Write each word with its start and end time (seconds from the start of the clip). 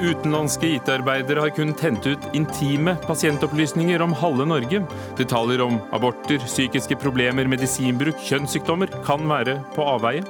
Utenlandske 0.00 0.66
IT-arbeidere 0.78 1.42
har 1.44 1.50
kun 1.52 1.74
tent 1.76 2.06
ut 2.08 2.28
intime 2.36 2.94
pasientopplysninger 3.04 4.00
om 4.00 4.14
halve 4.16 4.46
Norge. 4.48 4.80
Detaljer 5.18 5.60
om 5.60 5.76
aborter, 5.92 6.40
psykiske 6.46 6.96
problemer, 7.02 7.48
medisinbruk, 7.50 8.16
kjønnssykdommer 8.24 8.88
kan 9.04 9.28
være 9.28 9.58
på 9.76 9.84
avveie. 9.84 10.24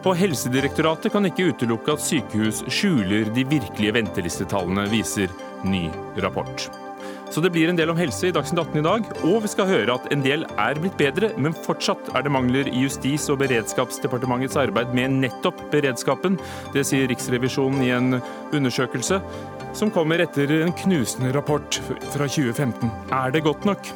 Og 0.00 0.14
Helsedirektoratet 0.16 1.12
kan 1.12 1.26
ikke 1.28 1.50
utelukke 1.50 1.96
at 1.96 2.04
sykehus 2.04 2.62
skjuler 2.70 3.34
de 3.34 3.44
virkelige 3.50 3.96
ventelistetallene, 3.98 4.86
viser 4.94 5.34
ny 5.66 5.88
rapport. 6.22 6.70
Så 7.30 7.40
det 7.40 7.52
blir 7.54 7.70
en 7.70 7.78
del 7.78 7.92
om 7.92 7.98
helse 7.98 8.26
i 8.26 8.32
Dagsnytt 8.34 8.58
18 8.58 8.80
i 8.80 8.82
dag, 8.82 9.06
og 9.22 9.44
vi 9.44 9.50
skal 9.52 9.68
høre 9.70 9.94
at 9.94 10.08
en 10.10 10.22
del 10.24 10.42
er 10.58 10.80
blitt 10.82 10.96
bedre, 10.98 11.30
men 11.38 11.54
fortsatt 11.54 12.10
er 12.18 12.24
det 12.26 12.32
mangler 12.34 12.66
i 12.66 12.82
Justis- 12.82 13.28
og 13.30 13.38
beredskapsdepartementets 13.44 14.58
arbeid 14.58 14.90
med 14.98 15.14
nettopp 15.22 15.62
beredskapen. 15.70 16.40
Det 16.74 16.82
sier 16.88 17.06
Riksrevisjonen 17.10 17.86
i 17.86 17.92
en 17.94 18.18
undersøkelse 18.50 19.20
som 19.78 19.92
kommer 19.94 20.22
etter 20.24 20.50
en 20.64 20.74
knusende 20.82 21.30
rapport 21.36 21.78
fra 22.10 22.26
2015. 22.26 22.90
Er 23.14 23.30
det 23.30 23.46
godt 23.46 23.68
nok? 23.68 23.92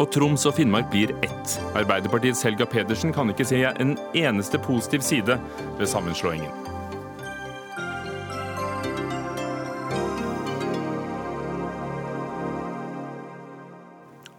Og 0.00 0.08
Troms 0.12 0.44
og 0.48 0.56
Finnmark 0.56 0.88
blir 0.92 1.12
ett. 1.24 1.58
Arbeiderpartiets 1.76 2.44
Helga 2.44 2.68
Pedersen 2.68 3.12
kan 3.16 3.32
ikke 3.32 3.48
se 3.48 3.62
en 3.68 3.98
eneste 4.16 4.60
positiv 4.64 5.04
side 5.04 5.36
ved 5.76 5.92
sammenslåingen. 5.92 6.65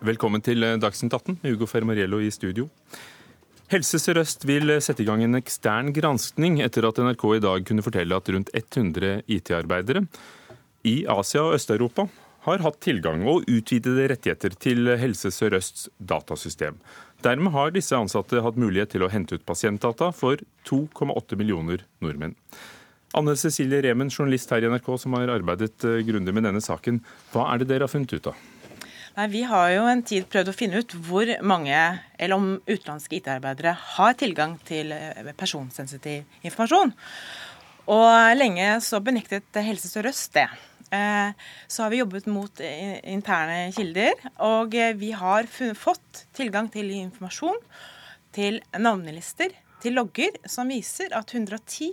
Velkommen 0.07 0.39
til 0.39 0.63
eh, 0.63 0.77
Dagsnytt 0.79 1.11
18 1.11 1.39
med 1.41 1.51
Hugo 1.51 1.67
Fermariello 1.67 2.21
i 2.23 2.29
studio. 2.31 2.69
Helse 3.67 3.99
Sør-Øst 3.99 4.45
vil 4.47 4.71
eh, 4.71 4.79
sette 4.83 5.03
i 5.03 5.07
gang 5.07 5.23
en 5.25 5.35
ekstern 5.35 5.89
granskning 5.91 6.61
etter 6.63 6.87
at 6.87 7.01
NRK 7.03 7.25
i 7.35 7.41
dag 7.43 7.65
kunne 7.67 7.83
fortelle 7.83 8.15
at 8.15 8.31
rundt 8.31 8.53
100 8.55 9.25
IT-arbeidere 9.35 10.05
i 10.87 11.01
Asia 11.11 11.43
og 11.43 11.57
Øst-Europa 11.57 12.07
har 12.47 12.63
hatt 12.63 12.79
tilgang 12.85 13.25
og 13.27 13.49
utvidede 13.51 14.07
rettigheter 14.13 14.55
til 14.55 14.93
Helse 15.01 15.33
Sør-Østs 15.35 15.89
datasystem. 15.99 16.79
Dermed 17.25 17.51
har 17.57 17.75
disse 17.75 17.97
ansatte 17.97 18.45
hatt 18.45 18.61
mulighet 18.61 18.95
til 18.95 19.03
å 19.03 19.11
hente 19.11 19.35
ut 19.35 19.47
pasientdata 19.49 20.13
for 20.15 20.39
2,8 20.69 21.35
millioner 21.35 21.83
nordmenn. 21.99 22.37
Anne 23.17 23.35
Cecilie 23.35 23.83
Remen, 23.83 24.13
journalist 24.13 24.55
her 24.55 24.63
i 24.63 24.71
NRK 24.71 24.93
som 25.01 25.19
har 25.19 25.35
arbeidet 25.35 25.83
eh, 25.83 26.03
grundig 26.07 26.31
med 26.37 26.47
denne 26.47 26.63
saken. 26.63 27.01
Hva 27.33 27.49
er 27.51 27.59
det 27.59 27.73
dere 27.73 27.89
har 27.89 27.91
funnet 27.91 28.15
ut 28.15 28.31
av? 28.31 28.47
Nei, 29.17 29.27
Vi 29.33 29.39
har 29.49 29.71
jo 29.73 29.85
en 29.89 30.03
tid 30.05 30.27
prøvd 30.29 30.51
å 30.51 30.53
finne 30.53 30.77
ut 30.77 30.93
hvor 31.07 31.25
mange, 31.41 31.77
eller 32.21 32.37
om 32.37 32.51
utenlandske 32.67 33.17
IT-arbeidere 33.17 33.71
har 33.95 34.11
tilgang 34.13 34.51
til 34.67 34.91
eh, 34.93 35.31
personsensitiv 35.33 36.45
informasjon. 36.45 36.91
Og 37.89 38.09
lenge 38.37 38.67
så 38.85 38.99
benektet 39.01 39.57
Helse 39.65 39.89
Sør-Øst 39.89 40.37
det. 40.37 40.45
Eh, 40.93 41.33
så 41.65 41.83
har 41.83 41.89
vi 41.89 42.03
jobbet 42.03 42.29
mot 42.29 42.61
interne 42.61 43.71
kilder, 43.73 44.21
og 44.45 44.77
vi 45.01 45.09
har 45.17 45.49
fått 45.49 46.27
tilgang 46.37 46.69
til 46.69 46.93
informasjon, 46.99 47.57
til 48.37 48.61
navnelister, 48.77 49.57
til 49.81 49.97
logger, 49.97 50.37
som 50.45 50.69
viser 50.69 51.17
at 51.17 51.33
110 51.33 51.89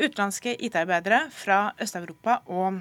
utenlandske 0.00 0.56
IT-arbeidere 0.64 1.26
fra 1.28 1.66
Øst-Europa 1.76 2.40
og 2.48 2.80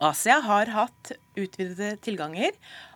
Asia 0.00 0.40
har 0.44 0.72
hatt 0.74 1.12
utvidede 1.36 1.96
tilganger, 2.04 2.50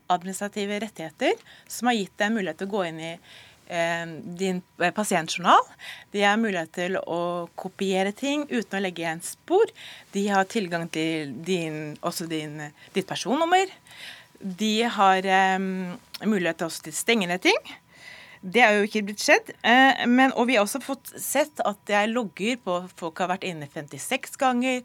administrative 0.09 0.81
rettigheter, 0.81 1.37
som 1.69 1.91
har 1.91 1.99
gitt 1.99 2.17
dem 2.19 2.39
mulighet 2.39 2.61
til 2.61 2.69
å 2.69 2.73
gå 2.73 2.85
inn 2.89 3.01
i 3.03 3.13
eh, 3.13 4.05
din 4.41 4.63
eh, 4.81 4.93
pasientjournal. 4.97 5.67
De 6.15 6.25
har 6.25 6.41
mulighet 6.41 6.73
til 6.79 6.99
å 7.01 7.49
kopiere 7.59 8.15
ting 8.17 8.47
uten 8.49 8.79
å 8.79 8.83
legge 8.83 9.05
igjen 9.05 9.25
spor. 9.25 9.71
De 10.15 10.25
har 10.33 10.49
tilgang 10.49 10.89
til 10.93 11.35
din, 11.47 11.99
også 12.01 12.29
din, 12.31 12.61
ditt 12.97 13.09
personnummer. 13.09 13.69
De 14.39 14.75
har 14.99 15.27
eh, 15.27 15.59
mulighet 16.25 16.63
til 16.63 16.71
å 16.71 16.97
stenge 17.03 17.29
ned 17.31 17.45
ting. 17.45 17.77
Det 18.43 18.63
er 18.63 18.77
jo 18.77 18.87
ikke 18.87 19.03
blitt 19.09 19.23
skjedd. 19.23 19.53
Eh, 19.67 20.05
men, 20.11 20.33
og 20.39 20.49
vi 20.49 20.57
har 20.57 20.67
også 20.67 20.81
fått 20.83 21.13
sett 21.21 21.63
at 21.67 21.81
det 21.91 21.97
er 21.99 22.11
logger 22.11 22.59
på 22.65 22.77
folk 22.99 23.23
har 23.23 23.33
vært 23.33 23.47
inne 23.49 23.69
56 23.71 24.39
ganger, 24.41 24.83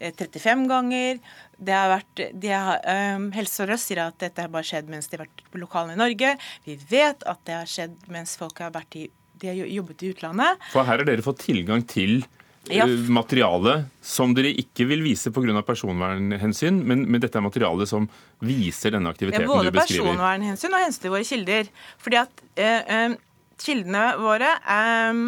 35 0.00 0.50
eh, 0.50 0.66
ganger. 0.70 1.22
Det 1.60 1.76
har 1.76 1.92
vært, 1.92 2.24
de 2.42 2.52
har, 2.52 2.82
um, 3.16 3.30
Helse 3.36 3.60
Sør-Øst 3.60 3.90
sier 3.90 4.02
at 4.06 4.18
dette 4.22 4.44
har 4.44 4.52
bare 4.52 4.66
skjedd 4.66 4.90
mens 4.92 5.10
de 5.10 5.18
har 5.18 5.26
vært 5.26 5.44
på 5.52 5.60
lokalene 5.60 5.96
i 5.96 6.00
Norge. 6.00 6.34
Vi 6.68 6.76
vet 6.90 7.24
at 7.28 7.42
det 7.48 7.56
har 7.58 7.68
skjedd 7.68 7.96
mens 8.12 8.36
folk 8.40 8.60
har, 8.64 8.72
vært 8.74 8.96
i, 8.96 9.06
de 9.40 9.52
har 9.52 9.60
jobbet 9.60 10.04
i 10.04 10.12
utlandet. 10.14 10.68
For 10.72 10.88
her 10.88 11.02
har 11.02 11.08
dere 11.08 11.24
fått 11.26 11.44
tilgang 11.44 11.84
til 11.88 12.22
ja. 12.68 12.84
Eh, 12.84 13.08
materiale 13.08 13.86
som 14.04 14.34
dere 14.36 14.52
ikke 14.60 14.84
vil 14.90 15.00
vise 15.06 15.32
pga. 15.32 15.62
personvernhensyn, 15.64 16.82
men, 16.84 17.06
men, 17.08 17.20
dette 17.22 17.38
er 17.40 17.46
materiale 17.46 17.86
som 17.88 18.10
viser 18.44 18.92
denne 18.92 19.08
aktiviteten 19.08 19.48
ja, 19.48 19.48
du 19.48 19.72
beskriver? 19.72 20.04
Både 20.04 20.12
personvernhensyn 20.12 20.76
og 20.76 20.84
hensyn 20.84 21.06
til 21.06 21.14
våre 21.16 21.24
kilder. 21.24 21.74
Fordi 22.04 22.20
at 22.20 22.46
eh, 22.60 22.80
eh, 22.84 23.18
Kildene 23.60 24.04
våre 24.20 24.54
eh, 24.56 25.24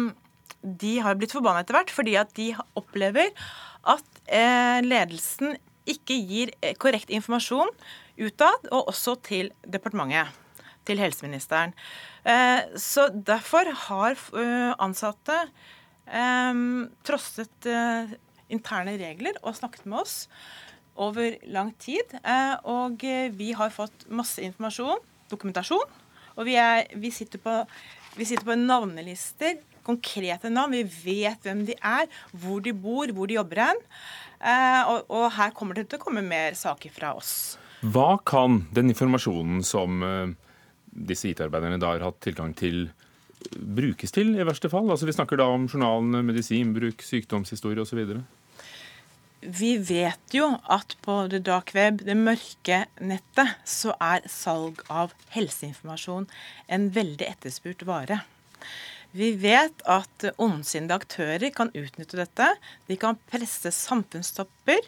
de 0.63 0.93
har 1.03 1.17
blitt 1.19 1.35
forbanna 1.35 1.63
etter 1.63 1.77
hvert 1.77 1.91
fordi 1.93 2.15
at 2.19 2.31
de 2.37 2.53
opplever 2.79 3.29
at 3.91 4.21
eh, 4.25 4.79
ledelsen 4.85 5.57
ikke 5.89 6.17
gir 6.17 6.53
eh, 6.61 6.77
korrekt 6.79 7.11
informasjon 7.13 7.69
utad, 8.23 8.69
og 8.69 8.91
også 8.93 9.17
til 9.25 9.51
departementet. 9.65 10.39
Til 10.83 10.99
helseministeren. 10.99 11.71
Så 12.75 13.05
derfor 13.15 13.69
har 13.85 14.19
ansatte 14.83 15.37
trosset 16.05 17.67
uh, 17.69 18.11
interne 18.51 18.97
regler 18.99 19.37
og 19.41 19.55
snakket 19.57 19.87
med 19.87 20.03
oss 20.03 20.27
over 20.99 21.37
lang 21.49 21.71
tid. 21.81 22.05
Uh, 22.21 22.55
og 22.69 23.03
eh, 23.07 23.31
vi 23.33 23.51
har 23.57 23.73
fått 23.73 24.05
masse 24.13 24.43
informasjon, 24.43 25.01
dokumentasjon. 25.31 25.99
Og 26.37 26.47
vi, 26.47 26.57
er, 26.57 26.89
vi, 26.97 27.09
sitter 27.13 27.41
på, 27.41 27.55
vi 28.17 28.27
sitter 28.29 28.45
på 28.45 28.57
navnelister, 28.57 29.57
konkrete 29.85 30.49
navn. 30.53 30.75
Vi 30.75 31.23
vet 31.23 31.45
hvem 31.45 31.65
de 31.67 31.75
er, 31.77 32.09
hvor 32.31 32.61
de 32.63 32.73
bor, 32.73 33.09
hvor 33.13 33.29
de 33.29 33.37
jobber 33.37 33.63
hen. 33.67 33.81
Og, 34.89 35.03
og, 35.13 35.27
her 35.35 35.53
kommer 35.55 35.77
det 35.77 35.85
til 35.91 35.99
å 35.99 36.03
komme 36.03 36.23
mer 36.25 36.57
saker 36.57 36.91
fra 36.93 37.13
oss. 37.19 37.59
Hva 37.83 38.15
kan 38.25 38.63
den 38.73 38.89
informasjonen 38.91 39.61
som 39.67 40.01
disse 40.93 41.29
IT-arbeiderne 41.29 41.77
da 41.81 41.93
har 41.93 42.07
hatt 42.07 42.19
tilgang 42.25 42.55
til, 42.57 42.87
brukes 43.51 44.13
til, 44.15 44.33
i 44.35 44.45
verste 44.47 44.69
fall? 44.71 44.89
Altså 44.91 45.07
Vi 45.09 45.15
snakker 45.15 45.39
da 45.39 45.47
om 45.51 45.67
journalene, 45.67 46.23
medisinbruk, 46.25 47.03
sykdomshistorie 47.03 47.83
osv. 47.83 48.17
Vi 49.43 49.73
vet 49.83 50.35
jo 50.35 50.45
at 50.71 50.95
på 51.03 51.17
det 51.31 51.41
dark 51.47 51.73
web, 51.75 52.03
det 52.07 52.15
mørke 52.15 52.85
nettet, 53.03 53.57
så 53.67 53.95
er 53.99 54.23
salg 54.31 54.79
av 54.87 55.11
helseinformasjon 55.35 56.29
en 56.71 56.87
veldig 56.95 57.27
etterspurt 57.27 57.83
vare. 57.87 58.21
Vi 59.13 59.33
vet 59.37 59.83
at 59.89 60.25
ondsinnede 60.41 60.95
aktører 60.95 61.51
kan 61.53 61.69
utnytte 61.75 62.17
dette. 62.17 62.47
De 62.87 62.97
kan 62.97 63.19
presse 63.29 63.69
samfunnstopper 63.75 64.79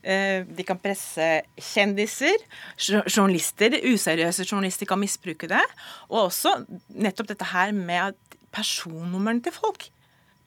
de 0.00 0.64
kan 0.64 0.78
presse 0.80 1.24
kjendiser, 1.60 2.40
journalister, 2.80 3.74
useriøse 3.84 4.46
journalister 4.48 4.88
kan 4.88 5.00
misbruke 5.00 5.48
det. 5.50 5.60
Og 6.08 6.30
også 6.30 6.54
nettopp 6.96 7.28
dette 7.34 7.50
her 7.52 7.74
med 7.76 8.16
personnumrene 8.54 9.44
til 9.44 9.54
folk. 9.54 9.90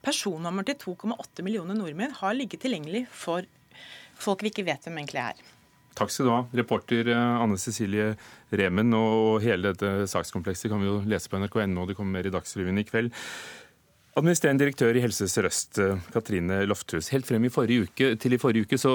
Personnummer 0.04 0.66
til 0.66 0.76
2,8 0.82 1.44
millioner 1.46 1.76
nordmenn 1.78 2.16
har 2.18 2.36
ligget 2.36 2.64
tilgjengelig 2.64 3.06
for 3.12 3.46
folk 4.20 4.44
vi 4.44 4.52
ikke 4.52 4.66
vet 4.66 4.84
hvem 4.84 5.00
egentlig 5.00 5.22
er. 5.24 5.44
Takk 5.94 6.10
skal 6.10 6.26
du 6.26 6.32
ha, 6.32 6.40
reporter 6.58 7.08
eh, 7.12 7.42
Anne 7.42 7.56
Cecilie 7.60 8.14
Remen. 8.50 8.90
Og 8.98 9.44
hele 9.44 9.70
dette 9.70 10.08
sakskomplekset 10.10 10.72
kan 10.72 10.82
vi 10.82 10.90
jo 10.90 10.98
lese 11.06 11.30
på 11.30 11.38
nrk.no, 11.38 11.86
det 11.86 11.96
kommer 11.98 12.18
mer 12.18 12.28
i 12.28 12.34
Dagsrevyen 12.34 12.82
i 12.82 12.86
kveld. 12.88 13.12
Administrerende 14.14 14.62
direktør 14.62 14.94
i 14.94 15.02
Helse 15.02 15.26
Sør-Øst, 15.26 15.78
eh, 15.82 15.98
Katrine 16.14 16.60
Lofthus. 16.70 17.08
Helt 17.10 17.26
frem 17.26 17.44
i 17.44 17.50
forrige 17.50 17.88
uke, 17.88 18.14
til 18.14 18.32
i 18.32 18.38
forrige 18.38 18.62
uke 18.62 18.78
så 18.78 18.92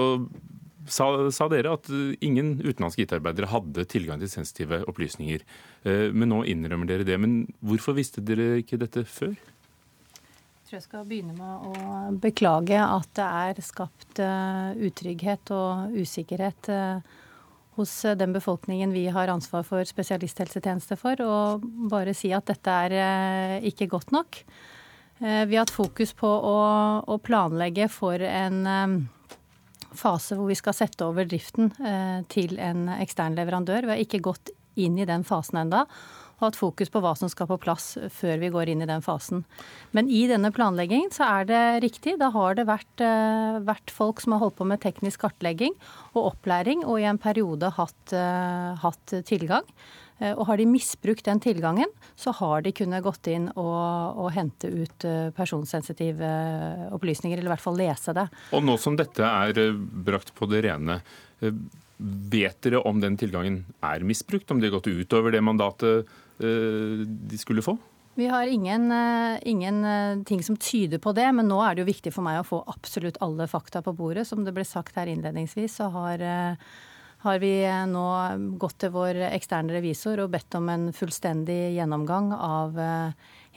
sa, 0.87 1.27
sa 1.35 1.49
dere 1.51 1.73
at 1.75 1.89
eh, 1.91 2.15
ingen 2.23 2.53
utenlandske 2.63 3.03
IT-arbeidere 3.03 3.49
hadde 3.51 3.83
tilgang 3.91 4.23
til 4.23 4.31
sensitive 4.31 4.79
opplysninger. 4.87 5.43
Eh, 5.83 6.07
men 6.15 6.31
nå 6.31 6.45
innrømmer 6.47 6.87
dere 6.87 7.03
det. 7.03 7.19
Men 7.19 7.41
hvorfor 7.59 7.97
visste 7.99 8.23
dere 8.23 8.61
ikke 8.63 8.79
dette 8.79 9.03
før? 9.03 9.35
Jeg 9.35 10.71
tror 10.71 10.79
jeg 10.79 10.87
skal 10.87 11.05
begynne 11.11 11.35
med 11.35 11.67
å 11.67 12.15
beklage 12.23 12.79
at 12.79 13.11
det 13.19 13.27
er 13.43 13.61
skapt 13.65 14.19
utrygghet 14.21 15.51
og 15.51 15.95
usikkerhet 15.97 16.69
hos 17.75 17.93
den 18.21 18.35
befolkningen 18.35 18.93
vi 18.93 19.07
har 19.09 19.33
ansvar 19.33 19.65
for 19.65 19.81
spesialisthelsetjeneste 19.81 20.95
for, 21.01 21.19
og 21.25 21.65
bare 21.89 22.13
si 22.13 22.29
at 22.37 22.45
dette 22.53 22.75
er 22.85 23.65
ikke 23.65 23.89
godt 23.89 24.13
nok. 24.13 24.43
Eh, 25.19 25.45
vi 25.45 25.55
har 25.55 25.65
hatt 25.65 25.75
fokus 25.75 26.13
på 26.15 26.27
å, 26.27 26.59
å 27.03 27.17
planlegge 27.19 27.89
for 27.91 28.23
en 28.23 28.61
eh, 28.69 28.93
fase 29.99 30.37
hvor 30.39 30.47
vi 30.47 30.55
skal 30.55 30.77
sette 30.77 31.03
over 31.03 31.27
driften 31.27 31.73
eh, 31.83 32.21
til 32.31 32.55
en 32.63 32.87
ekstern 33.01 33.35
leverandør. 33.35 33.83
Vi 33.83 33.95
har 33.95 34.05
ikke 34.05 34.23
gått 34.23 34.53
inn 34.79 34.95
i 34.95 35.07
den 35.09 35.25
fasen 35.27 35.59
enda. 35.65 35.83
og 36.39 36.45
hatt 36.45 36.55
fokus 36.55 36.87
på 36.87 37.01
hva 37.03 37.11
som 37.19 37.27
skal 37.27 37.49
på 37.49 37.59
plass 37.59 37.97
før 38.15 38.37
vi 38.39 38.51
går 38.53 38.69
inn 38.71 38.85
i 38.85 38.87
den 38.87 39.03
fasen. 39.03 39.43
Men 39.91 40.07
i 40.07 40.23
denne 40.29 40.53
planleggingen 40.55 41.11
så 41.11 41.27
er 41.27 41.49
det 41.49 41.63
riktig. 41.83 42.15
Da 42.21 42.29
har 42.31 42.55
det 42.55 42.63
vært, 42.69 43.03
vært 43.67 43.91
folk 43.91 44.23
som 44.23 44.37
har 44.37 44.45
holdt 44.45 44.55
på 44.55 44.69
med 44.69 44.79
teknisk 44.79 45.25
kartlegging 45.25 45.75
og 46.13 46.29
opplæring, 46.29 46.85
og 46.87 47.01
i 47.01 47.09
en 47.11 47.19
periode 47.19 47.73
hatt, 47.75 48.15
hatt 48.15 49.17
tilgang. 49.27 49.67
Uh, 50.19 50.33
og 50.35 50.45
har 50.51 50.61
de 50.61 50.67
misbrukt 50.69 51.25
den 51.27 51.41
tilgangen, 51.43 51.91
så 52.19 52.33
har 52.39 52.63
de 52.65 52.75
kunnet 52.75 53.03
gått 53.05 53.27
inn 53.31 53.49
og, 53.55 54.19
og 54.19 54.31
hente 54.35 54.69
ut 54.69 55.07
personsensitive 55.35 56.29
opplysninger, 56.95 57.39
eller 57.39 57.49
i 57.49 57.53
hvert 57.55 57.63
fall 57.63 57.79
lese 57.79 58.15
det. 58.17 58.27
Og 58.55 58.65
nå 58.65 58.75
som 58.81 58.97
dette 58.99 59.23
er 59.23 59.75
brakt 59.75 60.33
på 60.35 60.49
det 60.51 60.65
rene, 60.67 60.99
vet 62.31 62.59
dere 62.63 62.81
om 62.87 62.99
den 62.99 63.15
tilgangen 63.19 63.61
er 63.83 64.03
misbrukt? 64.07 64.51
Om 64.51 64.59
de 64.59 64.67
har 64.69 64.77
gått 64.77 64.91
utover 64.91 65.35
det 65.35 65.43
mandatet 65.43 66.09
Eh, 66.39 67.05
de 67.05 67.37
skulle 67.37 67.61
få? 67.61 67.77
Vi 68.15 68.27
har 68.27 68.47
ingen, 68.47 68.91
eh, 68.91 69.39
ingen, 69.41 69.85
eh, 69.85 70.23
ting 70.23 70.43
som 70.43 70.57
tyder 70.57 70.97
på 70.97 71.13
det, 71.15 71.31
men 71.35 71.47
nå 71.47 71.59
er 71.63 71.75
det 71.75 71.85
jo 71.85 71.93
viktig 71.93 72.13
for 72.13 72.21
meg 72.21 72.39
å 72.39 72.47
få 72.47 72.63
absolutt 72.67 73.17
alle 73.21 73.47
fakta 73.47 73.81
på 73.83 73.95
bordet. 73.95 74.27
Som 74.27 74.43
det 74.43 74.53
ble 74.53 74.63
sagt 74.63 74.95
her 74.95 75.07
innledningsvis, 75.07 75.75
så 75.79 75.91
har, 75.91 76.57
har 77.23 77.39
vi 77.41 77.51
nå 77.91 78.05
gått 78.61 78.77
til 78.83 78.93
vår 78.95 79.19
eksterne 79.29 79.75
revisor 79.75 80.21
og 80.23 80.31
bedt 80.33 80.55
om 80.59 80.69
en 80.71 80.89
fullstendig 80.95 81.75
gjennomgang 81.75 82.31
av 82.33 82.79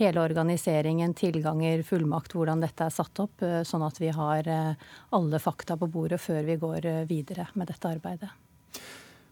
hele 0.00 0.22
organiseringen, 0.24 1.14
tilganger, 1.14 1.84
fullmakt, 1.86 2.34
hvordan 2.34 2.64
dette 2.64 2.88
er 2.88 2.94
satt 2.94 3.22
opp, 3.22 3.44
sånn 3.68 3.84
at 3.86 4.00
vi 4.02 4.10
har 4.14 4.48
alle 5.14 5.42
fakta 5.42 5.76
på 5.78 5.90
bordet 5.92 6.18
før 6.22 6.42
vi 6.48 6.58
går 6.58 6.88
videre 7.10 7.46
med 7.54 7.70
dette 7.70 7.92
arbeidet. 7.92 8.32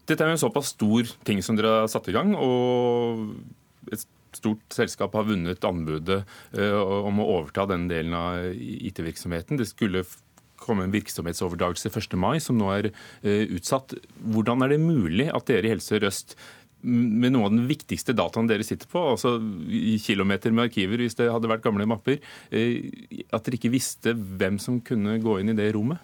Dette 0.07 0.23
er 0.23 0.31
jo 0.31 0.37
en 0.37 0.45
såpass 0.45 0.73
stor 0.75 1.11
ting 1.27 1.43
som 1.43 1.57
dere 1.59 1.81
har 1.83 1.91
satt 1.91 2.07
i 2.11 2.15
gang. 2.15 2.33
og 2.35 3.35
et 3.91 4.05
stort 4.37 4.63
selskap 4.71 5.15
har 5.17 5.27
vunnet 5.27 5.65
anbudet 5.67 6.21
om 6.55 7.19
å 7.19 7.29
overta 7.37 7.65
den 7.67 7.87
delen 7.89 8.13
av 8.15 8.51
IT-virksomheten. 8.55 9.59
Det 9.59 9.67
skulle 9.67 10.05
komme 10.61 10.87
en 10.87 10.95
virksomhetsoverdragelse 10.95 11.91
1. 11.91 12.17
mai, 12.19 12.37
som 12.43 12.57
nå 12.59 12.71
er 12.73 12.89
uh, 12.91 13.45
utsatt. 13.57 13.95
Hvordan 14.33 14.65
er 14.65 14.75
det 14.75 14.81
mulig 14.83 15.29
at 15.33 15.47
dere 15.49 15.69
i 15.69 15.73
Helse 15.75 16.01
Røst 16.01 16.37
med 16.81 17.35
noe 17.35 17.45
av 17.45 17.53
den 17.53 17.67
viktigste 17.69 18.15
dataen 18.17 18.47
dere 18.49 18.65
sitter 18.65 18.89
på, 18.89 19.03
altså 19.13 19.35
kilometer 20.01 20.49
med 20.49 20.71
arkiver 20.71 21.03
hvis 21.03 21.13
det 21.19 21.27
hadde 21.29 21.49
vært 21.51 21.65
gamle 21.65 21.85
mapper, 21.89 22.21
uh, 22.21 22.77
at 23.29 23.43
dere 23.45 23.59
ikke 23.59 23.75
visste 23.75 24.15
hvem 24.15 24.61
som 24.61 24.81
kunne 24.85 25.19
gå 25.21 25.41
inn 25.41 25.53
i 25.53 25.57
det 25.57 25.73
rommet? 25.77 26.01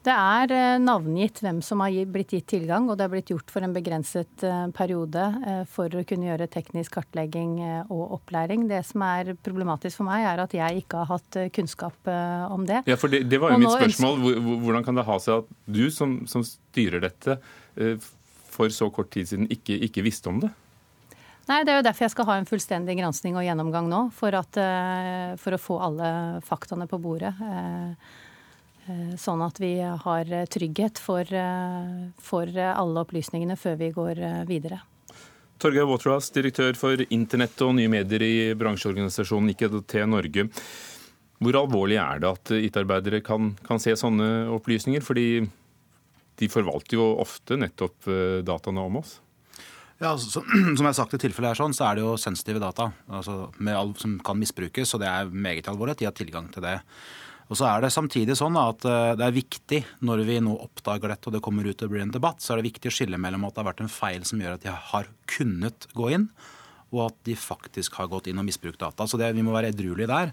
Det 0.00 0.12
er 0.16 0.52
eh, 0.56 0.78
navngitt 0.80 1.42
hvem 1.44 1.58
som 1.64 1.82
har 1.84 1.92
blitt 2.08 2.32
gitt 2.32 2.46
tilgang, 2.48 2.86
og 2.88 2.96
det 2.96 3.04
er 3.04 3.10
blitt 3.12 3.30
gjort 3.34 3.50
for 3.52 3.64
en 3.66 3.74
begrenset 3.74 4.44
eh, 4.48 4.62
periode 4.72 5.24
eh, 5.44 5.58
for 5.68 5.92
å 5.92 6.04
kunne 6.08 6.30
gjøre 6.30 6.46
teknisk 6.48 6.94
kartlegging 6.96 7.58
og 7.92 8.14
opplæring. 8.16 8.64
Det 8.70 8.80
som 8.88 9.04
er 9.04 9.34
problematisk 9.44 10.00
for 10.00 10.08
meg, 10.08 10.24
er 10.24 10.40
at 10.40 10.54
jeg 10.56 10.84
ikke 10.84 11.02
har 11.02 11.10
hatt 11.18 11.36
kunnskap 11.52 12.08
om 12.08 12.64
det. 12.68 12.80
Ja, 12.88 12.96
for 13.00 13.12
Det, 13.12 13.26
det 13.28 13.40
var 13.42 13.52
jo 13.52 13.60
mitt 13.60 13.74
spørsmål. 13.74 14.40
Hvordan 14.64 14.86
kan 14.86 14.96
det 14.96 15.04
ha 15.04 15.18
seg 15.20 15.42
at 15.42 15.52
du 15.68 15.82
som, 15.92 16.16
som 16.30 16.46
styrer 16.46 17.04
dette, 17.04 17.36
for 18.50 18.72
så 18.72 18.88
kort 18.94 19.12
tid 19.12 19.28
siden 19.28 19.50
ikke, 19.52 19.76
ikke 19.84 20.04
visste 20.06 20.32
om 20.32 20.40
det? 20.40 20.50
Nei, 21.50 21.60
Det 21.66 21.74
er 21.74 21.80
jo 21.80 21.84
derfor 21.84 22.06
jeg 22.06 22.14
skal 22.14 22.28
ha 22.30 22.38
en 22.40 22.48
fullstendig 22.48 22.96
gransking 22.96 23.36
og 23.36 23.44
gjennomgang 23.44 23.90
nå. 23.90 24.02
For, 24.16 24.32
at, 24.38 24.56
for 25.42 25.56
å 25.56 25.60
få 25.60 25.78
alle 25.90 26.10
faktaene 26.46 26.88
på 26.88 27.00
bordet. 27.02 27.34
Eh, 28.90 29.14
sånn 29.20 29.42
at 29.44 29.60
vi 29.62 29.74
har 29.80 30.30
trygghet 30.50 30.98
for, 30.98 31.22
eh, 31.22 32.10
for 32.18 32.46
alle 32.58 33.04
opplysningene 33.04 33.56
før 33.58 33.76
vi 33.78 33.90
går 33.94 34.18
eh, 34.18 34.44
videre. 34.48 34.80
Torgeir 35.60 35.86
Waterhouse, 35.86 36.32
direktør 36.32 36.74
for 36.74 37.02
internett 37.12 37.60
og 37.62 37.74
nye 37.76 37.90
medier 37.92 38.22
i 38.24 38.34
bransjeorganisasjonen 38.56 39.52
IKT 39.52 40.06
Norge. 40.08 40.48
Hvor 41.40 41.56
alvorlig 41.60 41.98
er 42.00 42.20
det 42.20 42.30
at 42.30 42.52
IT-arbeidere 42.56 43.20
kan, 43.24 43.54
kan, 43.66 43.80
se 43.80 43.92
sånne 43.96 44.48
opplysninger? 44.56 45.04
Fordi 45.04 45.26
de 46.40 46.48
forvalter 46.48 46.96
jo 46.96 47.10
ofte 47.20 47.58
nettopp 47.60 48.08
dataene 48.44 48.80
om 48.88 48.98
oss. 49.02 49.18
Ja, 50.00 50.16
så, 50.16 50.40
Som 50.76 50.80
jeg 50.80 50.88
har 50.88 50.96
sagt 50.96 51.16
i 51.16 51.20
tilfellet 51.20 51.52
her, 51.52 51.60
sånn, 51.60 51.76
så 51.76 51.90
er 51.90 52.00
det 52.00 52.06
jo 52.06 52.16
sensitive 52.20 52.60
data 52.60 52.90
altså 53.08 53.50
all, 53.68 53.92
som 54.00 54.16
kan 54.24 54.40
misbrukes. 54.40 54.94
og 54.96 55.04
Det 55.04 55.12
er 55.12 55.28
meget 55.32 55.68
alvorlig 55.68 55.96
at 55.96 56.00
de 56.00 56.08
har 56.08 56.16
tilgang 56.16 56.48
til 56.52 56.64
det. 56.64 56.78
Og 57.50 57.58
så 57.58 57.66
er 57.66 57.82
det 57.82 57.90
samtidig 57.90 58.36
sånn 58.38 58.56
at 58.60 58.86
eh, 58.86 59.12
det 59.18 59.26
er 59.26 59.34
viktig 59.34 59.80
når 60.06 60.22
vi 60.28 60.38
nå 60.44 60.54
oppdager 60.62 61.10
dette 61.10 61.28
og 61.28 61.34
det 61.34 61.42
kommer 61.44 61.66
ut 61.66 61.82
og 61.82 61.92
blir 61.92 62.04
en 62.04 62.14
debatt, 62.14 62.38
så 62.42 62.54
er 62.54 62.60
det 62.60 62.70
viktig 62.70 62.92
å 62.92 62.94
skille 62.94 63.18
mellom 63.20 63.44
at 63.46 63.56
det 63.56 63.64
har 63.64 63.70
vært 63.72 63.84
en 63.84 63.92
feil 63.92 64.26
som 64.28 64.40
gjør 64.42 64.56
at 64.56 64.66
de 64.66 64.74
har 64.92 65.10
kunnet 65.30 65.88
gå 65.98 66.12
inn, 66.14 66.28
og 66.94 67.08
at 67.08 67.18
de 67.26 67.34
faktisk 67.38 67.98
har 67.98 68.10
gått 68.10 68.30
inn 68.30 68.38
og 68.42 68.46
misbrukt 68.46 68.80
data. 68.82 69.06
Så 69.06 69.18
det, 69.18 69.32
vi 69.34 69.44
må 69.46 69.54
være 69.54 69.72
edruelige 69.74 70.10
der. 70.10 70.32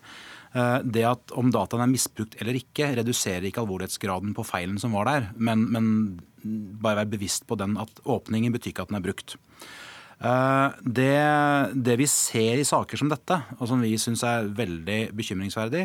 Eh, 0.54 0.78
det 0.86 1.06
at 1.10 1.34
om 1.38 1.50
dataen 1.54 1.88
er 1.88 1.92
misbrukt 1.92 2.38
eller 2.42 2.62
ikke, 2.62 2.94
reduserer 3.02 3.50
ikke 3.50 3.66
alvorlighetsgraden 3.66 4.38
på 4.38 4.46
feilen 4.46 4.78
som 4.82 4.94
var 4.98 5.10
der. 5.10 5.30
Men, 5.42 5.66
men 5.74 5.92
bare 6.82 7.02
være 7.02 7.16
bevisst 7.18 7.50
på 7.50 7.58
den 7.60 7.80
at 7.82 8.02
åpningen 8.06 8.54
betyr 8.54 8.76
ikke 8.76 8.86
at 8.86 8.94
den 8.94 9.02
er 9.02 9.08
brukt. 9.10 9.40
Eh, 10.18 10.70
det, 10.82 11.18
det, 11.78 11.96
vi 12.00 12.08
ser 12.10 12.58
i 12.58 12.66
saker 12.66 12.98
som 12.98 13.10
dette, 13.12 13.38
og 13.60 13.70
som 13.70 13.82
vi 13.84 13.94
syns 14.02 14.24
er 14.26 14.50
veldig 14.58 15.12
bekymringsverdig, 15.18 15.84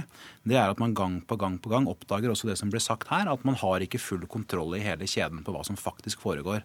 det 0.48 0.56
er 0.56 0.72
at 0.72 0.80
man 0.80 0.94
gang 0.96 1.18
på 1.28 1.36
gang 1.40 1.58
på 1.60 1.72
gang 1.72 1.88
oppdager 1.90 2.32
også 2.32 2.48
det 2.48 2.56
som 2.60 2.72
ble 2.72 2.80
sagt 2.80 3.12
her, 3.12 3.28
at 3.28 3.44
man 3.44 3.58
har 3.60 3.84
ikke 3.84 4.00
full 4.00 4.24
kontroll 4.30 4.78
i 4.78 4.84
hele 4.84 5.08
kjeden 5.08 5.44
på 5.44 5.52
hva 5.52 5.64
som 5.68 5.76
faktisk 5.76 6.24
foregår. 6.24 6.64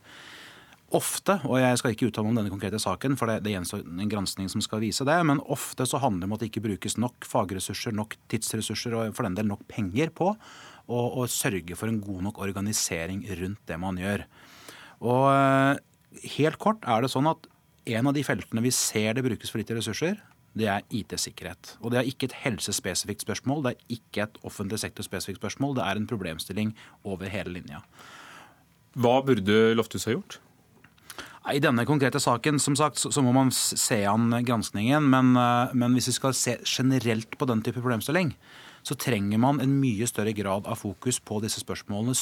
Ofte, 0.95 1.35
og 1.43 1.59
jeg 1.59 1.81
skal 1.81 1.91
ikke 1.91 2.07
uttale 2.07 2.29
meg 2.29 2.31
om 2.31 2.39
denne 2.39 2.53
konkrete 2.53 2.79
saken, 2.79 3.17
for 3.19 3.27
det, 3.27 3.41
det 3.43 3.51
gjenstår 3.57 3.83
en 3.83 4.13
granskning 4.13 4.47
som 4.47 4.63
skal 4.63 4.79
vise 4.85 5.03
det, 5.03 5.17
men 5.27 5.43
ofte 5.51 5.83
så 5.83 5.99
handler 5.99 6.23
det 6.23 6.29
om 6.29 6.37
at 6.37 6.45
det 6.45 6.49
ikke 6.53 6.63
brukes 6.69 6.95
nok 6.95 7.27
fagressurser, 7.27 7.91
nok 7.91 8.15
tidsressurser 8.31 8.95
og 8.95 9.11
for 9.17 9.27
den 9.27 9.35
del 9.35 9.51
nok 9.51 9.67
penger 9.67 10.13
på 10.15 10.31
å 10.87 11.25
sørge 11.27 11.75
for 11.75 11.91
en 11.91 11.99
god 11.99 12.29
nok 12.29 12.39
organisering 12.39 13.25
rundt 13.41 13.59
det 13.67 13.75
man 13.81 13.99
gjør. 13.99 14.23
Og 15.03 15.25
eh, 15.33 15.81
helt 16.37 16.55
kort 16.63 16.87
er 16.87 17.03
det 17.03 17.11
sånn 17.11 17.27
at 17.27 17.43
en 17.95 18.09
av 18.09 18.15
de 18.15 18.23
feltene 18.25 18.63
vi 18.63 18.73
ser 18.75 19.15
det 19.17 19.23
brukes 19.25 19.51
for 19.51 19.61
lite 19.61 19.77
ressurser, 19.77 20.17
det 20.57 20.67
er 20.71 20.85
IT-sikkerhet. 20.93 21.75
Og 21.83 21.93
det 21.93 21.99
er 21.99 22.09
ikke 22.09 22.29
et 22.29 22.39
helsespesifikt 22.43 23.23
spørsmål, 23.25 23.63
det 23.65 23.73
er 23.75 23.97
ikke 23.99 24.25
et 24.25 24.39
offentlig 24.47 24.79
sektor-spesifikt 24.81 25.41
spørsmål. 25.41 25.77
Det 25.77 25.85
er 25.85 25.99
en 25.99 26.09
problemstilling 26.09 26.73
over 27.05 27.29
hele 27.29 27.53
linja. 27.59 27.83
Hva 28.97 29.19
burde 29.25 29.75
Lofthus 29.77 30.07
ha 30.09 30.15
gjort? 30.15 30.39
I 31.47 31.61
denne 31.63 31.85
konkrete 31.87 32.19
saken 32.19 32.57
som 32.59 32.75
sagt, 32.75 32.99
så 32.99 33.23
må 33.23 33.31
man 33.35 33.53
se 33.55 34.01
an 34.09 34.33
granskningen. 34.43 35.05
Men, 35.13 35.35
eh, 35.37 35.75
men 35.77 35.93
hvis 35.93 36.09
vi 36.09 36.17
skal 36.17 36.33
se 36.33 36.57
generelt 36.65 37.37
på 37.37 37.47
den 37.47 37.61
type 37.61 37.79
problemstilling, 37.79 38.33
så 38.87 38.95
trenger 38.95 39.39
man 39.41 39.59
en 39.59 39.73
mye 39.81 40.07
større 40.07 40.31
grad 40.35 40.67
av 40.69 40.79
fokus 40.79 41.19
på 41.19 41.41
disse 41.43 41.59
spørsmålene, 41.59 42.15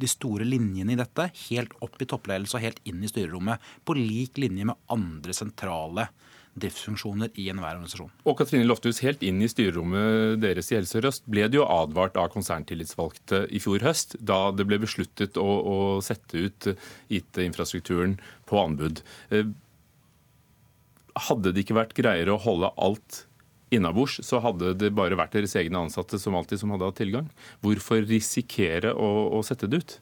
de 0.00 0.10
store 0.10 0.44
linjene 0.44 0.92
i 0.92 0.98
dette, 1.00 1.30
helt 1.46 1.72
opp 1.80 1.96
i 2.00 2.08
toppledelse 2.10 2.58
og 2.58 2.64
helt 2.66 2.82
inn 2.88 3.00
i 3.00 3.08
styrerommet. 3.08 3.62
På 3.88 3.96
lik 3.96 4.36
linje 4.40 4.68
med 4.68 4.92
andre 4.92 5.36
sentrale 5.36 6.10
driftsfunksjoner 6.60 7.30
i 7.40 7.46
enhver 7.52 7.78
organisasjon. 7.78 8.10
Og 8.28 8.36
Katrine 8.36 8.66
Lofthus, 8.66 9.00
helt 9.06 9.22
inn 9.24 9.38
i 9.40 9.48
styrerommet 9.48 10.42
deres 10.42 10.68
i 10.72 10.76
Helse 10.76 10.98
Sør-Øst 10.98 11.24
ble 11.30 11.46
det 11.48 11.60
jo 11.60 11.64
advart 11.64 12.18
av 12.20 12.28
konserntillitsvalgte 12.34 13.44
i 13.54 13.62
fjor 13.62 13.86
høst, 13.86 14.18
da 14.18 14.50
det 14.52 14.66
ble 14.68 14.80
besluttet 14.82 15.40
å, 15.40 15.46
å 15.46 15.78
sette 16.04 16.44
ut 16.50 16.70
IT-infrastrukturen 17.08 18.18
på 18.50 18.60
anbud. 18.60 19.00
Eh, 19.30 19.48
hadde 21.30 21.54
det 21.54 21.64
ikke 21.64 21.78
vært 21.78 21.96
greiere 21.96 22.34
å 22.34 22.42
holde 22.42 22.74
alt 22.76 23.24
innabords, 23.74 24.18
så 24.26 24.40
hadde 24.42 24.74
det 24.78 24.92
bare 24.96 25.18
vært 25.18 25.36
deres 25.38 25.56
egne 25.58 25.84
ansatte 25.86 26.18
som 26.20 26.36
alltid 26.38 26.62
som 26.62 26.74
hadde 26.74 26.90
hatt 26.90 27.00
tilgang. 27.00 27.30
Hvorfor 27.64 28.04
risikere 28.06 28.92
å, 28.94 29.10
å 29.36 29.42
sette 29.46 29.70
det 29.70 29.82
ut? 29.82 29.98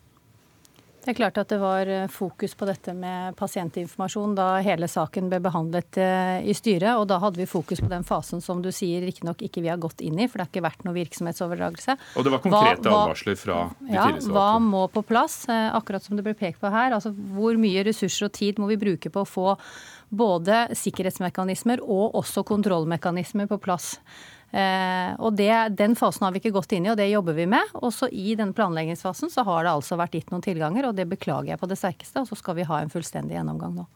Det 1.05 1.13
er 1.13 1.17
klart 1.17 1.39
at 1.41 1.49
det 1.49 1.57
var 1.63 1.89
eh, 1.89 2.09
fokus 2.11 2.53
på 2.59 2.67
dette 2.69 2.93
med 2.97 3.37
pasientinformasjon 3.39 4.35
da 4.37 4.49
hele 4.65 4.89
saken 4.91 5.31
ble 5.31 5.39
behandlet 5.41 5.99
eh, 6.03 6.49
i 6.51 6.55
styret. 6.57 6.99
Og 6.99 7.07
da 7.09 7.21
hadde 7.23 7.41
vi 7.41 7.47
fokus 7.49 7.81
på 7.81 7.91
den 7.91 8.05
fasen 8.05 8.43
som 8.45 8.61
du 8.65 8.69
sier 8.75 9.05
riktignok 9.07 9.45
ikke 9.47 9.63
vi 9.65 9.71
har 9.73 9.81
gått 9.81 10.03
inn 10.05 10.19
i, 10.19 10.27
for 10.29 10.39
det 10.41 10.47
har 10.47 10.53
ikke 10.53 10.65
vært 10.67 10.83
noe 10.85 10.97
virksomhetsoverdragelse. 10.99 11.97
Og 12.19 12.27
det 12.27 12.33
var 12.35 12.43
konkrete 12.45 12.91
hva, 12.91 13.05
advarsler 13.07 13.39
fra 13.39 13.61
de 13.79 13.95
ja, 13.95 14.09
tillitsvalgte? 14.09 14.35
Hva 14.35 14.49
må 14.67 14.83
på 14.93 15.05
plass? 15.07 15.39
Eh, 15.49 15.69
akkurat 15.79 16.05
som 16.05 16.19
det 16.19 16.27
ble 16.27 16.35
pekt 16.39 16.61
på 16.65 16.73
her. 16.75 16.97
Altså 16.97 17.15
hvor 17.15 17.57
mye 17.63 17.87
ressurser 17.87 18.29
og 18.29 18.35
tid 18.37 18.59
må 18.59 18.71
vi 18.73 18.81
bruke 18.81 19.13
på 19.15 19.23
å 19.23 19.29
få 19.29 19.55
både 20.09 20.67
sikkerhetsmekanismer 20.77 21.83
og 21.85 22.19
også 22.19 22.45
kontrollmekanismer 22.49 23.49
på 23.49 23.61
plass. 23.63 23.95
Eh, 24.49 25.13
og 25.21 25.37
det, 25.37 25.53
Den 25.77 25.97
fasen 25.99 26.25
har 26.25 26.33
vi 26.33 26.41
ikke 26.41 26.55
gått 26.57 26.73
inn 26.73 26.87
i, 26.87 26.93
og 26.93 26.99
det 27.01 27.11
jobber 27.11 27.37
vi 27.37 27.49
med. 27.51 27.73
Også 27.75 28.09
i 28.09 28.35
den 28.39 28.55
planleggingsfasen 28.57 29.33
så 29.33 29.45
har 29.49 29.67
det 29.67 29.75
altså 29.75 29.99
vært 30.01 30.17
gitt 30.17 30.33
noen 30.33 30.45
tilganger, 30.45 30.89
og 30.89 30.97
det 30.97 31.09
beklager 31.11 31.53
jeg 31.53 31.61
på 31.61 31.69
det 31.69 31.81
sterkeste. 31.81 32.23
Og 32.23 32.31
så 32.31 32.39
skal 32.41 32.57
vi 32.59 32.69
ha 32.69 32.83
en 32.83 32.93
fullstendig 32.93 33.37
gjennomgang 33.37 33.77
nå. 33.77 33.89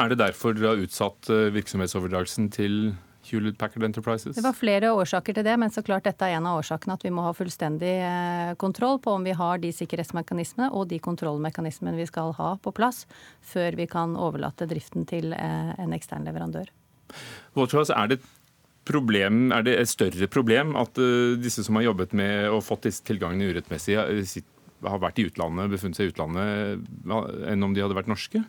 Er 0.00 0.12
det 0.12 0.20
derfor 0.20 0.56
dere 0.56 0.74
har 0.74 0.86
utsatt 0.86 1.28
eh, 1.32 1.50
virksomhetsoverdragelsen 1.56 2.48
til 2.52 2.94
Hewlett 3.26 3.58
Packard 3.58 3.84
Enterprises? 3.84 4.36
Det 4.36 4.44
var 4.44 4.56
flere 4.56 4.92
årsaker 4.96 5.36
til 5.36 5.44
det, 5.44 5.56
men 5.60 5.72
så 5.72 5.82
klart 5.84 6.06
dette 6.08 6.24
er 6.24 6.38
en 6.38 6.48
av 6.48 6.60
årsakene 6.60 6.96
at 6.96 7.04
vi 7.04 7.12
må 7.12 7.24
ha 7.26 7.34
fullstendig 7.36 7.94
eh, 8.06 8.54
kontroll 8.60 9.00
på 9.02 9.16
om 9.18 9.26
vi 9.26 9.36
har 9.36 9.60
de 9.60 9.74
sikkerhetsmekanismene 9.76 10.70
og 10.72 10.88
de 10.92 11.00
kontrollmekanismene 11.04 11.98
vi 11.98 12.08
skal 12.08 12.32
ha 12.38 12.54
på 12.62 12.72
plass 12.76 13.04
før 13.44 13.76
vi 13.76 13.88
kan 13.90 14.16
overlate 14.16 14.68
driften 14.70 15.08
til 15.08 15.36
en 15.36 15.96
ekstern 15.96 16.28
leverandør. 16.28 16.70
Waterhouse, 17.56 17.92
er 17.92 18.12
det, 18.12 18.20
problem, 18.86 19.50
er 19.52 19.66
det 19.66 19.76
et 19.80 19.90
større 19.90 20.28
problem 20.30 20.76
at 20.78 20.98
uh, 21.00 21.34
disse 21.40 21.64
som 21.66 21.78
har 21.78 21.88
jobbet 21.88 22.14
med 22.16 22.50
og 22.50 22.64
fått 22.66 22.88
disse 22.88 23.04
tilgangene 23.06 23.50
urettmessig, 23.52 23.98
har 24.86 25.00
vært 25.02 25.18
i 25.18 25.26
utlandet, 25.26 25.72
befunnet 25.72 25.98
seg 25.98 26.08
i 26.08 26.12
utlandet, 26.12 26.84
enn 27.50 27.64
om 27.64 27.74
de 27.74 27.82
hadde 27.82 27.96
vært 27.96 28.10
norske? 28.12 28.42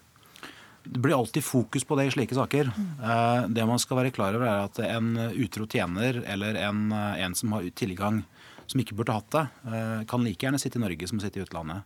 Det 0.88 1.00
blir 1.03 1.17
alltid 1.17 1.44
fokus 1.44 1.84
på 1.84 1.96
det 2.00 2.08
i 2.08 2.12
slike 2.15 2.36
saker. 2.36 2.70
Eh, 3.03 3.48
det 3.51 3.65
man 3.67 3.79
skal 3.82 4.01
være 4.01 4.13
klar 4.15 4.36
over 4.38 4.48
er 4.48 4.67
at 4.67 4.79
En 4.86 5.17
utro 5.36 5.67
tjener 5.67 6.22
eller 6.25 6.56
en, 6.56 6.91
eh, 6.91 7.24
en 7.25 7.36
som 7.36 7.51
har 7.51 7.67
tilgang 7.75 8.24
som 8.67 8.82
ikke 8.82 8.96
burde 8.96 9.15
hatt 9.15 9.32
det, 9.32 9.48
eh, 9.72 10.03
kan 10.06 10.24
like 10.24 10.46
gjerne 10.46 10.60
sitte 10.60 10.77
i 10.77 10.84
Norge 10.84 11.08
som 11.08 11.20
sitte 11.20 11.39
i 11.39 11.44
utlandet. 11.44 11.84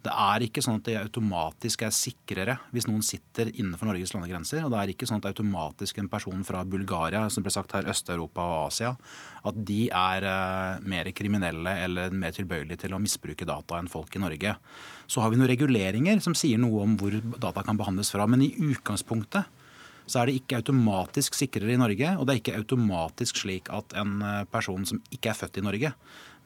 Det 0.00 0.12
er 0.16 0.44
ikke 0.46 0.62
sånn 0.64 0.78
at 0.78 0.86
det 0.88 0.94
automatisk 0.96 1.82
er 1.84 1.92
sikrere 1.92 2.54
hvis 2.72 2.86
noen 2.88 3.02
sitter 3.04 3.50
innenfor 3.52 3.90
Norges 3.90 4.14
landegrenser. 4.14 4.62
Og 4.64 4.72
det 4.72 4.78
er 4.80 4.92
ikke 4.94 5.08
sånn 5.08 5.20
at 5.20 5.28
automatisk 5.28 6.00
en 6.00 6.08
person 6.08 6.40
fra 6.46 6.62
Bulgaria, 6.64 7.26
som 7.28 7.44
ble 7.44 7.52
sagt 7.52 7.74
her, 7.76 7.88
Øst-Europa 7.92 8.46
og 8.46 8.70
Asia, 8.70 8.94
at 9.44 9.60
de 9.68 9.82
er 9.92 10.24
uh, 10.24 10.80
mer 10.88 11.10
kriminelle 11.16 11.76
eller 11.84 12.16
mer 12.16 12.32
tilbøyelige 12.36 12.86
til 12.86 12.96
å 12.96 13.02
misbruke 13.02 13.48
data 13.48 13.76
enn 13.76 13.92
folk 13.92 14.16
i 14.16 14.24
Norge. 14.24 14.56
Så 15.04 15.20
har 15.20 15.32
vi 15.32 15.40
noen 15.40 15.52
reguleringer 15.52 16.24
som 16.24 16.36
sier 16.38 16.60
noe 16.60 16.86
om 16.86 16.96
hvor 17.00 17.20
data 17.36 17.64
kan 17.66 17.76
behandles 17.80 18.12
fra. 18.14 18.24
Men 18.30 18.46
i 18.46 18.54
utgangspunktet 18.70 19.56
så 20.10 20.20
er 20.22 20.30
det 20.30 20.40
ikke 20.40 20.58
automatisk 20.58 21.36
sikrere 21.38 21.74
i 21.74 21.80
Norge. 21.80 22.16
Og 22.18 22.26
det 22.26 22.34
er 22.34 22.40
ikke 22.42 22.58
automatisk 22.58 23.44
slik 23.44 23.70
at 23.74 23.94
en 24.00 24.18
eh, 24.24 24.42
person 24.50 24.86
som 24.88 25.00
ikke 25.14 25.32
er 25.32 25.38
født 25.38 25.60
i 25.60 25.66
Norge, 25.66 25.92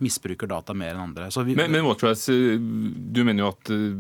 misbruker 0.03 0.51
data 0.51 0.75
mer 0.77 0.95
enn 0.95 1.05
andre. 1.11 1.29
Vi, 1.45 1.57
men, 1.59 1.71
men 1.73 1.87
Waterhouse, 1.87 2.33
eh, 2.33 2.59
du 2.59 3.23
mener 3.27 3.45
jo 3.45 3.53
at 3.53 3.71
eh, 3.75 3.93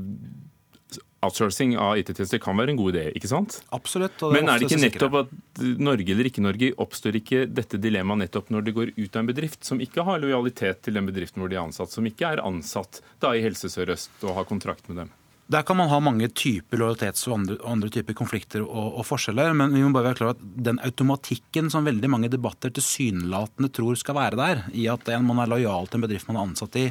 outsourcing 1.25 1.75
av 1.81 1.99
IT-tjenester 1.99 2.41
kan 2.43 2.57
være 2.59 2.75
en 2.75 2.81
god 2.81 2.95
idé, 2.95 3.05
ikke 3.17 3.31
sant? 3.31 3.59
Absolutt. 3.77 4.23
Er 4.23 4.37
men 4.37 4.51
er 4.51 4.61
det 4.61 4.69
ikke 4.69 4.83
nettopp 4.83 5.19
at 5.23 5.35
Norge 5.81 6.15
eller 6.15 6.29
ikke 6.31 6.45
Norge 6.45 6.71
oppstår 6.85 7.19
ikke 7.21 7.45
dette 7.49 7.81
dilemmaet 7.81 8.27
nettopp 8.27 8.53
når 8.55 8.67
det 8.67 8.77
går 8.77 8.95
ut 8.99 9.11
av 9.17 9.23
en 9.23 9.31
bedrift 9.33 9.67
som 9.67 9.83
ikke 9.83 10.05
har 10.07 10.23
lojalitet 10.23 10.85
til 10.85 10.99
den 10.99 11.09
bedriften 11.09 11.43
hvor 11.43 11.53
de 11.53 11.59
er 11.59 11.65
ansatt, 11.65 11.93
som 11.95 12.07
ikke 12.09 12.35
er 12.35 12.45
ansatt 12.45 13.01
da 13.25 13.35
i 13.35 13.45
Helse 13.45 13.73
Sør-Øst 13.73 14.25
og 14.27 14.37
har 14.39 14.49
kontrakt 14.51 14.91
med 14.91 15.05
dem? 15.05 15.15
Der 15.45 15.61
kan 15.63 15.77
man 15.77 15.91
ha 15.91 15.99
mange 16.01 16.31
typer 16.33 16.81
lojalitets- 16.81 17.27
og 17.29 17.35
andre, 17.37 17.57
andre, 17.69 17.91
typer 17.93 18.17
konflikter 18.17 18.63
og, 18.65 18.95
og, 18.97 19.03
forskjeller. 19.05 19.53
Men 19.53 19.75
vi 19.77 19.83
må 19.85 19.91
bare 19.93 20.09
være 20.09 20.19
klar 20.23 20.33
at 20.33 20.41
den 20.41 20.81
automatikken 20.81 21.69
som 21.73 21.85
veldig 21.85 22.09
mange 22.09 22.31
debatter 22.33 22.73
tilsynelatende 22.73 23.69
tror 23.77 23.99
skal 24.01 24.17
være 24.17 24.41
der, 24.41 24.65
i 24.73 24.87
at 24.89 25.13
man 25.21 25.43
er 25.45 25.53
lojal 25.53 25.91
til 25.91 26.01
en 26.01 26.07
bedrift 26.07 26.31
man 26.31 26.41
er 26.41 26.49
ansatt 26.49 26.81
i 26.81 26.87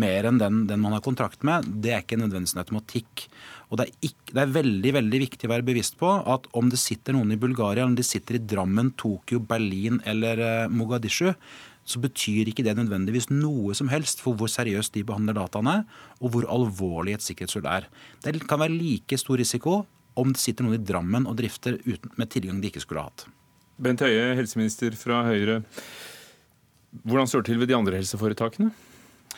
mer 0.00 0.28
enn 0.30 0.38
den, 0.40 0.64
den 0.70 0.80
man 0.80 0.94
har 0.94 1.04
kontrakt 1.04 1.44
med, 1.44 1.66
det 1.82 1.92
er 1.92 2.04
ikke 2.04 2.18
nødvendigvis 2.20 2.54
en 2.56 2.62
automatikk. 2.62 3.26
Og 3.70 3.78
det 3.78 3.86
er, 3.86 3.96
ikke, 4.08 4.32
det 4.32 4.42
er, 4.42 4.54
veldig 4.54 4.92
veldig 4.96 5.20
viktig 5.26 5.48
å 5.48 5.52
være 5.52 5.66
bevisst 5.66 5.98
på 6.00 6.10
at 6.34 6.46
om 6.58 6.70
det 6.72 6.80
sitter 6.80 7.14
noen 7.14 7.34
i 7.34 7.40
Bulgaria, 7.42 7.82
eller 7.82 7.92
om 7.92 7.98
de 7.98 8.06
sitter 8.06 8.38
i 8.38 8.44
Drammen, 8.52 8.94
Tokyo, 8.98 9.42
Berlin 9.44 10.00
eller 10.08 10.42
eh, 10.46 10.70
Mogadishu, 10.72 11.34
så 11.84 12.00
betyr 12.02 12.50
ikke 12.50 12.64
det 12.66 12.76
nødvendigvis 12.78 13.30
noe 13.32 13.74
som 13.76 13.90
helst 13.90 14.22
for 14.22 14.36
hvor 14.38 14.50
seriøst 14.52 14.94
de 14.94 15.04
behandler 15.06 15.38
dataene, 15.38 15.80
og 16.20 16.34
hvor 16.34 16.46
alvorlig 16.52 17.16
et 17.16 17.24
sikkerhetshull 17.24 17.66
er. 17.70 17.88
Det 18.22 18.36
kan 18.46 18.62
være 18.62 18.76
like 18.76 19.18
stor 19.18 19.40
risiko 19.40 19.80
om 20.20 20.32
det 20.34 20.42
sitter 20.42 20.66
noen 20.66 20.78
i 20.78 20.84
Drammen 20.84 21.26
og 21.30 21.38
drifter 21.38 21.78
uten, 21.86 22.12
med 22.18 22.30
tilgang 22.32 22.60
de 22.60 22.70
ikke 22.70 22.82
skulle 22.84 23.02
ha 23.02 23.10
hatt. 23.10 23.26
Bent 23.80 24.02
Høie, 24.04 24.34
helseminister 24.36 24.94
fra 24.98 25.22
Høyre. 25.24 25.60
Hvordan 27.06 27.28
står 27.30 27.44
det 27.44 27.52
til 27.52 27.60
ved 27.62 27.70
de 27.70 27.76
andre 27.78 28.00
helseforetakene? 28.00 28.72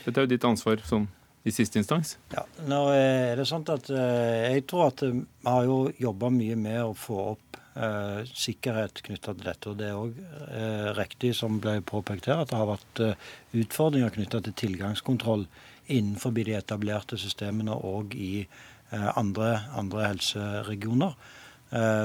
Dette 0.02 0.16
er 0.16 0.26
jo 0.26 0.32
ditt 0.32 0.46
ansvar 0.48 0.82
sånn 0.88 1.06
i 1.46 1.52
siste 1.54 1.78
instans. 1.80 2.16
Ja, 2.32 2.44
nå 2.70 2.80
er 2.94 3.38
det 3.38 3.46
sånn 3.50 3.64
at 3.70 3.90
eh, 3.90 4.54
Jeg 4.54 4.66
tror 4.70 4.92
at 4.92 5.02
vi 5.02 5.22
har 5.46 5.66
jo 5.66 5.78
jobba 5.98 6.30
mye 6.34 6.58
med 6.58 6.78
å 6.84 6.92
få 6.96 7.18
opp 7.34 7.51
eh, 7.76 8.22
sikkerhet 8.28 9.02
knytta 9.06 9.34
til 9.34 9.46
dette. 9.46 9.70
og 9.70 9.78
Det 9.78 9.88
er 9.88 9.98
òg 9.98 10.18
eh, 10.48 10.88
riktig 10.98 11.34
som 11.38 11.60
ble 11.62 11.80
påpekt 11.86 12.28
her, 12.30 12.42
at 12.42 12.52
det 12.52 12.58
har 12.58 12.70
vært 12.70 13.04
eh, 13.04 13.28
utfordringer 13.62 14.14
knytta 14.14 14.42
til 14.46 14.56
tilgangskontroll 14.64 15.46
innenfor 15.92 16.34
de 16.36 16.56
etablerte 16.56 17.18
systemene 17.20 17.74
og 17.74 18.14
i 18.14 18.44
eh, 18.44 19.08
andre, 19.16 19.54
andre, 19.76 20.08
helseregioner. 20.12 21.16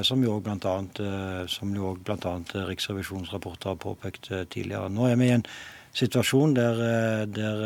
Som 0.08 0.22
jo 0.24 0.38
bl.a. 0.40 0.74
Riksrevisjonens 2.70 3.34
rapporter 3.34 3.74
har 3.74 3.80
påpekt 3.84 4.30
tidligere. 4.48 4.88
Nå 4.88 5.10
er 5.10 5.18
vi 5.20 5.26
i 5.28 5.34
en 5.36 5.44
situasjon 5.92 6.54
der, 6.56 6.80
der 7.28 7.66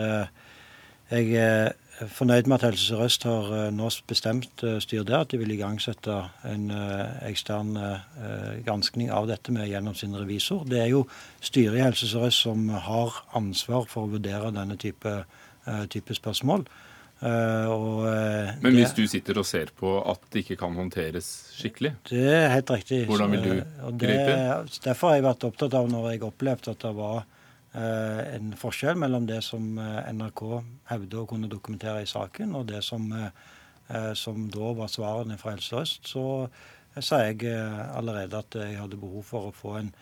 jeg 1.12 1.75
fornøyd 2.10 2.48
med 2.50 2.58
at 2.58 2.65
Helse 2.70 2.86
Sør-Øst 2.89 3.25
har 3.27 3.50
eh, 3.55 3.72
nå 3.74 3.89
bestemt 4.10 4.50
styr 4.58 4.79
styret 4.84 5.08
der 5.10 5.24
at 5.25 5.31
de 5.31 5.39
vil 5.41 5.53
igangsette 5.53 6.17
en 6.50 6.70
eh, 6.74 7.29
ekstern 7.29 7.74
granskning 8.65 9.12
av 9.13 9.27
dette 9.29 9.53
med 9.53 9.70
gjennom 9.70 9.96
sin 9.98 10.15
revisor. 10.17 10.63
Det 10.65 10.79
er 10.81 10.91
jo 10.93 11.05
styret 11.41 11.79
i 11.79 11.84
Helse 11.84 12.10
Sør-Øst 12.10 12.48
som 12.48 12.70
har 12.70 13.24
ansvar 13.38 13.86
for 13.89 14.08
å 14.08 14.13
vurdere 14.15 14.53
denne 14.55 14.77
type, 14.81 15.24
type 15.93 16.15
spørsmål. 16.17 16.65
Og, 17.22 17.98
Men 18.63 18.74
hvis 18.74 18.96
det, 18.96 19.03
du 19.03 19.12
sitter 19.12 19.38
og 19.38 19.46
ser 19.46 19.70
på 19.77 19.91
at 20.10 20.24
det 20.34 20.41
ikke 20.41 20.58
kan 20.63 20.74
håndteres 20.74 21.27
skikkelig? 21.53 21.91
Det 22.10 22.24
er 22.34 22.48
helt 22.55 22.72
riktig. 22.74 23.03
Hvordan 23.05 23.36
vil 23.36 23.43
du 23.46 23.53
gripe 24.01 24.31
inn? 24.31 24.72
Derfor 24.88 25.12
har 25.12 25.20
jeg 25.20 25.27
vært 25.27 25.46
opptatt 25.51 25.77
av, 25.77 25.91
når 25.91 26.10
jeg 26.15 26.24
opplevde 26.31 26.74
at 26.74 26.81
det 26.81 26.96
var 26.98 27.22
Eh, 27.22 27.38
en 27.74 28.51
forskjell 28.60 28.98
mellom 29.00 29.25
det 29.30 29.40
som 29.48 29.78
eh, 29.80 30.12
NRK 30.12 30.42
hevder 30.90 31.22
å 31.22 31.28
kunne 31.30 31.48
dokumentere 31.51 32.04
i 32.04 32.10
saken, 32.10 32.56
og 32.60 32.68
det 32.68 32.82
som, 32.84 33.06
eh, 33.16 34.13
som 34.20 34.50
da 34.51 34.74
var 34.75 34.92
svarene 34.92 35.38
fra 35.40 35.54
Helse 35.56 35.80
Øst, 35.80 36.10
så 36.12 36.50
sa 37.00 37.22
jeg 37.24 37.48
allerede 37.48 38.36
at 38.36 38.56
jeg 38.60 38.75
hadde 38.75 39.00
behov 39.00 39.24
for 39.24 39.48
å 39.48 39.54
få 39.56 39.78
en 39.80 39.94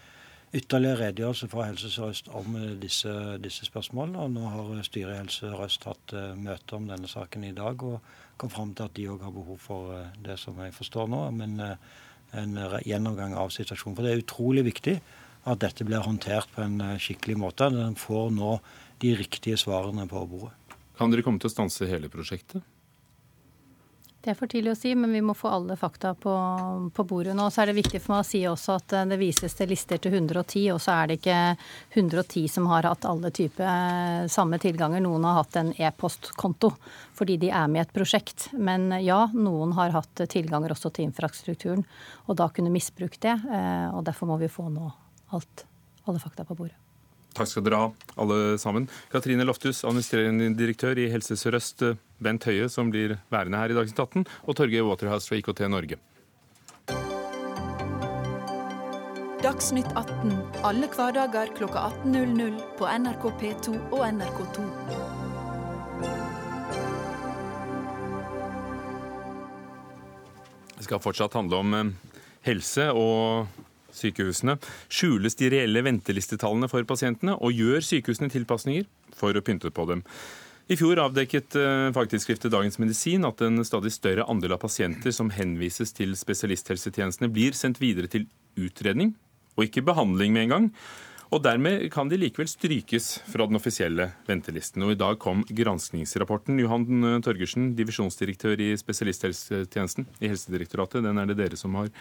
ytterligere 0.58 1.04
redegjørelse 1.04 1.50
fra 1.52 1.68
Helse 1.68 1.92
Sør-Øst 1.94 2.32
om 2.34 2.56
disse, 2.82 3.12
disse, 3.38 3.68
spørsmålene. 3.70 4.18
og 4.18 4.32
Nå 4.34 4.48
har 4.50 4.82
styret 4.88 5.14
i 5.14 5.20
Helse 5.20 5.44
Sør-Øst 5.44 5.86
hatt 5.86 6.16
møte 6.34 6.80
om 6.80 6.90
denne 6.90 7.06
saken 7.06 7.46
i 7.46 7.54
dag 7.54 7.84
og 7.86 8.02
kom 8.42 8.50
fram 8.50 8.74
til 8.74 8.90
at 8.90 8.96
de 8.98 9.06
òg 9.14 9.22
har 9.22 9.36
behov 9.36 9.62
for 9.62 9.94
det 10.26 10.40
som 10.42 10.58
jeg 10.58 10.74
forstår 10.74 11.14
nå, 11.14 11.22
men 11.38 11.62
en 11.62 12.58
gjennomgang 12.82 13.38
av 13.38 13.54
situasjonen. 13.54 13.94
For 13.94 14.08
det 14.08 14.16
er 14.16 14.26
utrolig 14.26 14.66
viktig 14.72 14.98
at 15.50 15.62
dette 15.64 15.86
blir 15.88 16.04
håndtert 16.06 16.52
på 16.56 16.64
en 16.66 16.80
eh, 16.82 16.98
skikkelig 17.02 17.38
måte. 17.40 17.70
Den 17.74 17.98
får 18.00 18.30
nå 18.36 18.58
de 19.02 19.16
riktige 19.16 19.58
svarene 19.58 20.08
på 20.10 20.26
bordet. 20.30 20.56
Kan 21.00 21.14
dere 21.14 21.24
komme 21.24 21.40
til 21.40 21.48
å 21.48 21.54
stanse 21.54 21.88
hele 21.88 22.12
prosjektet? 22.12 22.66
Det 24.20 24.34
er 24.34 24.36
for 24.36 24.52
tidlig 24.52 24.74
å 24.74 24.76
si, 24.76 24.90
men 25.00 25.14
vi 25.16 25.22
må 25.24 25.32
få 25.32 25.48
alle 25.48 25.78
fakta 25.80 26.10
på, 26.20 26.32
på, 26.92 27.04
bordet 27.08 27.32
nå. 27.38 27.46
Så 27.48 27.62
er 27.64 27.70
det 27.70 27.78
viktig 27.78 28.02
for 28.04 28.18
meg 28.18 28.26
å 28.26 28.28
si 28.28 28.42
også 28.50 28.76
at 28.76 28.96
eh, 28.98 29.06
det 29.08 29.20
vises 29.22 29.56
til 29.56 29.72
lister 29.72 30.02
til 30.04 30.18
110, 30.18 30.66
og 30.74 30.82
så 30.84 30.98
er 30.98 31.08
det 31.08 31.20
ikke 31.22 31.38
110 31.96 32.52
som 32.52 32.68
har 32.68 32.90
hatt 32.90 33.08
alle 33.08 33.32
typer 33.32 33.64
eh, 33.64 34.28
samme 34.28 34.60
tilganger. 34.60 35.06
Noen 35.08 35.24
har 35.30 35.40
hatt 35.40 35.62
en 35.62 35.72
e-postkonto 35.72 36.74
fordi 37.16 37.40
de 37.40 37.54
er 37.56 37.72
med 37.72 37.86
i 37.86 37.88
et 37.88 37.96
prosjekt. 37.96 38.50
Men 38.60 38.92
ja, 39.00 39.24
noen 39.32 39.72
har 39.80 39.96
hatt 39.96 40.28
tilganger 40.36 40.76
også 40.76 40.92
til 40.92 41.08
infrastrukturen, 41.08 41.88
og 42.28 42.42
da 42.44 42.52
kunne 42.52 42.76
misbrukt 42.76 43.24
det. 43.24 43.40
Og 43.96 44.04
derfor 44.08 44.28
må 44.30 44.40
vi 44.40 44.52
få 44.52 44.68
nå 44.72 44.92
alt, 45.36 45.66
alle 46.06 46.22
fakta 46.22 46.46
på 46.48 46.58
bordet. 46.58 46.78
Takk 47.38 47.48
skal 47.52 47.64
dere 47.64 47.80
ha, 47.84 47.90
alle 48.20 48.58
sammen. 48.60 48.88
Katrine 49.14 49.46
Lofthus, 49.46 49.84
administrerende 49.86 50.50
direktør 50.58 50.98
i 51.00 51.08
Helse 51.14 51.38
Sør-Øst, 51.38 51.84
Bent 52.20 52.48
Høie, 52.50 52.68
som 52.74 52.90
blir 52.92 53.20
værende 53.32 53.62
her 53.62 53.72
i 53.72 53.78
Dagsnytt 53.78 54.02
18, 54.02 54.26
og 54.44 54.58
Torgeir 54.58 54.88
Waterhouse 54.90 55.30
fra 55.30 55.38
IKT 55.40 55.62
Norge. 55.70 56.00
Dagsnytt 59.40 59.88
18 59.96 60.34
alle 60.68 60.90
hverdager 60.92 61.54
kl 61.56 61.70
18.00 61.70 62.58
på 62.76 62.90
NRK 63.06 63.24
P2 63.40 63.76
og 63.96 64.02
NRK2. 64.10 64.66
Det 70.76 70.88
skal 70.90 71.02
fortsatt 71.04 71.38
handle 71.40 71.62
om 71.64 71.78
eh, 71.78 71.94
helse 72.50 72.90
og 72.92 73.48
sykehusene, 74.00 74.58
skjules 74.88 75.38
de 75.40 75.50
reelle 75.54 75.84
ventelistetallene 75.86 76.70
for 76.72 76.88
pasientene, 76.90 77.36
og 77.38 77.56
gjør 77.56 77.86
sykehusene 77.86 78.32
tilpasninger 78.34 78.88
for 79.20 79.36
å 79.36 79.44
pynte 79.46 79.72
på 79.74 79.88
dem. 79.92 80.06
I 80.70 80.78
fjor 80.78 81.00
avdekket 81.02 81.56
eh, 81.58 81.88
fagtidsskriftet 81.96 82.54
Dagens 82.54 82.78
Medisin 82.78 83.26
at 83.26 83.42
en 83.42 83.58
stadig 83.66 83.90
større 83.96 84.28
andel 84.30 84.54
av 84.54 84.62
pasienter 84.62 85.14
som 85.16 85.32
henvises 85.34 85.96
til 85.98 86.14
spesialisthelsetjenestene, 86.18 87.32
blir 87.34 87.58
sendt 87.58 87.82
videre 87.82 88.10
til 88.12 88.28
utredning, 88.60 89.16
og 89.58 89.66
ikke 89.66 89.88
behandling 89.88 90.36
med 90.36 90.46
en 90.46 90.54
gang. 90.54 90.68
Og 91.30 91.44
Dermed 91.46 91.84
kan 91.94 92.10
de 92.10 92.18
likevel 92.18 92.48
strykes 92.50 93.10
fra 93.30 93.46
den 93.46 93.58
offisielle 93.60 94.08
ventelisten. 94.26 94.82
Og 94.86 94.96
I 94.96 94.98
dag 94.98 95.20
kom 95.22 95.44
granskningsrapporten. 95.46 96.58
Johan 96.58 97.22
Torgersen, 97.26 97.76
divisjonsdirektør 97.78 98.62
i 98.66 98.72
spesialisthelsetjenesten 98.78 100.08
i 100.22 100.32
Helsedirektoratet. 100.32 101.06
Den 101.06 101.22
er 101.22 101.30
det 101.30 101.38
dere 101.38 101.60
som 101.60 101.78
har 101.78 101.92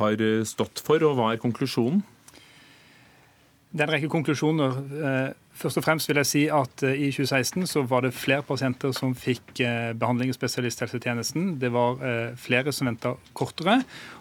har 0.00 0.20
eh, 0.20 0.42
stått 0.48 0.82
for, 0.84 1.02
og 1.06 1.18
hva 1.18 1.32
er 1.32 1.42
konklusjonen? 1.42 2.02
Det 3.74 3.82
er 3.82 3.88
en 3.88 3.96
rekke 3.96 4.08
konklusjoner. 4.12 4.74
Eh, 5.02 5.30
først 5.58 5.80
og 5.80 5.82
fremst 5.82 6.06
vil 6.06 6.20
jeg 6.20 6.28
si 6.30 6.42
at 6.46 6.82
eh, 6.86 6.94
I 6.94 7.08
2016 7.10 7.66
så 7.66 7.82
var 7.90 8.04
det 8.04 8.12
flere 8.14 8.44
pasienter 8.46 8.92
som 8.94 9.16
fikk 9.18 9.58
eh, 9.66 9.90
behandling 9.98 10.30
i 10.30 10.36
spesialisthelsetjenesten. 10.36 11.56
Det 11.58 11.72
var 11.74 11.98
flere 12.38 12.72
som 12.72 12.86
venta 12.86 13.16
kortere. 13.34 13.80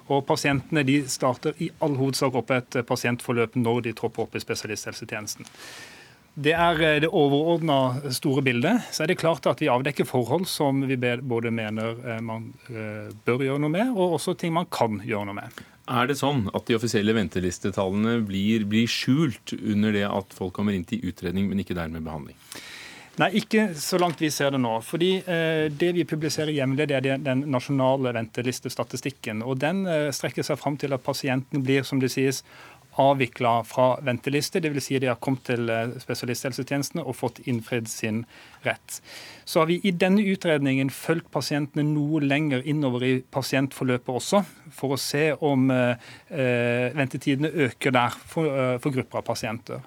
Og 0.10 0.26
pasientene 0.26 0.82
de 0.88 1.04
starter 1.06 1.54
i 1.62 1.70
all 1.86 2.00
hovedsak 2.00 2.34
opp 2.34 2.50
et 2.52 2.80
pasientforløp 2.90 3.54
når 3.62 3.86
de 3.86 3.94
tropper 3.94 4.26
opp 4.26 4.34
i 4.36 4.42
spesialisthelsetjenesten. 4.42 5.46
Det 6.34 6.56
er 6.58 6.80
det 7.04 7.12
overordna 7.14 8.10
store 8.14 8.42
bildet. 8.42 8.88
Så 8.90 9.04
er 9.04 9.12
det 9.12 9.20
klart 9.22 9.46
at 9.46 9.62
vi 9.62 9.70
avdekker 9.70 10.08
forhold 10.10 10.48
som 10.50 10.82
vi 10.90 10.98
både 10.98 11.52
mener 11.54 12.00
man 12.26 12.48
bør 13.26 13.46
gjøre 13.46 13.62
noe 13.62 13.74
med, 13.76 13.94
og 13.94 14.18
også 14.18 14.34
ting 14.34 14.56
man 14.56 14.66
kan 14.74 14.98
gjøre 15.06 15.30
noe 15.30 15.38
med. 15.44 15.62
Er 15.92 16.08
det 16.08 16.16
sånn 16.16 16.46
at 16.56 16.70
de 16.70 16.78
offisielle 16.78 17.16
ventelistetallene 17.16 18.22
blir, 18.24 18.64
blir, 18.70 18.88
skjult 18.88 19.52
under 19.60 19.92
det 19.92 20.06
at 20.08 20.32
folk 20.36 20.56
kommer 20.56 20.76
inn 20.76 20.86
til 20.88 21.04
utredning, 21.10 21.50
men 21.50 21.60
ikke 21.60 21.76
dermed 21.76 22.06
behandling? 22.06 22.38
Nei, 23.20 23.28
ikke 23.38 23.68
så 23.78 24.00
langt 24.02 24.22
vi 24.24 24.32
ser 24.34 24.56
det 24.56 24.62
nå. 24.64 24.72
Fordi 24.82 25.12
eh, 25.20 25.68
Det 25.70 25.92
vi 25.94 26.06
publiserer 26.08 26.56
jevnlig, 26.56 26.88
det 26.90 26.98
er 26.98 27.20
den 27.22 27.44
nasjonale 27.52 28.16
ventelistestatistikken. 28.16 29.44
og 29.44 29.60
Den 29.62 29.84
eh, 29.86 30.08
strekker 30.16 30.48
seg 30.48 30.58
fram 30.58 30.80
til 30.82 30.96
at 30.96 31.04
pasienten 31.04 31.62
blir 31.68 31.84
som 31.86 32.02
det 32.02 32.10
sies, 32.16 32.42
avvikla 33.02 33.64
fra 33.64 33.98
venteliste. 34.02 34.62
Dvs. 34.62 34.86
Si 34.86 35.00
de 35.02 35.10
har 35.10 35.20
kommet 35.22 35.46
til 35.48 35.70
eh, 35.72 35.96
spesialisthelsetjenestene 36.04 37.04
og 37.04 37.18
fått 37.18 37.42
innfridd 37.50 37.90
sin 37.92 38.24
rett. 38.66 39.00
Så 39.46 39.62
har 39.62 39.70
vi 39.72 39.80
i 39.84 39.94
denne 39.96 40.24
utredningen 40.34 40.92
fulgt 40.94 41.32
pasientene 41.34 41.86
noe 41.88 42.22
lenger 42.24 42.64
innover 42.70 43.08
i 43.08 43.14
pasientforløpet 43.34 44.14
også, 44.14 44.44
for 44.74 44.96
å 44.96 45.02
se 45.02 45.32
om 45.42 45.72
eh, 45.74 46.12
eh 46.30 46.94
ventetidene 46.94 47.50
øker 47.68 47.92
der 47.96 48.16
for, 48.28 48.78
for 48.84 48.94
grupper 48.94 49.22
av 49.22 49.26
pasienter. 49.28 49.82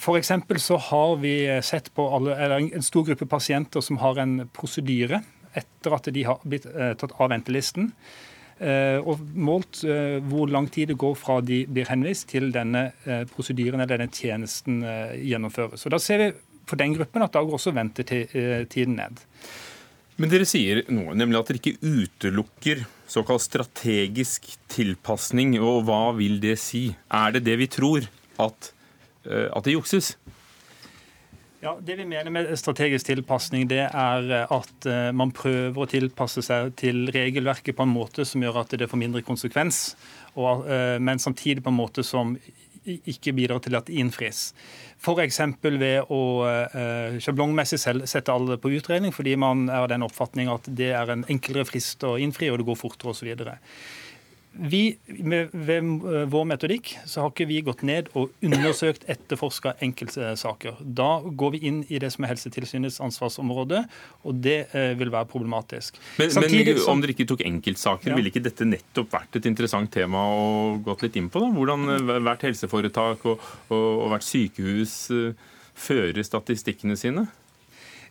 For 0.00 0.18
så 0.58 0.76
har 0.80 1.16
vi 1.20 1.34
sett 1.62 1.90
på 1.94 2.06
alle, 2.16 2.34
en 2.56 2.82
stor 2.82 3.04
gruppe 3.04 3.26
pasienter 3.26 3.80
som 3.84 3.98
har 4.00 4.18
en 4.18 4.48
prosedyre 4.48 5.20
etter 5.54 5.94
at 5.94 6.08
de 6.08 6.22
har 6.24 6.40
blitt 6.42 6.64
tatt 6.98 7.12
av 7.20 7.28
ventelisten. 7.30 7.92
Eh, 8.62 9.00
og 9.02 9.18
målt 9.34 9.80
eh, 9.82 10.20
hvor 10.30 10.46
lang 10.46 10.68
tid 10.70 10.92
det 10.92 10.98
går 11.00 11.16
fra 11.18 11.40
de 11.42 11.64
blir 11.66 11.88
henvist 11.90 12.28
til 12.30 12.52
denne 12.54 12.86
eh, 13.02 13.24
prosedyren 13.26 13.82
eller 13.82 13.96
denne 13.96 14.14
tjenesten 14.14 14.82
gjennomføres. 15.18 15.86
Og 15.86 15.94
Da 15.94 16.00
ser 16.02 16.22
vi 16.22 16.32
for 16.64 16.80
den 16.80 16.94
gruppen 16.94 17.24
at 17.24 17.34
da 17.34 17.42
går 17.42 17.58
også 17.58 17.74
ventetiden 17.74 18.94
ned. 18.96 19.24
Men 20.16 20.30
dere 20.30 20.46
sier 20.46 20.84
noe, 20.94 21.16
nemlig 21.18 21.40
at 21.40 21.50
dere 21.50 21.58
ikke 21.58 21.82
utelukker 21.82 22.84
såkalt 23.10 23.42
strategisk 23.42 24.46
tilpasning. 24.70 25.56
Og 25.58 25.82
hva 25.88 26.14
vil 26.16 26.38
det 26.40 26.54
si? 26.62 26.86
Er 27.10 27.34
det 27.34 27.42
det 27.48 27.58
vi 27.58 27.66
tror, 27.66 28.06
at, 28.38 28.70
at 29.26 29.66
det 29.66 29.74
jukses? 29.74 30.14
Ja, 31.64 31.78
Det 31.80 31.94
vi 31.96 32.04
mener 32.04 32.30
med 32.30 32.58
strategisk 32.58 33.06
tilpasning, 33.06 33.62
det 33.70 33.86
er 33.86 34.26
eh, 34.28 34.50
at 34.52 34.86
eh, 34.86 35.06
man 35.16 35.30
prøver 35.32 35.78
å 35.80 35.88
tilpasse 35.88 36.42
seg 36.44 36.74
til 36.76 37.06
regelverket 37.08 37.78
på 37.78 37.86
en 37.86 37.94
måte 37.94 38.26
som 38.28 38.44
gjør 38.44 38.58
at 38.60 38.74
det 38.76 38.90
får 38.90 39.00
mindre 39.00 39.22
konsekvens, 39.24 39.94
og, 40.34 40.66
eh, 40.68 40.98
men 41.00 41.22
samtidig 41.22 41.64
på 41.64 41.72
en 41.72 41.78
måte 41.78 42.04
som 42.04 42.36
ikke 42.84 43.32
bidrar 43.32 43.64
til 43.64 43.78
at 43.78 43.88
det 43.88 43.96
innfris. 43.96 44.50
F.eks. 45.00 45.40
ved 45.64 46.12
å 46.12 46.20
eh, 46.50 47.16
sjablongmessig 47.24 47.80
sette 47.80 48.34
alle 48.34 48.60
på 48.60 48.74
utredning 48.76 49.16
fordi 49.16 49.32
man 49.40 49.70
er 49.70 49.86
av 49.86 49.88
den 49.94 50.04
oppfatning 50.04 50.52
at 50.52 50.68
det 50.68 50.92
er 50.92 51.16
en 51.16 51.24
enklere 51.32 51.64
frist 51.64 52.04
å 52.04 52.18
innfri, 52.20 52.52
og 52.52 52.60
det 52.60 52.68
går 52.68 52.82
fortere 52.82 53.16
osv. 53.16 53.32
Vi, 54.54 54.96
med, 55.06 55.50
ved 55.52 55.82
eh, 55.82 56.24
vår 56.30 56.44
metodikk 56.46 56.92
så 57.10 57.24
har 57.24 57.32
ikke 57.32 57.46
vi 57.50 57.58
gått 57.66 57.82
ned 57.86 58.10
og 58.14 58.30
undersøkt, 58.44 59.06
etterforska 59.10 59.74
enkeltsaker. 59.82 60.78
Da 60.80 61.08
går 61.26 61.54
vi 61.56 61.62
inn 61.70 61.80
i 61.90 61.98
det 62.02 62.12
som 62.14 62.26
er 62.26 62.34
Helsetilsynets 62.34 63.00
ansvarsområde, 63.02 63.82
og 64.22 64.38
det 64.44 64.58
eh, 64.70 64.92
vil 64.98 65.10
være 65.14 65.28
problematisk. 65.30 65.98
Men, 66.20 66.30
Samtidig, 66.34 66.76
men 66.78 66.90
om 66.92 67.02
dere 67.02 67.16
ikke 67.16 67.28
tok 67.34 67.42
enkeltsaker, 67.48 68.12
ja. 68.12 68.18
ville 68.18 68.30
ikke 68.30 68.44
dette 68.44 68.68
nettopp 68.68 69.10
vært 69.16 69.40
et 69.40 69.50
interessant 69.50 69.90
tema 69.92 70.22
å 70.30 70.76
gått 70.86 71.02
litt 71.06 71.18
inn 71.18 71.30
på? 71.32 71.42
da? 71.42 71.50
Hvordan 71.54 71.96
eh, 71.96 72.18
hvert 72.28 72.46
helseforetak 72.46 73.26
og, 73.30 73.48
og, 73.70 73.88
og 74.04 74.12
hvert 74.14 74.26
sykehus 74.26 74.98
uh, 75.14 75.50
fører 75.74 76.22
statistikkene 76.22 76.98
sine? 76.98 77.26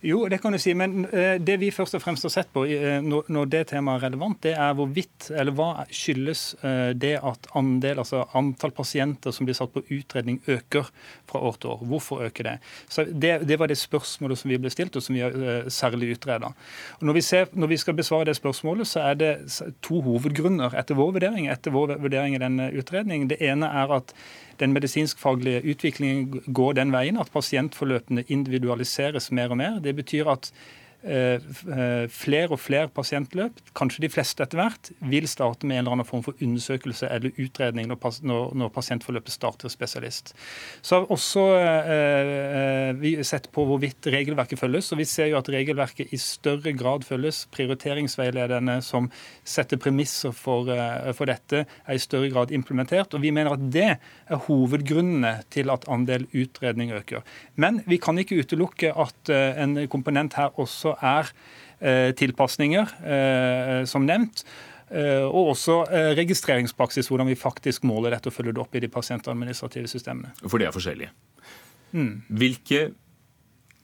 Jo, 0.04 0.26
det 0.28 0.42
kan 0.44 0.52
du 0.52 0.60
si. 0.60 0.74
Men 0.76 1.06
eh, 1.06 1.38
det 1.40 1.56
vi 1.62 1.70
først 1.72 1.96
og 1.96 2.02
fremst 2.04 2.26
har 2.28 2.34
sett 2.34 2.50
på 2.52 2.66
eh, 2.68 3.00
når 3.04 3.48
det 3.52 3.62
temaet 3.72 4.02
er 4.02 4.10
relevant, 4.10 4.42
det 4.44 4.52
er 4.60 4.76
hvorvidt, 4.76 5.30
eller 5.32 5.56
hva 5.56 5.86
skyldes 5.88 6.42
eh, 6.60 6.92
det 7.00 7.14
at 7.24 7.48
andel, 7.56 8.02
altså 8.04 8.26
antall 8.36 8.74
pasienter 8.76 9.32
som 9.32 9.48
blir 9.48 9.56
satt 9.56 9.72
på 9.72 9.86
utredning, 9.96 10.42
øker 10.52 10.92
fra 11.30 11.40
år 11.48 11.56
til 11.56 11.72
år. 11.72 11.88
Hvorfor 11.88 12.26
øker 12.28 12.50
det? 12.50 12.58
Så 12.92 13.08
Det, 13.14 13.48
det 13.48 13.60
var 13.60 13.72
det 13.72 13.80
spørsmålet 13.80 14.44
som 14.44 14.52
vi 14.52 14.60
ble 14.60 14.74
stilt, 14.74 15.00
og 15.00 15.08
som 15.08 15.16
vi 15.16 15.24
har 15.24 15.70
særlig 15.72 16.18
utreda. 16.18 16.52
Når, 17.00 17.24
når 17.56 17.72
vi 17.72 17.80
skal 17.80 17.96
besvare 17.96 18.28
det 18.28 18.36
spørsmålet, 18.36 18.88
så 18.88 19.08
er 19.08 19.20
det 19.20 19.34
to 19.82 20.02
hovedgrunner 20.04 20.76
etter 20.76 21.00
vår 21.00 21.16
vurdering, 21.16 21.48
etter 21.48 21.72
vår 21.72 21.96
vurdering 22.04 22.36
i 22.36 22.44
denne 22.44 22.72
utredningen. 22.76 23.32
Det 23.32 23.40
ene 23.40 23.72
er 23.72 24.00
at 24.02 24.12
den 24.64 24.74
medisinskfaglige 24.74 25.62
utviklingen 25.74 26.42
går 26.56 26.80
den 26.80 26.96
veien 26.96 27.20
at 27.20 27.32
pasientforløpene 27.34 28.24
individualiseres 28.32 29.32
mer 29.32 29.52
og 29.52 29.60
mer. 29.60 29.82
Det 29.84 29.96
betyr 30.00 30.32
at 30.32 30.52
flere 31.04 32.48
og 32.54 32.60
flere 32.64 32.88
pasientløp, 32.88 33.58
kanskje 33.76 34.06
de 34.06 34.10
fleste 34.12 34.44
etter 34.46 34.60
hvert, 34.60 34.92
vil 35.12 35.28
starte 35.28 35.68
med 35.68 35.78
en 35.78 35.82
eller 35.82 35.96
annen 35.98 36.08
form 36.08 36.24
for 36.24 36.40
undersøkelse 36.40 37.10
eller 37.12 37.36
utredning 37.44 37.90
når, 37.92 38.70
pasientforløpet 38.74 39.36
starter 39.36 39.72
spesialist. 39.72 40.32
Så 40.82 41.02
har 41.02 41.12
også 41.12 41.44
eh, 41.60 42.94
vi 43.02 43.16
sett 43.28 43.50
på 43.52 43.66
hvorvidt 43.68 44.08
regelverket 44.14 44.62
følges, 44.62 44.94
og 44.94 45.02
vi 45.02 45.08
ser 45.10 45.28
jo 45.32 45.40
at 45.42 45.52
regelverket 45.52 46.14
i 46.16 46.20
større 46.22 46.72
grad 46.78 47.04
følges. 47.08 47.44
Prioriteringsveilederne 47.54 48.80
som 48.86 49.10
setter 49.44 49.82
premisser 49.82 50.32
for, 50.36 50.72
for 51.18 51.30
dette, 51.30 51.66
er 51.68 52.00
i 52.00 52.02
større 52.02 52.32
grad 52.32 52.56
implementert. 52.56 53.14
og 53.14 53.24
Vi 53.26 53.34
mener 53.36 53.58
at 53.58 53.68
det 53.74 53.90
er 53.92 54.44
hovedgrunnene 54.48 55.36
til 55.54 55.72
at 55.74 55.88
andel 55.92 56.30
utredning 56.32 56.94
øker. 56.96 57.28
Men 57.60 57.82
vi 57.88 58.00
kan 58.00 58.18
ikke 58.20 58.40
utelukke 58.40 58.94
at 58.96 59.34
en 59.34 59.78
komponent 59.92 60.40
her 60.40 60.56
også 60.60 60.93
er 61.02 61.32
eh, 61.80 62.12
tilpasninger, 62.20 62.94
eh, 63.04 63.82
som 63.90 64.06
nevnt. 64.08 64.46
Eh, 64.94 65.24
og 65.26 65.54
også 65.56 65.80
registreringspraksis, 66.20 67.08
hvordan 67.10 67.32
vi 67.32 67.40
faktisk 67.40 67.86
måler 67.90 68.14
dette 68.14 68.30
og 68.30 68.36
følger 68.36 68.54
det 68.54 68.62
opp 68.62 68.76
i 68.76 68.84
de 68.84 68.92
pasientadministrative 68.94 69.90
systemene. 69.90 70.34
For 70.46 70.62
det 70.62 70.70
er 70.70 70.76
forskjellige. 70.76 71.14
Mm. 71.94 72.14
Hvilke 72.30 72.88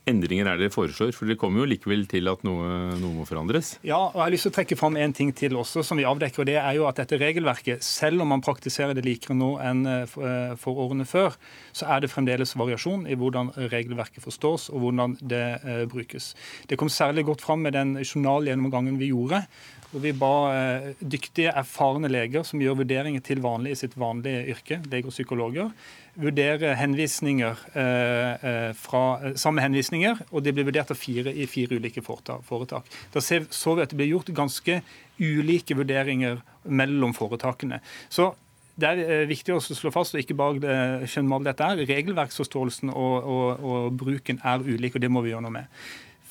endringer 0.10 0.50
er 0.50 0.62
dere 0.62 0.74
foreslår? 0.74 1.14
For 1.16 1.30
dere 1.30 1.40
kommer 1.40 1.64
jo 1.64 1.70
likevel 1.70 2.06
til 2.10 2.30
at 2.32 2.44
noe, 2.48 2.98
noe, 3.00 3.14
må 3.20 3.28
forandres? 3.30 3.76
Ja, 3.86 4.02
og 4.10 4.18
jeg 4.18 4.26
har 4.26 4.36
lyst 4.36 4.48
til 4.48 4.54
å 4.54 4.58
trekke 4.60 4.80
fram 4.80 5.00
en 5.00 5.16
ting 5.16 5.34
til 5.38 5.58
også 5.60 5.86
som 5.86 6.00
vi 6.00 6.08
avdekker. 6.10 6.44
og 6.44 6.50
det 6.50 6.58
er 6.62 6.78
jo 6.78 6.88
at 6.90 7.02
dette 7.02 7.20
regelverket, 7.20 7.84
Selv 7.84 8.22
om 8.22 8.30
man 8.34 8.44
praktiserer 8.46 8.94
det 8.94 9.06
likere 9.06 9.38
nå 9.38 9.56
enn 9.64 9.86
for 10.10 10.84
årene 10.84 11.06
før, 11.08 11.36
så 11.74 11.88
er 11.94 12.04
det 12.04 12.12
fremdeles 12.12 12.56
variasjon 12.58 13.06
i 13.08 13.18
hvordan 13.20 13.52
regelverket 13.72 14.24
forstås 14.24 14.70
og 14.74 14.84
hvordan 14.84 15.18
det 15.22 15.46
eh, 15.64 15.84
brukes. 15.90 16.34
Det 16.70 16.78
kom 16.80 16.90
særlig 16.92 17.26
godt 17.30 17.44
fram 17.46 17.64
med 17.66 17.76
den 17.78 17.98
journalgjennomgangen 18.04 19.00
vi 19.00 19.12
gjorde. 19.14 19.44
Hvor 19.90 20.04
vi 20.04 20.12
ba 20.14 20.34
eh, 20.54 20.90
dyktige, 21.02 21.54
erfarne 21.58 22.10
leger 22.12 22.44
som 22.46 22.62
gjør 22.62 22.82
vurderinger 22.84 23.24
til 23.26 23.42
vanlig 23.42 23.74
i 23.74 23.80
sitt 23.80 23.96
vanlige 24.00 24.44
yrke, 24.54 24.80
leger 24.92 25.10
og 25.10 25.16
psykologer, 25.16 25.72
vurdere 26.20 26.76
henvisninger 26.78 27.64
eh, 27.74 28.50
eh 28.50 28.74
fra 28.78 29.34
samme 29.40 29.64
henvisninger, 29.66 30.22
og 30.32 30.44
de 30.46 30.54
ble 30.54 30.68
vurdert 30.68 30.92
av 30.94 31.00
fire 31.00 31.34
i 31.34 31.48
fire 31.50 31.80
ulike 31.80 32.04
foretak. 32.06 32.86
Da 33.14 33.24
så 33.24 33.76
vi 33.76 33.82
at 33.82 33.90
det 33.90 33.98
ble 33.98 34.12
gjort 34.12 34.30
ganske 34.36 34.82
ulike 35.20 35.76
vurderinger 35.76 36.44
mellom 36.64 37.14
foretakene. 37.14 37.82
Så 38.10 38.34
det 38.80 38.90
er 38.90 39.26
viktig 39.28 39.56
å 39.56 39.60
slå 39.60 39.92
fast 39.92 40.16
og 40.16 40.22
ikke 40.22 40.38
bare 40.40 41.06
skjønnmale 41.10 41.50
dette. 41.50 41.66
er. 41.66 41.82
Regelverksforståelsen 41.90 42.94
og, 42.94 43.16
og, 43.24 43.66
og, 43.66 43.90
bruken 44.00 44.40
er 44.44 44.64
ulik, 44.64 44.96
og 44.96 45.04
det 45.04 45.12
må 45.12 45.24
vi 45.26 45.34
gjøre 45.34 45.44
noe 45.48 45.58
med. 45.58 45.82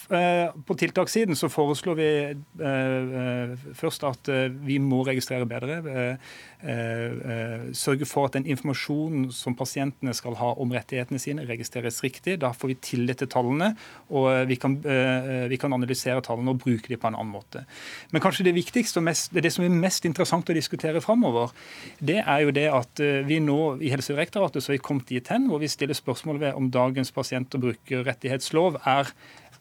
Eh, 0.08 0.48
på 0.64 0.74
tiltakssiden 0.80 1.36
så 1.36 1.50
foreslår 1.52 1.96
vi 1.98 2.08
eh, 2.32 3.50
først 3.76 4.06
at 4.08 4.30
vi 4.64 4.78
må 4.80 5.02
registrere 5.04 5.48
bedre. 5.48 6.16
Sørge 7.76 8.06
for 8.08 8.26
at 8.26 8.34
den 8.34 8.48
informasjonen 8.50 9.28
som 9.36 9.54
pasientene 9.54 10.14
skal 10.16 10.34
ha 10.40 10.48
om 10.58 10.72
rettighetene 10.74 11.20
sine, 11.22 11.44
registreres 11.46 12.00
riktig. 12.02 12.38
Da 12.42 12.50
får 12.56 12.72
vi 12.72 12.76
tillit 12.82 13.20
til 13.22 13.30
tallene, 13.30 13.68
og 14.10 14.48
vi 14.50 14.56
kan, 14.58 14.74
vi 14.82 15.58
kan 15.60 15.76
analysere 15.76 16.24
tallene 16.26 16.56
og 16.56 16.62
bruke 16.64 16.90
dem 16.90 16.98
på 16.98 17.12
en 17.12 17.18
annen 17.20 17.30
måte. 17.30 17.62
Men 18.10 18.24
kanskje 18.24 18.48
det 18.48 18.56
viktigste 18.56 18.98
og 18.98 19.06
mest, 19.06 19.30
det 19.36 19.52
som 19.54 19.68
er 19.68 19.78
mest 19.86 20.08
interessant 20.08 20.50
å 20.50 20.56
diskutere 20.56 21.04
framover, 21.04 21.54
det 22.02 22.18
er 22.24 22.42
jo 22.42 22.54
det 22.58 22.66
at 22.74 23.04
vi 23.28 23.38
nå 23.44 23.76
i 23.78 23.92
Helsedirektoratet 23.94 24.64
så 24.64 24.72
har 24.72 24.80
vi 24.80 24.86
kommet 24.88 25.14
dit 25.14 25.30
hen 25.30 25.46
hvor 25.46 25.62
vi 25.62 25.70
stiller 25.70 25.94
spørsmål 25.94 26.42
ved 26.42 26.58
om 26.58 26.72
dagens 26.74 27.14
pasient- 27.14 27.54
og 27.54 27.68
brukerrettighetslov 27.68 28.80
er 28.82 29.14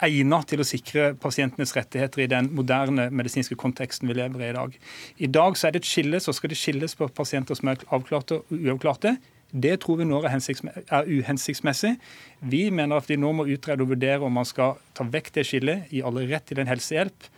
egnet 0.03 0.49
til 0.51 0.61
å 0.61 0.67
sikre 0.67 1.07
pasientenes 1.21 1.73
rettigheter 1.77 2.23
i 2.23 2.29
den 2.31 2.51
moderne 2.55 3.07
medisinske 3.13 3.57
konteksten 3.59 4.09
vi 4.09 4.17
lever 4.17 4.43
i 4.43 4.49
i 4.51 4.57
dag. 4.57 4.77
I 5.17 5.27
dag 5.27 5.57
så 5.57 5.67
er 5.67 5.75
det 5.75 5.83
et 5.83 5.89
skille, 5.89 6.19
så 6.19 6.33
skal 6.35 6.51
det 6.51 6.59
skilles 6.59 6.95
på 6.95 7.07
pasienter 7.07 7.57
som 7.57 7.71
er 7.71 7.83
avklarte 7.93 8.41
og 8.41 8.53
uavklarte. 8.53 9.17
Det 9.51 9.77
tror 9.83 10.01
vi 10.01 10.07
nå 10.07 10.19
er 10.27 11.07
uhensiktsmessig. 11.07 11.93
Vi 12.41 12.67
mener 12.69 12.99
at 12.99 13.07
vi 13.09 13.15
nå 13.19 13.31
må 13.33 13.47
utrede 13.47 13.85
og 13.85 13.93
vurdere 13.93 14.25
om 14.27 14.35
man 14.35 14.47
skal 14.47 14.75
ta 14.93 15.07
vekk 15.07 15.31
det 15.37 15.45
skillet, 15.47 15.87
i 15.95 16.03
alle 16.03 16.27
rett 16.27 16.45
til 16.49 16.59
en 16.59 16.67
helsehjelp. 16.67 17.29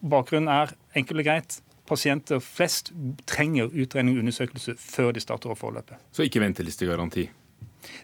Bakgrunnen 0.00 0.52
er 0.52 0.72
enkelt 0.96 1.20
og 1.20 1.26
greit. 1.26 1.58
Pasienter 1.90 2.38
flest 2.38 2.92
trenger 3.26 3.72
utredning 3.74 4.14
og 4.14 4.22
undersøkelse 4.22 4.76
før 4.78 5.10
de 5.16 5.22
starter 5.24 5.50
å 5.50 5.58
forløpet. 5.58 5.98
Så 6.14 6.22
ikke 6.22 6.42
ventelistegaranti? 6.44 7.26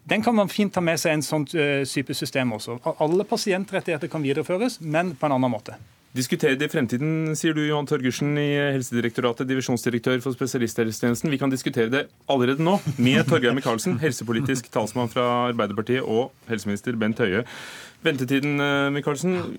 Den 0.04 0.22
kan 0.22 0.34
man 0.34 0.48
fint 0.52 0.74
ta 0.74 0.82
med 0.84 1.00
seg 1.00 1.16
en 1.16 1.24
sånn 1.24 1.46
eh, 1.56 1.82
type 1.88 2.14
system 2.16 2.54
også. 2.56 2.78
Alle 3.02 3.26
pasientrettigheter 3.28 4.10
kan 4.12 4.24
videreføres, 4.24 4.80
men 4.80 5.14
på 5.16 5.28
en 5.28 5.36
annen 5.36 5.52
måte. 5.52 5.76
Diskutere 6.16 6.56
det 6.56 6.70
i 6.70 6.72
fremtiden, 6.72 7.34
sier 7.36 7.52
du 7.52 7.60
Johan 7.66 7.86
Torgersen 7.88 8.30
i 8.40 8.48
Helsedirektoratet, 8.72 9.48
divisjonsdirektør 9.50 10.22
for 10.24 10.36
spesialisthelsetjenesten. 10.36 11.32
Vi 11.32 11.38
kan 11.40 11.52
diskutere 11.52 11.92
det 11.92 12.06
allerede 12.32 12.64
nå 12.64 12.78
med 12.96 13.26
Torgeir 13.28 13.52
Micaelsen, 13.56 13.98
helsepolitisk 14.00 14.70
talsmann 14.72 15.10
fra 15.12 15.26
Arbeiderpartiet, 15.50 16.06
og 16.06 16.32
helseminister 16.48 16.96
Bent 16.96 17.20
Høie. 17.20 17.42
Ventetiden 18.06 18.62
eh, 18.62 18.86
Michaelsen, 18.94 19.58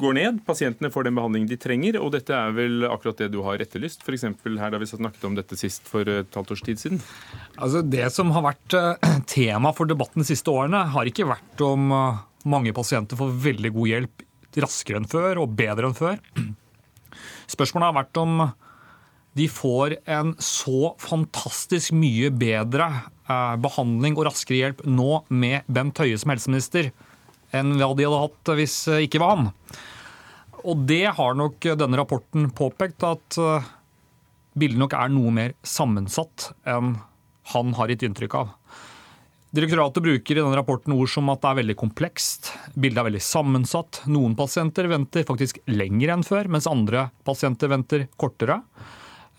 går 0.00 0.16
ned, 0.16 0.40
pasientene 0.46 0.92
får 0.94 1.08
den 1.08 1.18
behandlingen 1.18 1.50
de 1.50 1.60
trenger, 1.60 2.00
og 2.00 2.14
dette 2.14 2.32
er 2.36 2.56
vel 2.56 2.88
akkurat 2.88 3.20
det 3.20 3.30
du 3.34 3.40
har 3.44 3.60
etterlyst, 3.60 4.06
f.eks. 4.06 4.24
her 4.46 4.72
da 4.72 4.80
vi 4.80 4.88
snakket 4.88 5.28
om 5.28 5.36
dette 5.36 5.58
sist 5.60 5.84
for 5.90 6.08
et 6.08 6.40
halvt 6.40 6.56
års 6.56 6.64
tid 6.64 6.80
siden? 6.80 7.04
Altså 7.58 7.84
Det 7.84 8.08
som 8.14 8.32
har 8.36 8.46
vært 8.48 8.78
eh, 8.78 9.12
tema 9.28 9.74
for 9.76 9.90
debatten 9.90 10.24
de 10.24 10.30
siste 10.32 10.48
årene, 10.48 10.86
har 10.96 11.12
ikke 11.12 11.28
vært 11.28 11.66
om 11.66 11.92
eh, 11.92 12.26
mange 12.48 12.72
pasienter 12.76 13.20
får 13.20 13.36
veldig 13.50 13.76
god 13.76 13.94
hjelp 13.94 14.26
raskere 14.58 15.00
enn 15.00 15.08
før 15.10 15.42
og 15.44 15.54
bedre 15.58 15.90
enn 15.90 15.96
før. 15.96 16.18
Spørsmålet 17.50 17.90
har 17.90 17.98
vært 18.00 18.20
om 18.22 18.42
de 19.38 19.46
får 19.50 19.94
en 20.10 20.32
så 20.42 20.92
fantastisk 20.98 21.94
mye 21.94 22.32
bedre 22.34 22.88
eh, 23.30 23.54
behandling 23.62 24.18
og 24.18 24.26
raskere 24.26 24.58
hjelp 24.58 24.82
nå 24.90 25.22
med 25.30 25.68
Bent 25.70 26.02
Høie 26.02 26.18
som 26.18 26.32
helseminister 26.34 26.90
enn 27.54 27.76
hva 27.78 27.92
de 27.94 28.06
hadde 28.06 28.22
hatt 28.24 28.52
hvis 28.58 28.76
ikke 29.06 29.22
var 29.22 29.36
han. 29.36 29.52
Og 30.66 30.82
det 30.90 31.06
har 31.16 31.36
nok 31.38 31.62
denne 31.78 31.98
rapporten 31.98 32.50
påpekt, 32.52 33.06
at 33.06 33.38
eh, 33.40 33.70
bildet 34.58 34.82
nok 34.82 34.96
er 34.98 35.12
noe 35.14 35.34
mer 35.34 35.54
sammensatt 35.66 36.50
enn 36.68 36.96
han 37.54 37.74
har 37.78 37.90
gitt 37.90 38.04
inntrykk 38.06 38.36
av. 38.38 38.50
Direktoratet 39.50 40.04
bruker 40.04 40.36
i 40.36 40.38
denne 40.38 40.54
rapporten 40.54 40.94
ord 40.94 41.10
som 41.10 41.26
at 41.32 41.40
det 41.42 41.48
er 41.50 41.56
veldig 41.58 41.74
komplekst, 41.80 42.52
bildet 42.78 43.00
er 43.02 43.08
veldig 43.08 43.22
sammensatt. 43.26 44.04
Noen 44.06 44.36
pasienter 44.38 44.86
venter 44.86 45.26
faktisk 45.26 45.58
lenger 45.66 46.12
enn 46.14 46.22
før, 46.22 46.46
mens 46.54 46.68
andre 46.70 47.08
pasienter 47.26 47.72
venter 47.72 48.04
kortere. 48.14 48.60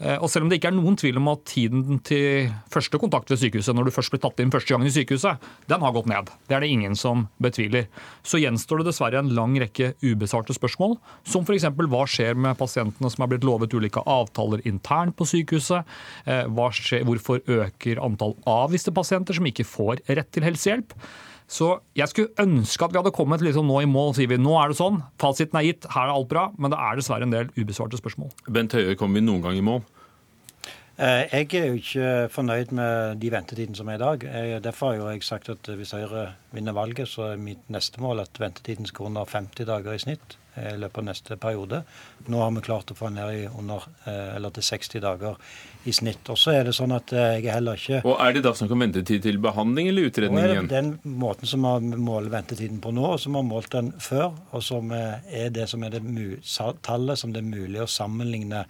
Eh, 0.01 0.17
og 0.17 0.31
selv 0.33 0.45
om 0.45 0.49
det 0.51 0.57
ikke 0.57 0.71
er 0.71 0.77
noen 0.77 0.97
tvil 0.97 1.19
om 1.21 1.29
at 1.31 1.43
tiden 1.49 1.99
til 2.05 2.49
første 2.73 2.97
kontakt 3.01 3.29
ved 3.29 3.41
sykehuset, 3.41 3.75
når 3.77 3.87
du 3.87 3.93
først 3.93 4.13
blir 4.13 4.21
tatt 4.23 4.41
inn 4.41 4.53
første 4.53 4.73
gangen 4.73 4.89
i 4.89 4.93
sykehuset, 4.93 5.49
den 5.69 5.85
har 5.85 5.93
gått 5.95 6.09
ned. 6.09 6.31
Det 6.49 6.57
er 6.57 6.65
det 6.65 6.71
ingen 6.73 6.97
som 6.97 7.27
betviler. 7.43 7.87
Så 8.25 8.41
gjenstår 8.41 8.81
det 8.81 8.89
dessverre 8.89 9.21
en 9.21 9.33
lang 9.37 9.55
rekke 9.61 9.93
ubesvarte 10.01 10.55
spørsmål, 10.57 10.97
som 11.27 11.45
f.eks. 11.45 11.69
hva 11.69 12.03
skjer 12.09 12.39
med 12.39 12.57
pasientene 12.59 13.11
som 13.13 13.25
er 13.25 13.33
blitt 13.33 13.47
lovet 13.47 13.73
ulike 13.77 14.01
avtaler 14.09 14.65
internt 14.69 15.17
på 15.19 15.29
sykehuset? 15.29 15.85
Eh, 16.25 16.47
skjer, 16.81 17.05
hvorfor 17.05 17.43
øker 17.45 18.01
antall 18.01 18.37
avviste 18.49 18.93
pasienter 18.95 19.37
som 19.37 19.45
ikke 19.49 19.67
får 19.67 20.01
rett 20.09 20.33
til 20.33 20.49
helsehjelp? 20.49 20.97
Så 21.51 21.73
jeg 21.99 22.07
skulle 22.07 22.31
ønske 22.39 22.85
at 22.87 22.93
vi 22.93 22.99
hadde 23.01 23.11
kommet 23.15 23.43
liksom 23.43 23.67
nå 23.67 23.81
i 23.83 23.89
mål. 23.89 24.13
sier 24.15 24.29
vi. 24.31 24.39
Nå 24.39 24.55
er 24.61 24.71
det 24.71 24.79
sånn, 24.79 25.01
fasiten 25.19 25.59
er 25.59 25.67
gitt, 25.67 25.87
her 25.91 26.07
er 26.07 26.15
alt 26.15 26.29
bra. 26.31 26.45
Men 26.57 26.71
det 26.71 26.79
er 26.79 26.99
dessverre 26.99 27.27
en 27.27 27.33
del 27.33 27.51
ubesvarte 27.57 27.99
spørsmål. 27.99 28.31
Bent 28.47 28.75
Høie, 28.77 28.95
kommer 28.95 29.19
vi 29.19 29.25
noen 29.27 29.43
gang 29.43 29.59
i 29.59 29.65
mål? 29.65 29.83
Eh, 31.01 31.23
jeg 31.33 31.55
er 31.57 31.71
jo 31.71 31.79
ikke 31.79 32.09
fornøyd 32.29 32.75
med 32.77 33.15
de 33.23 33.31
ventetidene 33.33 33.77
som 33.77 33.89
er 33.89 33.97
i 33.97 34.01
dag. 34.03 34.25
Jeg, 34.27 34.61
derfor 34.61 34.93
har 34.93 35.15
jeg 35.15 35.25
sagt 35.25 35.49
at 35.49 35.71
hvis 35.73 35.95
Høyre 35.97 36.27
vinner 36.53 36.75
valget, 36.77 37.09
så 37.09 37.31
er 37.31 37.41
mitt 37.41 37.63
neste 37.73 38.03
mål 38.03 38.21
at 38.21 38.37
ventetiden 38.37 38.85
skal 38.85 39.09
under 39.09 39.25
50 39.25 39.65
dager 39.65 39.97
i 39.97 40.03
snitt 40.03 40.37
i 40.59 40.75
løpet 40.77 40.99
av 40.99 41.07
neste 41.07 41.37
periode. 41.41 41.79
Nå 42.29 42.43
har 42.43 42.51
vi 42.53 42.61
klart 42.67 42.91
å 42.91 42.97
få 42.99 43.09
den 43.09 43.17
ned 43.17 43.33
i 43.33 43.43
under, 43.47 43.87
eh, 44.05 44.35
eller 44.35 44.53
til 44.53 44.67
60 44.67 45.01
dager 45.01 45.41
i 45.89 45.93
snitt. 45.95 46.29
Og 46.29 46.37
så 46.37 46.53
er 46.59 46.69
det 46.69 46.75
sånn 46.77 46.93
at 46.93 47.13
eh, 47.15 47.39
jeg 47.39 47.47
er 47.47 47.57
heller 47.57 47.81
ikke 47.81 48.03
Og 48.05 48.21
Er 48.21 48.35
det 48.35 48.43
da 48.45 48.53
snakk 48.53 48.75
om 48.75 48.85
ventetid 48.85 49.23
til 49.25 49.41
behandling 49.41 49.89
eller 49.89 50.11
utredning 50.11 50.45
igjen? 50.45 50.69
Den 50.69 50.91
måten 51.17 51.49
som 51.49 51.65
vi 51.65 51.97
måler 51.97 52.29
ventetiden 52.29 52.81
på 52.83 52.93
nå, 52.93 53.13
og 53.15 53.19
som 53.23 53.33
vi 53.33 53.41
har 53.41 53.49
målt 53.49 53.73
den 53.73 53.93
før, 53.97 54.35
og 54.51 54.61
som 54.61 54.91
er 54.93 55.49
det 55.49 55.69
som 55.71 55.81
er 55.81 55.97
det 55.97 56.03
tallet 56.83 57.17
som 57.17 57.33
det 57.33 57.41
er 57.41 57.53
mulig 57.55 57.81
å 57.81 57.89
sammenligne 57.89 58.67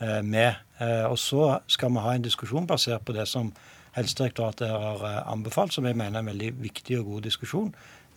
eh, 0.00 0.22
med. 0.22 0.63
Og 0.82 1.14
så 1.22 1.60
skal 1.70 1.92
vi 1.94 2.02
ha 2.02 2.14
en 2.16 2.24
diskusjon 2.24 2.66
basert 2.66 3.04
på 3.06 3.14
det 3.14 3.28
som 3.30 3.52
Helsedirektoratet 3.94 4.72
har 4.72 5.04
anbefalt, 5.30 5.70
som 5.72 5.86
jeg 5.86 5.94
mener 5.94 6.18
er 6.18 6.24
en 6.24 6.30
veldig 6.32 6.48
viktig 6.64 6.96
og 6.98 7.12
god 7.12 7.28
diskusjon, 7.28 7.68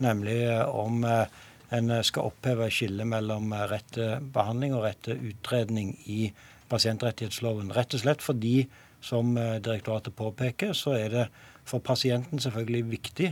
nemlig 0.02 0.40
om 0.66 1.06
en 1.06 1.94
skal 2.02 2.32
oppheve 2.32 2.72
skillet 2.74 3.06
mellom 3.06 3.54
rett 3.70 3.92
til 3.94 4.26
behandling 4.34 4.74
og 4.74 4.88
rett 4.88 5.04
til 5.06 5.22
utredning 5.30 5.94
i 6.10 6.32
pasientrettighetsloven. 6.72 7.72
Rett 7.76 7.96
og 7.96 8.04
slett 8.04 8.24
fordi, 8.24 8.68
som 9.04 9.36
eh, 9.40 9.58
direktoratet 9.64 10.16
påpeker, 10.18 10.74
så 10.76 10.96
er 10.98 11.14
det 11.14 11.28
for 11.68 11.84
pasienten 11.84 12.42
selvfølgelig 12.42 12.84
viktig 12.92 13.32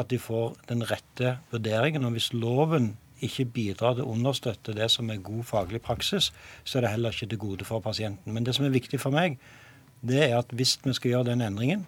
at 0.00 0.10
de 0.10 0.18
får 0.18 0.56
den 0.70 0.84
rette 0.88 1.36
vurderingen. 1.52 2.04
Og 2.06 2.16
hvis 2.16 2.32
loven 2.34 2.94
ikke 3.26 3.46
bidrar 3.56 3.96
til 3.96 4.06
å 4.06 4.14
understøtte 4.14 4.74
det 4.76 4.90
som 4.92 5.10
er 5.10 5.22
god 5.24 5.44
faglig 5.48 5.80
praksis, 5.84 6.30
så 6.64 6.78
er 6.78 6.86
det 6.86 6.94
heller 6.94 7.14
ikke 7.14 7.30
til 7.32 7.42
gode 7.42 7.68
for 7.68 7.84
pasienten. 7.84 8.32
Men 8.34 8.46
det 8.46 8.56
som 8.56 8.66
er 8.66 8.74
viktig 8.74 9.00
for 9.02 9.14
meg, 9.14 9.38
det 10.04 10.22
er 10.28 10.38
at 10.38 10.52
hvis 10.52 10.76
vi 10.84 10.94
skal 10.96 11.14
gjøre 11.14 11.30
den 11.32 11.44
endringen, 11.44 11.86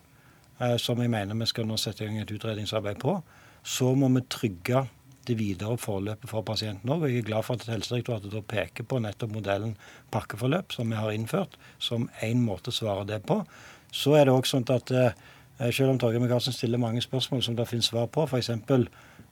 eh, 0.60 0.76
som 0.80 1.00
jeg 1.02 1.12
mener 1.12 1.36
vi 1.36 1.48
skal 1.50 1.68
nå 1.68 1.78
sette 1.80 2.04
i 2.04 2.08
gang 2.08 2.22
et 2.22 2.32
utredningsarbeid 2.32 3.00
på, 3.02 3.18
så 3.66 3.92
må 3.98 4.08
vi 4.14 4.24
trygge 4.30 4.86
det 5.26 5.38
videre 5.38 5.76
forløpet 5.80 6.30
for 6.30 6.46
pasienten 6.46 6.90
òg. 6.92 7.08
Jeg 7.08 7.24
er 7.24 7.30
glad 7.30 7.46
for 7.46 7.58
at 7.58 7.66
Helsedirektoratet 7.66 8.32
da 8.32 8.42
peker 8.46 8.86
på 8.86 9.00
nettopp 9.02 9.32
modellen 9.34 9.74
pakkeforløp, 10.14 10.72
som 10.72 10.92
vi 10.92 11.00
har 11.00 11.14
innført, 11.14 11.56
som 11.82 12.08
én 12.22 12.44
måte 12.46 12.70
å 12.70 12.76
svare 12.76 13.06
det 13.08 13.24
på. 13.26 13.40
Så 13.94 14.14
er 14.14 14.26
det 14.26 14.34
også 14.34 14.56
sånn 14.56 14.70
at 14.74 14.92
eh, 14.94 15.16
selv 15.72 15.94
om 15.94 15.98
Torgeir 16.00 16.22
Micaelsen 16.22 16.54
stiller 16.54 16.80
mange 16.80 17.02
spørsmål 17.02 17.42
som 17.42 17.56
det 17.58 17.68
finnes 17.68 17.90
svar 17.90 18.08
på, 18.12 18.26
f.eks. 18.26 18.52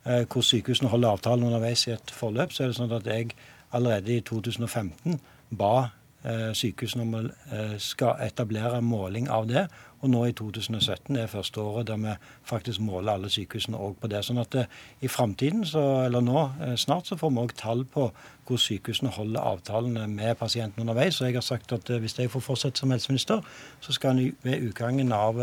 Eh, 0.05 0.25
hvor 0.31 0.41
sykehusene 0.41 0.89
holder 0.89 1.09
avtalen 1.09 1.43
underveis 1.43 1.87
i 1.87 1.91
et 1.95 2.11
forløp, 2.13 2.51
så 2.53 2.63
er 2.63 2.69
det 2.69 2.77
sånn 2.77 2.91
at 2.93 3.07
jeg 3.09 3.31
allerede 3.73 4.13
i 4.13 4.21
2015 4.21 5.15
ba 5.57 5.87
eh, 6.21 6.51
sykehusene 6.53 7.05
om 7.07 7.15
å 7.17 7.21
eh, 7.25 7.73
skal 7.81 8.21
etablere 8.21 8.83
måling 8.85 9.31
av 9.33 9.47
det. 9.49 9.63
Og 10.05 10.11
nå 10.13 10.21
i 10.29 10.35
2017 10.37 11.17
er 11.17 11.31
første 11.31 11.63
året 11.63 11.89
der 11.89 11.97
vi 12.03 12.13
faktisk 12.45 12.83
måler 12.85 13.15
alle 13.15 13.31
sykehusene 13.33 13.79
òg 13.81 13.95
på 13.97 14.11
det. 14.11 14.21
Sånn 14.27 14.43
at 14.43 14.59
i 15.01 15.09
framtiden, 15.09 15.65
eller 15.73 16.21
nå 16.21 16.43
snart, 16.77 17.09
så 17.09 17.17
får 17.17 17.33
vi 17.33 17.41
òg 17.41 17.55
tall 17.57 17.81
på 17.89 18.11
hvor 18.45 18.61
sykehusene 18.61 19.15
holder 19.15 19.41
avtalene 19.41 20.05
med 20.11 20.37
pasientene 20.37 20.85
underveis. 20.85 21.17
Og 21.17 21.31
jeg 21.31 21.39
har 21.39 21.47
sagt 21.47 21.73
at 21.73 21.89
hvis 21.89 22.19
jeg 22.19 22.29
får 22.29 22.45
fortsette 22.51 22.83
som 22.83 22.93
helseminister, 22.93 23.41
så 23.81 23.97
skal 23.97 24.13
en 24.13 24.37
ved 24.45 24.69
utgangen 24.69 25.15
av 25.15 25.41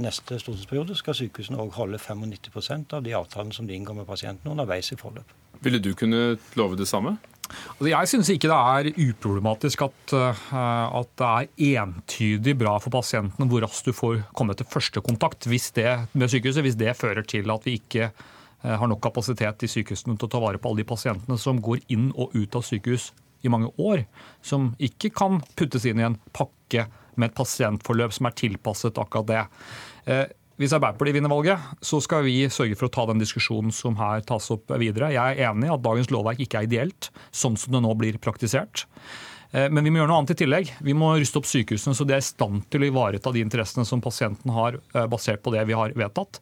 neste 0.00 0.38
stortingsperiode 0.40 0.94
skal 0.96 1.16
sykehusene 1.18 1.58
òg 1.60 1.74
holde 1.76 1.98
95% 2.00 2.94
av 2.96 3.02
de 3.04 3.12
avtalene 3.12 3.52
som 3.52 3.66
de 3.68 3.74
inngår 3.76 3.98
med 3.98 4.06
pasientene 4.08 4.54
underveis 4.54 4.88
i 4.94 4.96
forløp. 4.96 5.34
Ville 5.60 5.82
du 5.84 5.92
kunne 5.98 6.38
love 6.56 6.78
det 6.80 6.88
samme? 6.88 7.18
Altså, 7.50 7.88
jeg 7.90 8.10
syns 8.10 8.30
ikke 8.32 8.50
det 8.50 8.58
er 8.58 9.06
uproblematisk 9.08 9.84
at, 9.86 10.14
eh, 10.16 10.42
at, 11.00 11.10
det 11.18 11.30
er 11.30 11.80
entydig 11.82 12.56
bra 12.58 12.76
for 12.82 12.94
pasientene 12.94 13.48
hvor 13.50 13.64
raskt 13.64 13.88
du 13.90 13.96
får 13.96 14.22
komme 14.36 14.54
til 14.56 14.68
første 14.70 15.02
kontakt 15.04 15.48
med 15.48 16.28
sykehuset, 16.30 16.62
hvis 16.62 16.78
det 16.78 16.96
fører 16.96 17.26
til 17.26 17.50
at 17.50 17.66
vi 17.66 17.78
ikke 17.80 18.10
eh, 18.10 18.76
har 18.76 18.86
nok 18.86 19.02
kapasitet 19.02 19.66
i 19.66 19.70
sykehusene 19.70 20.16
til 20.16 20.28
å 20.28 20.32
ta 20.32 20.42
vare 20.42 20.58
på 20.58 20.70
alle 20.70 20.84
de 20.84 20.90
pasientene 20.92 21.38
som 21.38 21.60
går 21.60 21.82
inn 21.88 22.12
og 22.14 22.34
ut 22.34 22.56
av 22.56 22.64
sykehus 22.66 23.10
i 23.42 23.48
mange 23.48 23.70
år, 23.80 24.04
som 24.42 24.74
ikke 24.78 25.10
kan 25.16 25.40
puttes 25.56 25.86
inn 25.88 26.00
i 26.00 26.06
en 26.06 26.18
pakke 26.36 26.86
med 27.20 27.30
et 27.30 27.38
pasientforløp 27.38 28.16
som 28.16 28.28
er 28.28 28.36
tilpasset 28.40 29.00
akkurat 29.00 29.30
det. 29.30 29.46
Eh, 30.10 30.26
hvis 30.60 30.74
Arbeiderpartiet 30.76 31.16
vinner 31.16 31.32
valget, 31.32 31.68
så 31.80 32.02
skal 32.04 32.26
vi 32.26 32.42
sørge 32.52 32.76
for 32.76 32.90
å 32.90 32.92
ta 32.92 33.06
den 33.08 33.20
diskusjonen 33.22 33.72
som 33.72 33.94
her 33.96 34.20
tas 34.28 34.50
opp 34.52 34.68
videre. 34.80 35.08
Jeg 35.14 35.38
er 35.38 35.48
enig 35.48 35.70
i 35.70 35.72
at 35.72 35.84
dagens 35.86 36.10
lovverk 36.12 36.42
ikke 36.44 36.60
er 36.60 36.68
ideelt, 36.68 37.08
sånn 37.32 37.56
som 37.60 37.72
det 37.72 37.80
nå 37.80 37.94
blir 37.96 38.18
praktisert. 38.20 38.84
Eh, 39.52 39.70
men 39.72 39.86
vi 39.86 39.92
må 39.92 40.00
gjøre 40.00 40.10
noe 40.12 40.18
annet 40.20 40.34
i 40.34 40.40
tillegg. 40.42 40.74
Vi 40.84 40.96
må 40.96 41.14
ruste 41.16 41.40
opp 41.40 41.48
sykehusene 41.48 41.96
så 41.96 42.06
de 42.06 42.16
er 42.18 42.20
i 42.20 42.28
stand 42.28 42.66
til 42.68 42.84
å 42.84 42.90
ivareta 42.90 43.32
de 43.32 43.42
interessene 43.44 43.88
som 43.88 44.04
pasienten 44.04 44.52
har, 44.54 44.76
eh, 44.94 45.08
basert 45.10 45.42
på 45.42 45.54
det 45.54 45.64
vi 45.66 45.78
har 45.78 45.96
vedtatt. 45.96 46.40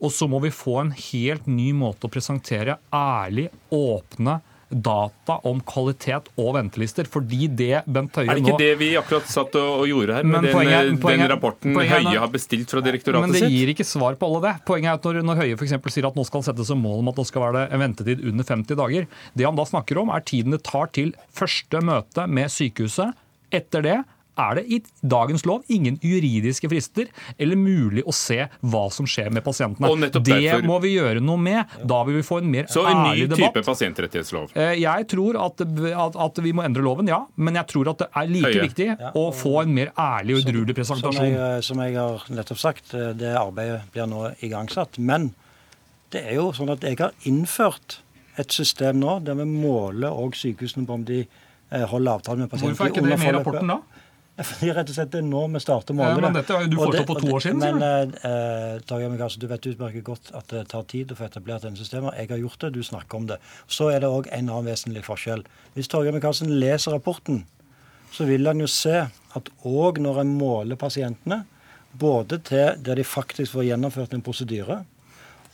Og 0.00 0.12
så 0.12 0.28
må 0.28 0.40
vi 0.42 0.54
få 0.54 0.80
en 0.80 0.92
helt 0.92 1.46
ny 1.48 1.72
måte 1.72 2.06
å 2.06 2.12
presentere 2.12 2.78
ærlig, 2.92 3.48
åpne, 3.72 4.40
data 4.68 5.36
om 5.46 5.60
kvalitet 5.62 6.30
og 6.40 6.54
ventelister. 6.56 7.06
Fordi 7.10 7.46
det 7.48 7.82
Bent 7.86 8.16
Høie 8.18 8.26
nå 8.26 8.32
Er 8.32 8.38
det 8.38 8.44
ikke 8.44 8.54
nå, 8.56 8.62
det 8.62 8.70
vi 8.80 8.88
akkurat 8.98 9.28
satt 9.30 9.58
og, 9.60 9.84
gjorde 9.86 10.18
her, 10.18 10.26
med 10.26 10.48
poenget, 10.50 10.88
den, 10.90 10.98
poenget, 11.02 11.24
den, 11.26 11.32
rapporten 11.34 11.76
poenget, 11.76 12.08
Høie 12.08 12.22
har 12.24 12.32
bestilt 12.32 12.72
fra 12.72 12.82
direktoratet 12.84 13.36
sitt? 13.36 13.46
Men 13.46 13.50
det 13.50 13.60
gir 13.60 13.72
ikke 13.76 13.86
svar 13.86 14.18
på 14.18 14.30
alle 14.30 14.42
det. 14.48 14.54
Poenget 14.68 14.90
er 14.92 14.98
at 15.00 15.08
når, 15.08 15.20
når 15.30 15.42
Høie 15.42 15.60
f.eks. 15.60 15.76
sier 15.94 16.10
at 16.10 16.18
nå 16.18 16.26
skal 16.26 16.44
sette 16.48 16.66
som 16.66 16.82
mål 16.82 17.04
om 17.04 17.12
at 17.12 17.22
nå 17.22 17.26
skal 17.28 17.46
være 17.46 17.60
det 17.60 17.64
en 17.76 17.84
ventetid 17.84 18.26
under 18.26 18.50
50 18.50 18.82
dager, 18.82 19.08
det 19.38 19.46
han 19.46 19.60
da 19.60 19.68
snakker 19.70 20.02
om 20.02 20.12
er 20.14 20.26
tiden 20.26 20.56
det 20.56 20.64
tar 20.66 20.90
til 20.96 21.14
første 21.36 21.82
møte 21.84 22.26
med 22.26 22.52
sykehuset. 22.52 23.14
Etter 23.54 23.84
det 23.86 24.00
er 24.38 24.54
det 24.58 24.64
i 24.68 24.78
dagens 25.02 25.44
lov 25.48 25.62
ingen 25.72 25.96
juridiske 26.02 26.68
frister 26.68 27.06
eller 27.38 27.56
mulig 27.56 28.02
å 28.04 28.12
se 28.14 28.46
hva 28.62 28.82
som 28.92 29.06
skjer 29.08 29.30
med 29.32 29.42
pasientene. 29.44 29.88
Det 30.12 30.22
derfor- 30.22 30.62
må 30.66 30.80
vi 30.82 30.94
gjøre 30.96 31.22
noe 31.22 31.36
med. 31.40 31.64
Da 31.86 32.02
vil 32.04 32.16
vi 32.16 32.22
få 32.22 32.38
en 32.42 32.50
mer 32.50 32.64
ærlig 32.64 32.68
debatt. 32.68 32.76
Så 32.76 32.86
en 32.86 33.02
ny 33.04 33.26
type 33.26 33.36
debatt. 33.36 33.64
pasientrettighetslov. 33.64 34.50
Eh, 34.56 34.74
Jeg 34.80 35.08
tror 35.08 35.36
at, 35.44 35.60
at, 35.60 36.16
at 36.16 36.42
vi 36.44 36.52
må 36.52 36.64
endre 36.64 36.82
loven, 36.82 37.08
ja. 37.08 37.24
Men 37.36 37.54
jeg 37.54 37.66
tror 37.68 37.88
at 37.90 37.98
det 37.98 38.08
er 38.14 38.26
like 38.26 38.52
Høye. 38.52 38.68
viktig 38.68 39.12
å 39.14 39.32
få 39.34 39.62
en 39.62 39.74
mer 39.74 39.92
ærlig 39.96 40.36
og 40.36 40.44
edruelig 40.44 40.74
Som 40.86 41.00
presentasjon. 41.00 41.32
jeg, 41.32 41.64
som 41.64 41.78
jeg 41.78 41.94
har 41.96 42.22
nettopp 42.28 42.58
sagt, 42.58 42.94
eh, 42.94 43.12
det 43.12 43.34
arbeidet 43.36 43.82
blir 43.92 44.06
nå 44.06 44.34
igangsatt. 44.42 44.98
Men 44.98 45.34
det 46.10 46.24
er 46.26 46.34
jo 46.34 46.52
sånn 46.52 46.70
at 46.70 46.80
jeg 46.80 46.98
har 46.98 47.12
innført 47.24 47.98
et 48.38 48.48
system 48.52 49.00
nå 49.00 49.18
der 49.24 49.34
vi 49.34 49.44
måler 49.48 50.12
og 50.12 50.32
sykehusene 50.36 50.86
på 50.86 50.92
om 50.92 51.04
de 51.04 51.22
eh, 51.72 51.86
holder 51.86 52.12
avtale 52.20 52.38
med 52.44 52.50
pasienter. 52.50 52.76
Hvorfor 52.76 52.84
er 52.86 52.92
ikke 52.92 53.08
det 53.08 53.18
med 53.18 53.28
i 53.28 53.38
rapporten 53.38 53.66
da? 53.72 53.78
Fordi 54.36 54.68
rett 54.76 54.90
og 54.90 54.96
slett 54.98 55.12
det 55.14 55.20
er 55.22 55.24
nå 55.24 55.42
vi 55.48 55.60
starter 55.64 55.94
å 55.94 55.96
måle 55.96 56.10
Ja, 56.12 56.20
men 56.20 56.34
dette 56.36 56.52
har 56.52 56.64
jo 56.66 56.68
du 56.68 56.76
foreslått 56.76 57.06
det- 57.08 57.22
to 57.24 57.36
år 57.36 57.40
siden, 57.40 57.78
Men 57.80 58.14
eh, 58.20 58.80
Torgeir 58.84 59.08
Micaelsen, 59.10 59.40
du 59.40 59.46
vet 59.48 59.68
utmerket 59.70 60.04
godt 60.04 60.30
at 60.36 60.48
det 60.48 60.68
tar 60.68 60.82
tid 60.84 61.08
å 61.08 61.16
få 61.16 61.24
etablert 61.24 61.62
denne 61.62 61.76
systemet. 61.80 62.14
Jeg 62.18 62.28
har 62.28 62.38
gjort 62.42 62.58
det, 62.60 62.72
du 62.74 62.82
snakker 62.82 63.16
om 63.16 63.26
det. 63.26 63.38
Så 63.66 63.88
er 63.94 64.00
det 64.00 64.10
òg 64.12 64.28
en 64.30 64.48
annen 64.50 64.66
vesentlig 64.68 65.04
forskjell. 65.04 65.44
Hvis 65.74 65.88
Torgeir 65.88 66.12
Micaelsen 66.12 66.52
leser 66.60 66.92
rapporten, 66.92 67.44
så 68.12 68.26
vil 68.26 68.44
han 68.46 68.60
jo 68.60 68.66
se 68.66 69.08
at 69.36 69.48
òg 69.64 69.98
når 70.04 70.20
en 70.20 70.38
måler 70.38 70.76
pasientene, 70.76 71.44
både 71.96 72.42
til 72.44 72.76
der 72.82 72.94
de 72.94 73.04
faktisk 73.04 73.52
får 73.56 73.70
gjennomført 73.72 74.12
en 74.12 74.22
prosedyre, 74.22 74.84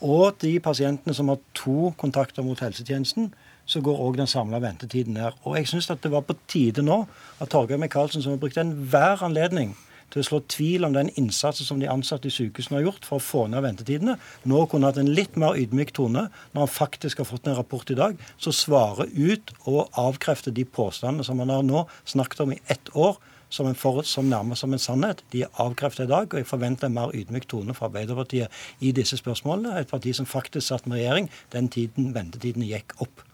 og 0.03 0.39
de 0.43 0.59
pasientene 0.59 1.15
som 1.15 1.29
har 1.29 1.39
to 1.55 1.93
kontakter 1.97 2.43
mot 2.43 2.59
helsetjenesten, 2.59 3.33
så 3.67 3.81
går 3.85 4.03
òg 4.05 4.19
den 4.19 4.31
samla 4.31 4.61
ventetiden 4.63 5.17
ned. 5.19 5.39
Og 5.45 5.57
jeg 5.57 5.71
syns 5.71 5.91
det 5.93 6.13
var 6.13 6.27
på 6.27 6.37
tide 6.51 6.85
nå 6.85 7.05
at 7.41 7.53
Torgeir 7.53 7.81
Micaelsen, 7.81 8.23
som 8.23 8.35
har 8.35 8.43
brukt 8.43 8.61
enhver 8.61 9.23
anledning 9.25 9.75
til 10.13 10.21
å 10.21 10.27
slå 10.27 10.41
tvil 10.53 10.85
om 10.85 10.93
den 10.93 11.09
innsatsen 11.17 11.67
som 11.67 11.81
de 11.81 11.89
ansatte 11.89 12.29
i 12.29 12.35
sykehusene 12.35 12.79
har 12.79 12.87
gjort 12.91 13.07
for 13.09 13.19
å 13.19 13.25
få 13.25 13.47
ned 13.49 13.65
ventetidene, 13.65 14.19
nå 14.49 14.65
kunne 14.69 14.91
hatt 14.91 15.01
en 15.01 15.13
litt 15.17 15.39
mer 15.41 15.57
ydmyk 15.59 15.95
tone 15.97 16.27
når 16.53 16.61
han 16.61 16.73
faktisk 16.75 17.23
har 17.23 17.29
fått 17.31 17.49
en 17.49 17.57
rapport 17.57 17.89
i 17.91 17.97
dag 17.99 18.21
som 18.37 18.57
svarer 18.57 19.09
ut 19.17 19.55
og 19.65 19.89
avkrefter 20.01 20.53
de 20.53 20.67
påstandene 20.69 21.25
som 21.25 21.41
han 21.41 21.55
har 21.55 21.65
nå 21.65 21.87
snakket 22.05 22.45
om 22.45 22.53
i 22.53 22.61
ett 22.73 22.93
år, 22.93 23.17
som, 23.53 23.67
en 23.69 23.77
forut, 23.77 24.09
som 24.09 24.29
nærmer 24.29 24.57
som 24.57 24.73
en 24.73 24.81
sannhet. 24.81 25.21
De 25.33 25.43
er 25.45 25.61
avkreftet 25.61 26.07
i 26.07 26.13
dag, 26.13 26.29
og 26.31 26.41
jeg 26.41 26.49
forventer 26.49 26.89
en 26.89 26.97
mer 26.97 27.13
ydmyk 27.17 27.45
tone 27.53 27.77
fra 27.77 27.91
Arbeiderpartiet 27.91 28.49
i 28.81 28.95
disse 28.97 29.19
spørsmålene. 29.21 29.77
Et 29.81 29.91
parti 29.91 30.15
som 30.17 30.29
faktisk 30.29 30.71
satt 30.71 30.89
med 30.89 31.03
regjering 31.03 31.29
den 31.53 31.69
tiden 31.73 32.15
ventetidene 32.17 32.71
gikk 32.71 32.97
opp. 33.05 33.25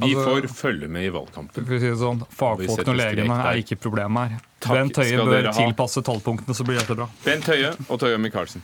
Vi 0.00 0.14
Altså- 0.14 0.24
får 0.24 0.48
følge 0.54 0.88
med 0.88 1.04
i 1.04 1.10
valgkampen. 1.10 1.64
For 1.66 1.74
å 1.74 1.80
si 1.80 1.88
det 1.88 1.98
sånn, 1.98 2.20
Fagfolkene 2.30 2.88
og 2.88 2.96
legene 2.96 3.38
er 3.50 3.56
ikke 3.62 3.78
problemet 3.80 4.30
her. 4.30 4.40
Takk 4.60 4.72
Bent 4.74 4.96
Høie 4.96 5.24
bør 5.26 5.52
tilpasse 5.52 6.02
tallpunktene, 6.02 6.54
så 6.54 6.64
blir 6.64 6.78
dette 6.78 6.94
bra. 6.94 7.08
Bent 7.24 7.44
Høie 7.44 7.74
og 7.88 7.98
Tøye 7.98 8.18
Micaelsen. 8.18 8.62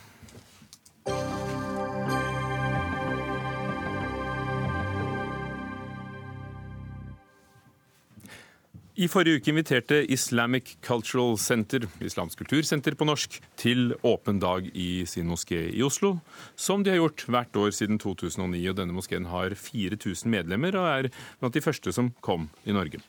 I 8.95 9.09
forrige 9.11 9.41
uke 9.41 9.51
inviterte 9.51 9.97
Islamic 10.07 10.77
Cultural 10.79 11.33
Center, 11.35 11.83
Islamsk 11.99 12.39
kultursenter 12.39 12.95
på 12.95 13.03
norsk, 13.03 13.41
til 13.59 13.89
åpen 14.07 14.37
dag 14.39 14.69
i 14.71 15.03
sin 15.03 15.27
moské 15.27 15.65
i 15.67 15.81
Oslo, 15.83 16.13
som 16.55 16.79
de 16.79 16.93
har 16.93 17.01
gjort 17.01 17.25
hvert 17.27 17.59
år 17.59 17.73
siden 17.75 17.99
2009. 17.99 18.61
og 18.71 18.77
Denne 18.77 18.95
moskeen 18.95 19.27
har 19.27 19.51
4000 19.51 20.31
medlemmer 20.31 20.79
og 20.79 20.87
er 20.87 21.09
blant 21.41 21.57
de 21.57 21.65
første 21.65 21.91
som 21.91 22.13
kom 22.23 22.47
i 22.63 22.71
Norge. 22.71 23.03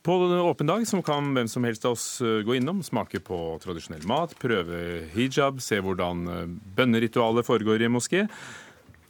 På 0.00 0.16
åpen 0.48 0.70
dag 0.70 0.88
så 0.88 1.02
kan 1.04 1.28
hvem 1.36 1.52
som 1.52 1.68
helst 1.68 1.84
av 1.84 1.98
oss 1.98 2.22
eh, 2.24 2.40
gå 2.40 2.56
innom, 2.56 2.80
smake 2.80 3.20
på 3.20 3.58
tradisjonell 3.60 4.08
mat, 4.08 4.32
prøve 4.40 5.10
hijab, 5.12 5.60
se 5.60 5.82
hvordan 5.84 6.24
eh, 6.24 6.44
bønneritualet 6.78 7.44
foregår 7.44 7.84
i 7.84 7.92
moské. 7.92 8.24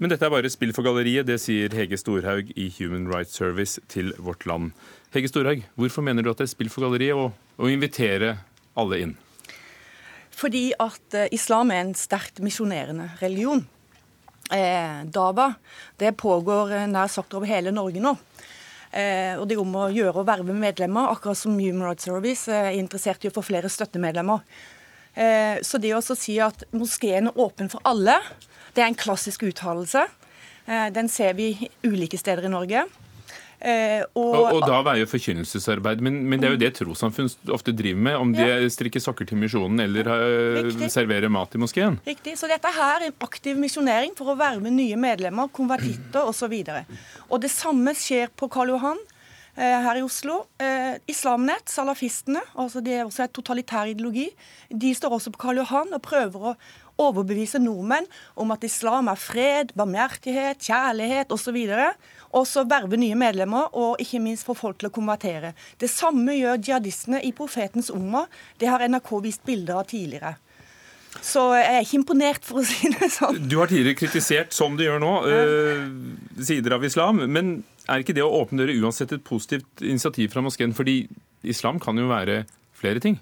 Men 0.02 0.10
dette 0.10 0.26
er 0.26 0.34
bare 0.34 0.50
spill 0.50 0.74
for 0.74 0.86
galleriet, 0.86 1.26
det 1.30 1.38
sier 1.42 1.70
Hege 1.74 1.98
Storhaug 1.98 2.50
i 2.58 2.68
Human 2.80 3.06
Rights 3.06 3.38
Service 3.38 3.78
til 3.90 4.10
Vårt 4.18 4.46
Land. 4.46 4.72
Hege 5.14 5.28
Storhaug, 5.30 5.62
hvorfor 5.80 6.04
mener 6.04 6.24
du 6.24 6.28
at 6.28 6.40
det 6.40 6.44
er 6.44 6.52
spill 6.52 6.68
for 6.68 6.84
galleriet 6.84 7.16
å, 7.16 7.30
å 7.32 7.70
invitere 7.72 8.34
alle 8.76 8.98
inn? 9.06 9.14
Fordi 10.36 10.68
at 10.76 11.16
eh, 11.16 11.30
islam 11.34 11.72
er 11.72 11.80
en 11.86 11.94
sterkt 11.96 12.42
misjonerende 12.44 13.08
religion. 13.22 13.64
Eh, 14.52 15.00
Dava 15.08 15.54
det 16.00 16.12
pågår 16.20 16.74
eh, 16.76 16.90
nær 16.92 17.08
sagt 17.08 17.32
over 17.34 17.48
hele 17.48 17.72
Norge 17.72 18.04
nå. 18.04 18.12
Eh, 18.92 19.32
og 19.40 19.48
det 19.48 19.56
er 19.56 19.64
om 19.64 19.80
å 19.80 19.88
gjøre 19.92 20.20
å 20.20 20.28
verve 20.28 20.54
medlemmer, 20.56 21.08
akkurat 21.14 21.40
som 21.40 21.56
Human 21.56 21.88
Rights 21.88 22.04
Service 22.04 22.44
eh, 22.52 22.70
er 22.74 22.78
interessert 22.78 23.24
i 23.24 23.32
å 23.32 23.34
få 23.34 23.46
flere 23.48 23.72
støttemedlemmer. 23.72 24.44
Eh, 25.16 25.56
så 25.64 25.80
det 25.80 25.96
å 25.96 26.04
si 26.04 26.36
at 26.44 26.68
moskeen 26.76 27.32
er 27.32 27.42
åpen 27.48 27.72
for 27.72 27.80
alle, 27.88 28.20
det 28.76 28.84
er 28.84 28.92
en 28.92 29.02
klassisk 29.08 29.48
uttalelse. 29.48 30.04
Den 30.68 31.06
ser 31.08 31.32
vi 31.32 31.54
ulike 31.80 32.18
steder 32.20 32.44
i 32.44 32.50
Norge. 32.52 32.82
Eh, 33.60 34.04
Og, 34.14 34.36
og 34.54 34.60
da 34.68 34.76
veier 34.86 35.08
forkynnelsesarbeid, 35.10 36.00
men, 36.04 36.20
men 36.30 36.38
det 36.38 36.46
er 36.46 36.52
jo 36.54 36.60
det 36.60 36.70
trossamfunn 36.78 37.26
ofte 37.50 37.72
driver 37.74 37.98
med, 38.06 38.16
om 38.16 38.32
de 38.36 38.68
strikker 38.70 39.02
sokker 39.02 39.26
til 39.26 39.40
misjonen 39.40 39.82
eller 39.82 40.06
eh, 40.14 40.60
Riktig. 40.68 40.90
serverer 40.94 41.28
mat 41.32 41.56
i 41.58 41.62
moskeen. 41.62 41.98
Riktig. 42.06 42.36
Så 42.38 42.46
dette 42.50 42.70
her 42.76 43.00
er 43.02 43.08
en 43.08 43.16
aktiv 43.26 43.58
misjonering 43.58 44.14
for 44.18 44.30
å 44.30 44.38
verve 44.38 44.70
nye 44.70 44.96
medlemmer, 45.00 45.50
konvertitter 45.50 46.22
osv. 46.30 46.54
Og 47.28 47.40
det 47.42 47.50
samme 47.50 47.94
skjer 47.98 48.30
på 48.38 48.46
Karl 48.52 48.76
Johan 48.76 49.02
her 49.58 49.98
i 49.98 50.02
Oslo. 50.06 50.44
Eh, 50.62 50.98
Islamnett, 51.10 51.70
salafistene, 51.72 52.42
altså 52.54 52.82
det 52.84 52.94
er 52.94 53.06
også 53.06 53.24
et 53.24 53.34
totalitær 53.34 53.90
ideologi, 53.90 54.28
de 54.70 54.92
står 54.94 55.16
også 55.16 55.32
på 55.34 55.42
Karl 55.46 55.62
Johan 55.62 55.96
og 55.96 56.04
prøver 56.04 56.52
å 56.52 56.54
overbevise 56.98 57.60
nordmenn 57.62 58.08
om 58.38 58.50
at 58.54 58.64
islam 58.66 59.10
er 59.10 59.20
fred, 59.20 59.72
barmhjertighet, 59.78 60.62
kjærlighet 60.66 61.32
osv. 61.34 61.58
Og 62.34 62.44
så 62.48 62.64
verve 62.68 62.98
nye 63.00 63.16
medlemmer, 63.18 63.70
og 63.72 64.02
ikke 64.02 64.20
minst 64.22 64.46
få 64.48 64.56
folk 64.58 64.80
til 64.80 64.90
å 64.90 64.94
konvertere. 64.94 65.54
Det 65.80 65.88
samme 65.90 66.34
gjør 66.36 66.58
jihadistene 66.58 67.22
i 67.24 67.32
profetens 67.36 67.92
umma. 67.94 68.26
Det 68.58 68.68
har 68.68 68.84
NRK 68.84 69.14
vist 69.24 69.46
bilder 69.48 69.80
av 69.80 69.88
tidligere. 69.88 70.34
Så 71.24 71.40
jeg 71.56 71.66
er 71.72 71.82
ikke 71.82 71.98
imponert, 71.98 72.44
for 72.46 72.60
å 72.60 72.66
si 72.68 72.90
det 72.92 73.08
sånn. 73.14 73.40
Du 73.48 73.56
har 73.58 73.70
tidligere 73.70 73.98
kritisert, 73.98 74.52
som 74.54 74.76
du 74.78 74.84
gjør 74.84 75.00
nå, 75.02 75.14
eh, 75.32 76.44
sider 76.44 76.76
av 76.76 76.84
islam. 76.84 77.24
Men 77.32 77.62
er 77.88 78.02
ikke 78.02 78.16
det 78.16 78.24
å 78.24 78.34
åpne 78.42 78.62
dører 78.62 78.82
uansett 78.84 79.12
et 79.16 79.24
positivt 79.24 79.82
initiativ 79.82 80.32
fra 80.34 80.44
moskeen? 80.44 80.74
Fordi 80.76 81.08
islam 81.42 81.80
kan 81.80 81.98
jo 81.98 82.08
være 82.10 82.44
flere 82.76 83.00
ting. 83.00 83.18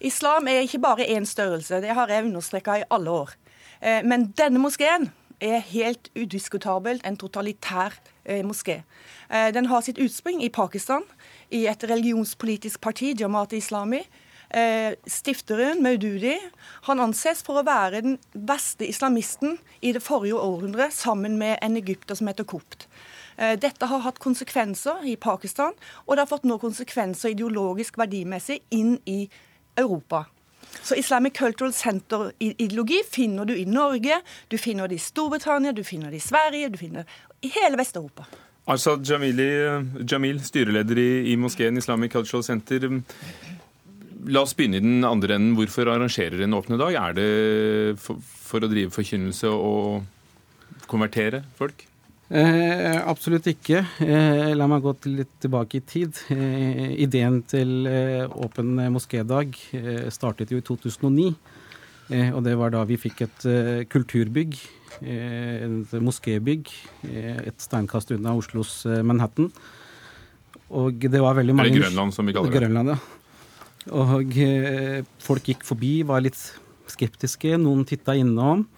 Islam 0.00 0.48
er 0.48 0.64
ikke 0.64 0.80
bare 0.82 1.08
én 1.08 1.26
størrelse, 1.28 1.80
det 1.80 1.94
har 1.96 2.08
jeg 2.08 2.24
understreka 2.24 2.80
i 2.80 2.88
alle 2.90 3.10
år. 3.10 3.34
Eh, 3.80 4.02
Men 4.04 4.32
denne 4.36 4.60
moskeen 4.60 5.10
er 5.40 5.60
helt 5.60 6.10
udiskutabelt 6.16 7.06
en 7.06 7.16
totalitær 7.16 7.96
eh, 8.24 8.44
moské. 8.44 8.82
Eh, 9.30 9.52
Den 9.52 9.66
har 9.66 9.80
sitt 9.80 9.98
utspring 9.98 10.42
i 10.44 10.48
Pakistan, 10.48 11.02
i 11.50 11.66
et 11.66 11.84
religionspolitisk 11.84 12.80
parti, 12.80 13.14
Jamaat 13.14 13.52
Islami. 13.52 14.02
Stifteren, 15.06 15.78
Maududi, 15.82 16.34
han 16.82 16.98
anses 16.98 17.38
for 17.46 17.60
å 17.60 17.62
være 17.62 18.00
den 18.02 18.16
beste 18.34 18.82
islamisten 18.82 19.60
i 19.80 19.92
det 19.92 20.02
forrige 20.02 20.34
århundret, 20.34 20.90
sammen 20.92 21.38
med 21.38 21.58
en 21.62 21.76
egypter 21.78 22.18
som 22.18 22.26
heter 22.26 22.42
Kopt. 22.44 22.88
Eh, 23.40 23.56
Dette 23.60 23.88
har 23.88 24.04
hatt 24.04 24.20
konsekvenser 24.20 25.06
i 25.08 25.16
Pakistan, 25.16 25.72
og 26.06 26.16
det 26.16 26.26
har 26.26 26.30
fått 26.30 26.44
nå 26.48 26.58
konsekvenser 26.60 27.32
ideologisk 27.32 27.96
verdimessig 28.00 28.60
inn 28.76 28.98
i 29.08 29.22
Europa. 29.80 30.26
Så 30.84 30.94
Islamic 31.00 31.34
Cultural 31.38 31.72
Center-ideologi 31.74 33.00
finner 33.08 33.48
du 33.48 33.56
i 33.56 33.64
Norge, 33.66 34.20
du 34.48 34.58
finner 34.60 34.88
det 34.88 35.00
i 35.00 35.02
Storbritannia, 35.02 35.72
du 35.72 35.82
finner 35.84 36.12
det 36.12 36.20
i 36.20 36.28
Sverige, 36.28 36.68
du 36.68 36.78
finner 36.78 37.02
det 37.08 37.48
i 37.48 37.52
hele 37.56 37.80
Vest-Europa. 37.80 38.28
Arsad 38.70 39.02
Jamili, 39.08 39.48
Jamil, 40.06 40.38
styreleder 40.44 41.00
i, 41.00 41.10
i 41.32 41.36
moskeen 41.40 41.80
Islamic 41.80 42.12
Cultural 42.12 42.44
Center. 42.46 42.86
La 44.30 44.44
oss 44.44 44.54
begynne 44.54 44.78
i 44.78 44.84
den 44.84 45.02
andre 45.08 45.40
enden. 45.40 45.56
Hvorfor 45.58 45.90
arrangerer 45.90 46.44
en 46.44 46.54
åpne 46.54 46.78
dag? 46.78 46.94
Er 47.00 47.16
det 47.16 47.30
for, 47.98 48.20
for 48.20 48.62
å 48.62 48.70
drive 48.70 48.94
forkynnelse 48.94 49.50
og 49.50 50.84
konvertere 50.92 51.42
folk? 51.58 51.89
Eh, 52.30 52.96
absolutt 53.10 53.48
ikke. 53.50 53.80
Eh, 54.06 54.52
la 54.54 54.68
meg 54.70 54.84
gå 54.84 54.92
til 55.02 55.16
litt 55.18 55.32
tilbake 55.42 55.80
i 55.80 55.82
tid. 55.82 56.14
Eh, 56.30 56.92
ideen 57.02 57.40
til 57.50 57.88
eh, 57.90 58.22
Åpen 58.30 58.76
moskédag 58.94 59.58
eh, 59.74 60.06
startet 60.14 60.52
jo 60.54 60.60
i 60.60 60.66
2009. 60.66 61.32
Eh, 62.14 62.30
og 62.30 62.44
det 62.46 62.54
var 62.58 62.70
da 62.70 62.84
vi 62.86 63.00
fikk 63.02 63.24
et 63.26 63.48
kulturbygg, 63.90 64.54
eh, 65.02 65.66
et 65.66 65.98
moskébygg, 66.06 66.70
et 67.10 67.66
steinkast 67.66 68.14
unna 68.14 68.36
Oslos 68.38 68.84
Manhattan. 68.86 69.50
Og 70.70 71.02
det 71.02 71.18
var 71.18 71.34
veldig 71.34 71.56
mange 71.58 71.74
det 71.74 71.82
Grønland, 71.82 72.14
som 72.14 72.30
vi 72.30 72.36
kaller 72.36 72.54
det? 72.54 72.60
Grønland, 72.62 72.94
ja. 72.94 73.00
Og 73.90 74.36
folk 75.18 75.48
gikk 75.50 75.64
forbi, 75.66 75.96
var 76.06 76.22
litt 76.22 76.38
skeptiske. 76.90 77.56
Noen 77.58 77.82
titta 77.88 78.14
innom. 78.14 78.68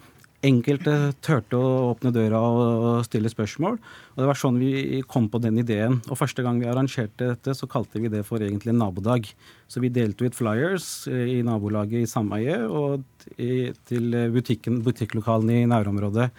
Enkelte 0.43 1.13
turte 1.23 1.57
å 1.57 1.91
åpne 1.93 2.11
døra 2.15 2.39
og 2.43 3.05
stille 3.07 3.31
spørsmål. 3.31 3.77
Og 4.13 4.19
det 4.21 4.27
var 4.29 4.39
sånn 4.39 4.59
vi 4.61 5.01
kom 5.09 5.29
på 5.31 5.39
den 5.43 5.61
ideen. 5.61 6.01
Og 6.09 6.19
første 6.19 6.43
gang 6.45 6.59
vi 6.61 6.67
arrangerte 6.69 7.31
dette, 7.31 7.55
så 7.55 7.69
kalte 7.71 8.01
vi 8.03 8.11
det 8.11 8.25
for 8.27 8.43
egentlig 8.43 8.73
en 8.73 8.81
nabodag. 8.83 9.29
Så 9.71 9.81
vi 9.83 9.91
delte 9.93 10.27
ut 10.27 10.37
flyers 10.37 11.07
i 11.07 11.39
nabolaget 11.45 12.03
i 12.03 12.09
sameiet 12.09 12.67
og 12.67 13.07
til 13.33 14.19
butikken, 14.35 14.83
butikklokalene 14.85 15.63
i 15.63 15.71
nærområdet. 15.71 16.29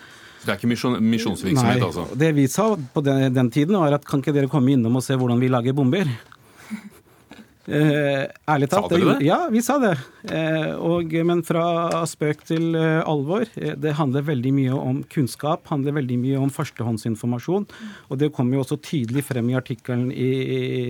Så 0.44 0.50
det 0.50 0.52
er 0.52 0.60
ikke 0.60 0.72
misjon, 0.74 1.00
misjonsvirksomhet, 1.00 1.82
altså? 1.86 2.04
Det 2.20 2.30
vi 2.36 2.44
sa 2.52 2.68
på 2.76 3.02
den, 3.04 3.30
den 3.32 3.48
tiden, 3.50 3.78
var 3.80 3.96
at 3.96 4.04
kan 4.04 4.20
ikke 4.20 4.34
dere 4.36 4.52
komme 4.52 4.74
innom 4.76 5.00
og 5.00 5.04
se 5.06 5.16
hvordan 5.16 5.40
vi 5.40 5.48
lager 5.48 5.76
bomber? 5.76 6.10
Eh, 7.64 8.24
ærlig 8.50 8.68
talt. 8.68 8.90
Sa 8.90 8.92
dere 8.92 9.14
det? 9.14 9.24
Ja, 9.24 9.38
vi 9.52 9.62
sa 9.64 9.78
det. 9.80 9.94
Eh, 10.28 10.74
og, 10.76 11.14
men 11.24 11.40
fra 11.46 12.02
spøk 12.08 12.44
til 12.48 12.76
eh, 12.76 13.00
alvor. 13.08 13.46
Eh, 13.56 13.72
det 13.80 13.96
handler 13.96 14.26
veldig 14.26 14.52
mye 14.56 14.76
om 14.76 15.00
kunnskap, 15.14 15.64
handler 15.72 15.96
veldig 15.96 16.18
mye 16.20 16.42
om 16.44 16.52
førstehåndsinformasjon. 16.52 17.66
Og 18.10 18.20
det 18.20 18.32
kommer 18.36 18.58
jo 18.58 18.66
også 18.66 18.80
tydelig 18.84 19.24
frem 19.30 19.48
i 19.52 19.58
artikkelen 19.58 20.10
i, 20.12 20.30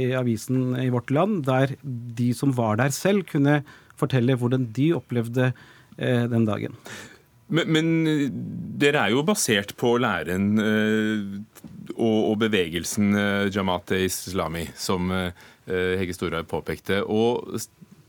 i 0.08 0.10
avisen 0.18 0.74
i 0.82 0.90
Vårt 0.94 1.14
Land, 1.14 1.44
der 1.46 1.76
de 1.82 2.32
som 2.34 2.54
var 2.58 2.82
der 2.82 2.94
selv, 2.94 3.22
kunne 3.30 3.60
fortelle 4.00 4.34
hvordan 4.38 4.68
de 4.74 4.90
opplevde 4.98 5.52
eh, 5.52 6.24
den 6.30 6.48
dagen. 6.48 6.74
Men, 7.54 7.70
men, 7.70 7.88
dere 8.80 9.04
er 9.04 9.12
jo 9.12 9.22
basert 9.26 9.74
på 9.78 9.94
læren 10.00 10.54
eh, 10.58 11.64
og, 11.94 12.20
og, 12.32 12.38
bevegelsen 12.40 13.12
eh, 13.14 13.50
Jamaat 13.52 13.92
Islami, 13.98 14.64
som 14.74 15.12
eh, 15.12 15.44
Hege 15.66 16.14
Storhaug 16.16 16.48
påpekte. 16.50 17.00
Og 17.08 17.58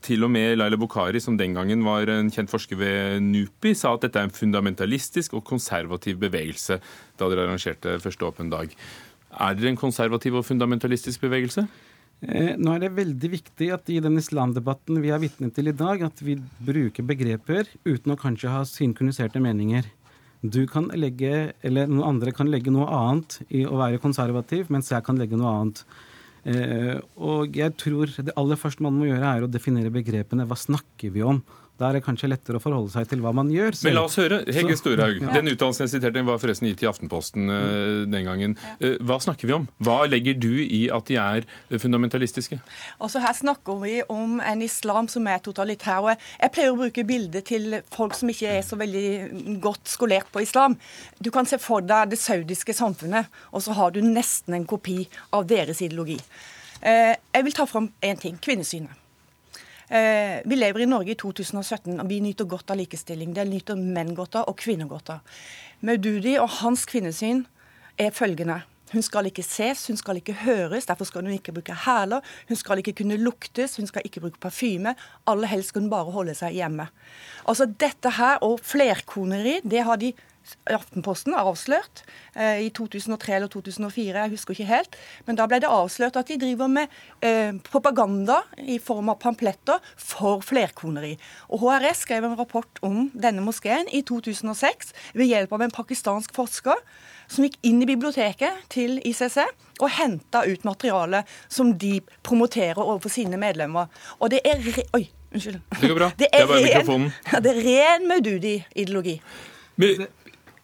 til 0.06 0.22
og 0.22 0.30
med 0.30 0.58
Laila 0.58 0.78
Bokhari, 0.78 1.20
som 1.22 1.38
den 1.38 1.56
gangen 1.56 1.82
var 1.86 2.06
en 2.12 2.30
kjent 2.30 2.52
forsker 2.52 2.78
ved 2.78 3.24
NUPI, 3.24 3.74
sa 3.74 3.94
at 3.96 4.06
dette 4.06 4.20
er 4.20 4.28
en 4.28 4.34
fundamentalistisk 4.34 5.34
og 5.34 5.44
konservativ 5.48 6.20
bevegelse 6.22 6.78
da 7.18 7.28
dere 7.30 7.46
arrangerte 7.46 7.96
første 8.02 8.28
åpen 8.28 8.52
dag. 8.52 8.70
Er 9.36 9.56
dere 9.56 9.72
en 9.72 9.80
konservativ 9.80 10.38
og 10.38 10.46
fundamentalistisk 10.46 11.24
bevegelse? 11.26 11.66
Eh, 12.24 12.54
nå 12.56 12.72
er 12.72 12.86
det 12.86 12.94
veldig 12.96 13.30
viktig 13.34 13.68
at 13.74 13.90
i 13.92 13.98
den 14.00 14.16
islamdebatten 14.16 15.02
vi 15.02 15.10
er 15.12 15.20
vitne 15.20 15.50
til 15.52 15.68
i 15.68 15.76
dag, 15.76 16.06
at 16.06 16.22
vi 16.24 16.38
bruker 16.64 17.04
begreper 17.04 17.68
uten 17.84 18.14
å 18.14 18.20
kanskje 18.20 18.52
ha 18.52 18.62
synkroniserte 18.68 19.42
meninger. 19.42 19.88
Du 20.40 20.62
kan 20.70 20.88
legge, 20.94 21.52
eller 21.66 21.90
noen 21.90 22.14
andre 22.14 22.32
kan 22.36 22.48
legge 22.52 22.72
noe 22.72 22.86
annet 22.92 23.40
i 23.50 23.66
å 23.66 23.76
være 23.80 24.00
konservativ, 24.00 24.70
mens 24.72 24.92
jeg 24.92 25.04
kan 25.04 25.18
legge 25.18 25.36
noe 25.36 25.52
annet. 25.52 25.82
Eh, 26.46 26.98
og 27.18 27.56
jeg 27.58 27.74
tror 27.80 28.12
det 28.22 28.34
aller 28.38 28.58
første 28.60 28.84
man 28.86 28.94
må 28.94 29.08
gjøre, 29.08 29.32
er 29.32 29.46
å 29.46 29.50
definere 29.50 29.94
begrepene. 29.94 30.46
Hva 30.46 30.58
snakker 30.58 31.14
vi 31.14 31.24
om? 31.26 31.42
Da 31.76 31.90
er 31.90 31.98
det 31.98 32.06
kanskje 32.06 32.30
lettere 32.30 32.56
å 32.56 32.62
forholde 32.62 32.88
seg 32.94 33.08
til 33.10 33.20
hva 33.20 33.34
man 33.36 33.50
gjør. 33.52 33.74
Selv. 33.76 33.88
Men 33.90 33.96
la 33.98 34.04
oss 34.08 34.16
høre. 34.16 34.38
Hege 34.48 34.76
Storhaug, 34.80 35.18
ja. 35.20 35.32
den 35.36 35.50
utdannelsen 35.52 35.84
jeg 35.84 35.92
siterte, 35.92 36.22
var 36.24 36.40
forresten 36.40 36.70
gitt 36.70 36.84
i 36.86 36.88
Aftenposten 36.88 37.52
uh, 37.52 38.06
den 38.08 38.24
gangen. 38.24 38.56
Uh, 38.80 38.94
hva 39.04 39.18
snakker 39.20 39.50
vi 39.50 39.56
om? 39.58 39.66
Hva 39.84 39.98
legger 40.08 40.38
du 40.40 40.50
i 40.64 40.86
at 40.92 41.10
de 41.10 41.20
er 41.20 41.44
fundamentalistiske? 41.76 42.58
Altså 42.96 43.20
Her 43.24 43.36
snakker 43.36 43.80
vi 43.84 43.98
om 44.12 44.40
en 44.40 44.64
islam 44.64 45.12
som 45.12 45.28
er 45.28 45.44
totalitær. 45.44 46.00
og 46.08 46.26
Jeg 46.40 46.54
pleier 46.56 46.72
å 46.72 46.80
bruke 46.80 47.06
bilder 47.08 47.44
til 47.44 47.80
folk 47.92 48.16
som 48.16 48.32
ikke 48.32 48.56
er 48.56 48.64
så 48.64 48.80
veldig 48.80 49.60
godt 49.60 49.92
skolert 49.92 50.32
på 50.32 50.46
islam. 50.46 50.78
Du 51.20 51.28
kan 51.34 51.48
se 51.48 51.60
for 51.60 51.84
deg 51.84 52.14
det 52.14 52.22
saudiske 52.24 52.72
samfunnet, 52.76 53.28
og 53.52 53.68
så 53.68 53.76
har 53.76 53.92
du 53.92 54.00
nesten 54.00 54.56
en 54.56 54.68
kopi 54.68 55.02
av 55.36 55.44
deres 55.50 55.84
ideologi. 55.84 56.22
Uh, 56.80 57.12
jeg 57.12 57.44
vil 57.44 57.60
ta 57.60 57.68
fram 57.68 57.92
én 58.00 58.16
ting. 58.16 58.40
Kvinnesynet. 58.40 59.05
Eh, 59.88 60.42
vi 60.44 60.56
lever 60.56 60.82
i 60.82 60.86
Norge 60.90 61.14
i 61.14 61.18
2017, 61.18 62.00
og 62.00 62.08
vi 62.10 62.20
nyter 62.24 62.48
godt 62.50 62.72
av 62.74 62.80
likestilling. 62.80 63.34
Det 63.34 63.44
nyter 63.46 63.78
menn 63.78 64.14
godt 64.18 64.40
av, 64.40 64.48
og 64.50 64.58
kvinner 64.58 64.88
godt 64.90 65.12
av. 65.14 65.36
Maududi 65.86 66.34
og 66.40 66.50
hans 66.60 66.86
kvinnesyn 66.90 67.44
er 67.98 68.10
følgende. 68.14 68.62
Hun 68.92 69.02
skal 69.02 69.26
ikke 69.26 69.42
ses, 69.42 69.86
hun 69.90 69.98
skal 69.98 70.20
ikke 70.20 70.36
høres, 70.44 70.86
derfor 70.86 71.08
skal 71.08 71.26
hun 71.26 71.34
ikke 71.34 71.54
bruke 71.56 71.74
hæler. 71.86 72.22
Hun 72.48 72.58
skal 72.58 72.82
ikke 72.82 72.94
kunne 73.00 73.18
luktes, 73.18 73.76
hun 73.80 73.86
skal 73.90 74.06
ikke 74.06 74.22
bruke 74.22 74.42
parfyme. 74.42 74.94
Aller 75.26 75.50
helst 75.50 75.72
skal 75.72 75.82
hun 75.82 75.90
bare 75.90 76.14
holde 76.14 76.36
seg 76.38 76.54
hjemme. 76.54 76.86
Altså 77.50 77.66
Dette 77.66 78.14
her 78.18 78.42
og 78.46 78.60
flerkoneri, 78.62 79.58
det 79.66 79.82
har 79.86 79.98
de 80.02 80.12
Aftenposten 80.70 81.34
avslørt 81.36 82.02
eh, 82.34 82.66
i 82.66 82.70
2003 82.74 83.36
eller 83.38 83.50
2004, 83.52 84.22
jeg 84.22 84.32
husker 84.34 84.56
ikke 84.56 84.68
helt. 84.70 84.96
Men 85.26 85.38
da 85.38 85.48
ble 85.50 85.60
det 85.62 85.70
avslørt 85.70 86.18
at 86.20 86.30
de 86.30 86.38
driver 86.40 86.70
med 86.70 86.92
eh, 87.26 87.56
propaganda 87.66 88.42
i 88.62 88.78
form 88.82 89.10
av 89.12 89.20
pampletter 89.22 89.82
for 89.96 90.44
flerkoneri. 90.46 91.16
Og 91.50 91.64
HRS 91.64 92.04
skrev 92.06 92.28
en 92.28 92.38
rapport 92.38 92.82
om 92.86 93.08
denne 93.14 93.44
moskeen 93.44 93.90
i 93.94 94.02
2006 94.06 94.94
ved 95.16 95.30
hjelp 95.32 95.54
av 95.56 95.66
en 95.66 95.74
pakistansk 95.74 96.34
forsker 96.36 96.82
som 97.32 97.46
gikk 97.46 97.58
inn 97.66 97.82
i 97.82 97.88
biblioteket 97.88 98.66
til 98.72 99.00
ICC 99.04 99.40
og 99.82 99.90
henta 99.98 100.44
ut 100.46 100.66
materiale 100.66 101.24
som 101.48 101.72
de 101.78 101.98
promoterer 102.26 102.80
overfor 102.82 103.12
sine 103.12 103.40
medlemmer. 103.40 103.90
Og 104.20 104.32
det 104.34 104.42
er 104.46 104.62
re 104.62 104.86
Oi, 104.96 105.04
unnskyld. 105.34 105.58
Det 105.80 105.90
går 105.90 105.98
bra. 105.98 106.10
Det 106.20 106.28
er, 106.30 106.38
det 106.38 106.42
er 106.42 106.52
bare 106.52 106.68
mikrofonen. 106.68 107.10
Det 107.44 107.52
er 107.52 107.64
ren 107.66 108.08
Maududi-ideologi. 108.10 109.18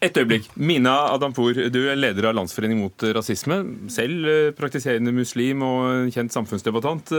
Et 0.03 0.17
øyeblikk. 0.19 0.49
Mina 0.59 0.97
Adampour, 1.12 1.55
du 1.71 1.83
er 1.87 1.99
leder 1.99 2.27
av 2.27 2.35
Landsforening 2.35 2.81
mot 2.83 3.05
rasisme. 3.15 3.61
Selv 3.93 4.27
eh, 4.27 4.55
praktiserende 4.57 5.12
muslim 5.15 5.62
og 5.62 6.11
kjent 6.11 6.35
samfunnsdebattant. 6.35 7.12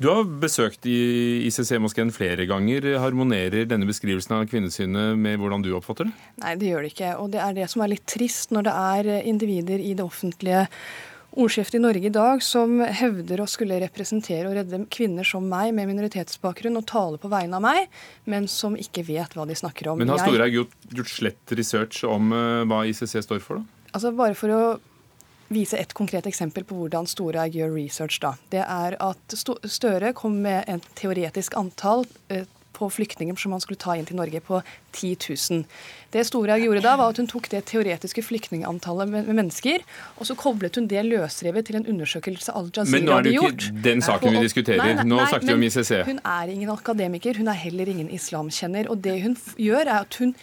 Du 0.00 0.08
har 0.08 0.24
besøkt 0.42 0.88
ICC-moskeen 0.88 2.10
flere 2.10 2.46
ganger. 2.48 2.88
Harmonerer 3.02 3.68
denne 3.68 3.86
beskrivelsen 3.86 4.32
av 4.38 4.46
kvinnesynet 4.50 5.18
med 5.20 5.36
hvordan 5.38 5.62
du 5.62 5.74
oppfatter 5.76 6.08
det? 6.08 6.14
Nei, 6.40 6.54
det 6.58 6.70
gjør 6.72 6.86
det 6.86 6.92
ikke. 6.94 7.12
Og 7.20 7.30
det 7.34 7.42
er 7.44 7.56
det 7.60 7.68
som 7.70 7.84
er 7.84 7.92
litt 7.92 8.06
trist 8.08 8.54
når 8.56 8.66
det 8.66 8.74
er 8.80 9.10
individer 9.28 9.84
i 9.84 9.92
det 9.94 10.06
offentlige 10.06 10.64
ordskiftet 11.30 11.78
i 11.78 11.82
Norge 11.82 12.06
i 12.06 12.12
dag 12.12 12.42
som 12.42 12.80
hevder 12.82 13.42
å 13.42 13.48
skulle 13.50 13.78
representere 13.82 14.48
og 14.48 14.56
redde 14.58 14.82
kvinner 14.92 15.26
som 15.26 15.46
meg 15.46 15.72
med 15.76 15.90
minoritetsbakgrunn 15.92 16.78
og 16.80 16.86
tale 16.90 17.20
på 17.22 17.30
vegne 17.30 17.60
av 17.60 17.64
meg, 17.64 17.90
men 18.30 18.48
som 18.50 18.76
ikke 18.78 19.04
vet 19.06 19.36
hva 19.36 19.46
de 19.48 19.56
snakker 19.58 19.92
om. 19.92 20.00
Men 20.00 20.12
har 20.12 20.22
Storhaug 20.24 20.60
gjort, 20.60 20.76
gjort, 20.90 21.12
slett 21.14 21.56
research 21.58 22.02
om 22.08 22.32
uh, 22.34 22.62
hva 22.70 22.82
ICC 22.90 23.20
står 23.26 23.42
for, 23.44 23.60
da? 23.60 23.90
Altså 23.90 24.14
Bare 24.14 24.36
for 24.38 24.54
å 24.54 24.62
vise 25.50 25.78
et 25.78 25.92
konkret 25.98 26.28
eksempel 26.30 26.66
på 26.66 26.76
hvordan 26.78 27.08
Storhaug 27.10 27.56
gjør 27.58 27.74
research. 27.74 28.20
da. 28.22 28.36
Det 28.52 28.62
er 28.62 28.98
at 29.02 29.38
Støre 29.70 30.12
kom 30.18 30.38
med 30.44 30.66
et 30.70 30.90
teoretisk 30.98 31.58
antall 31.58 32.06
uh, 32.32 32.46
på 32.76 32.88
flyktninger 32.92 33.36
som 33.40 33.54
man 33.54 33.62
skulle 33.62 33.80
ta 33.80 33.96
inn 33.98 34.06
til 34.08 34.18
Norge 34.18 34.40
på 34.44 34.60
10 34.96 35.16
000. 35.50 35.64
Det 36.10 36.24
Storhaug 36.26 36.64
gjorde 36.64 36.82
da, 36.84 36.96
var 36.98 37.12
at 37.12 37.20
hun 37.22 37.28
tok 37.30 37.48
det 37.52 37.62
teoretiske 37.70 38.22
flyktningantallet 38.26 39.10
med 39.12 39.30
mennesker, 39.30 39.84
og 40.18 40.28
så 40.28 40.36
koblet 40.38 40.78
hun 40.78 40.88
det 40.90 41.04
løsrevet 41.06 41.68
til 41.68 41.80
en 41.80 41.88
undersøkelse 41.92 42.54
Al 42.56 42.70
Jazeera 42.74 42.90
hadde 42.90 42.90
gjort. 42.90 43.00
Men 43.00 43.08
nå 43.08 43.16
er 43.16 43.26
det 43.26 43.34
ikke 43.76 43.84
den 43.88 44.04
saken 44.06 44.36
vi 44.36 44.44
diskuterer. 44.46 44.84
Nei, 44.84 44.94
nei, 45.00 45.08
nå 45.12 45.20
snakker 45.26 45.50
vi 45.50 45.56
om 45.58 45.66
ICC. 45.68 45.92
Hun 46.10 46.22
er 46.34 46.54
ingen 46.54 46.74
akademiker, 46.74 47.42
hun 47.42 47.50
er 47.52 47.60
heller 47.64 47.92
ingen 47.94 48.10
islamkjenner. 48.16 48.90
Og 48.90 49.02
det 49.04 49.16
hun 49.24 49.36
gjør, 49.58 49.84
er 49.86 49.96
at 50.00 50.20
hun 50.22 50.34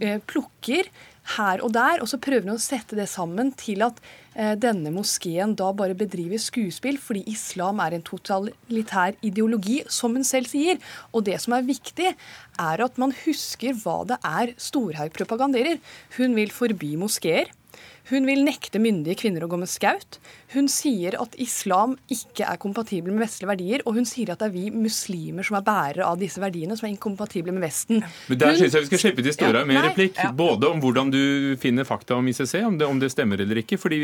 eh, 0.00 0.18
plukker 0.28 0.88
her 1.36 1.62
og 1.62 1.72
der, 1.74 2.02
og 2.02 2.10
så 2.10 2.18
prøver 2.20 2.48
hun 2.48 2.56
å 2.56 2.62
sette 2.62 2.98
det 2.98 3.08
sammen 3.10 3.52
til 3.58 3.84
at 3.86 4.00
Eh, 4.32 4.54
denne 4.56 4.88
moskeen 4.94 5.52
da 5.60 5.66
bare 5.76 5.96
bedriver 5.96 6.40
skuespill 6.40 6.96
fordi 7.00 7.20
islam 7.28 7.82
er 7.84 7.98
en 7.98 8.04
totalitær 8.06 9.18
ideologi, 9.20 9.82
som 9.92 10.16
hun 10.16 10.24
selv 10.24 10.48
sier. 10.48 10.80
Og 11.12 11.26
det 11.28 11.36
som 11.42 11.56
er 11.56 11.66
viktig, 11.68 12.14
er 12.62 12.84
at 12.84 13.00
man 13.00 13.12
husker 13.24 13.76
hva 13.82 13.98
det 14.08 14.18
er 14.24 14.54
Storhaug 14.56 15.12
propaganderer. 15.16 15.82
Hun 16.16 16.38
vil 16.38 16.54
forby 16.54 16.94
moskeer. 17.00 17.52
Hun 18.10 18.26
vil 18.26 18.42
nekte 18.42 18.80
myndige 18.82 19.14
kvinner 19.20 19.44
å 19.46 19.48
gå 19.50 19.58
med 19.60 19.70
skaut. 19.70 20.18
Hun 20.52 20.66
sier 20.70 21.14
at 21.22 21.36
islam 21.40 21.94
ikke 22.10 22.48
er 22.48 22.58
kompatibel 22.60 23.14
med 23.14 23.22
vestlige 23.24 23.50
verdier, 23.52 23.84
og 23.86 23.96
hun 23.98 24.08
sier 24.08 24.32
at 24.34 24.42
det 24.42 24.48
er 24.50 24.54
vi 24.56 24.72
muslimer 24.74 25.46
som 25.46 25.56
er 25.58 25.64
bærere 25.66 26.08
av 26.08 26.18
disse 26.20 26.42
verdiene, 26.42 26.76
som 26.78 26.88
er 26.88 26.94
inkompatible 26.96 27.54
med 27.54 27.62
Vesten. 27.62 28.02
Men 28.28 28.40
Der 28.42 28.58
syns 28.58 28.74
jeg 28.74 28.86
vi 28.86 28.90
skal 28.90 29.02
slippe 29.04 29.24
til 29.24 29.36
Storhaug 29.36 29.68
med 29.70 29.78
en 29.78 29.86
replikk. 29.86 30.18
Ja. 30.18 30.32
Både 30.36 30.70
om 30.72 30.82
hvordan 30.82 31.12
du 31.14 31.54
finner 31.62 31.86
fakta 31.88 32.18
om 32.18 32.28
ICC, 32.28 32.56
om 32.66 32.78
det, 32.80 32.88
om 32.90 33.00
det 33.02 33.12
stemmer 33.14 33.40
eller 33.40 33.62
ikke. 33.62 33.78
fordi 33.78 34.00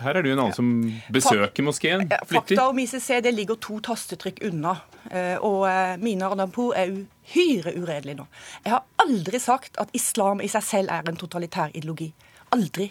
her 0.00 0.14
er 0.14 0.22
det 0.22 0.30
jo 0.30 0.36
en 0.36 0.44
annen 0.46 0.56
som 0.56 0.70
besøker 1.12 1.66
moskeen 1.66 2.06
flittig. 2.06 2.54
Fakta 2.56 2.68
om 2.70 2.78
ICC 2.78 3.08
det 3.24 3.34
ligger 3.34 3.58
to 3.60 3.80
tastetrykk 3.84 4.44
unna. 4.50 4.76
Eh, 5.10 5.36
og 5.42 5.66
eh, 5.68 5.96
Mina 6.00 6.30
Radampour 6.32 6.74
er 6.78 6.92
uhyre 6.94 7.74
uredelig 7.76 8.16
nå. 8.20 8.26
Jeg 8.64 8.76
har 8.76 8.84
aldri 9.04 9.40
sagt 9.42 9.76
at 9.80 9.92
islam 9.96 10.40
i 10.40 10.48
seg 10.52 10.64
selv 10.64 10.94
er 10.94 11.10
en 11.10 11.18
totalitær 11.20 11.74
ideologi. 11.74 12.12
Aldri. 12.54 12.88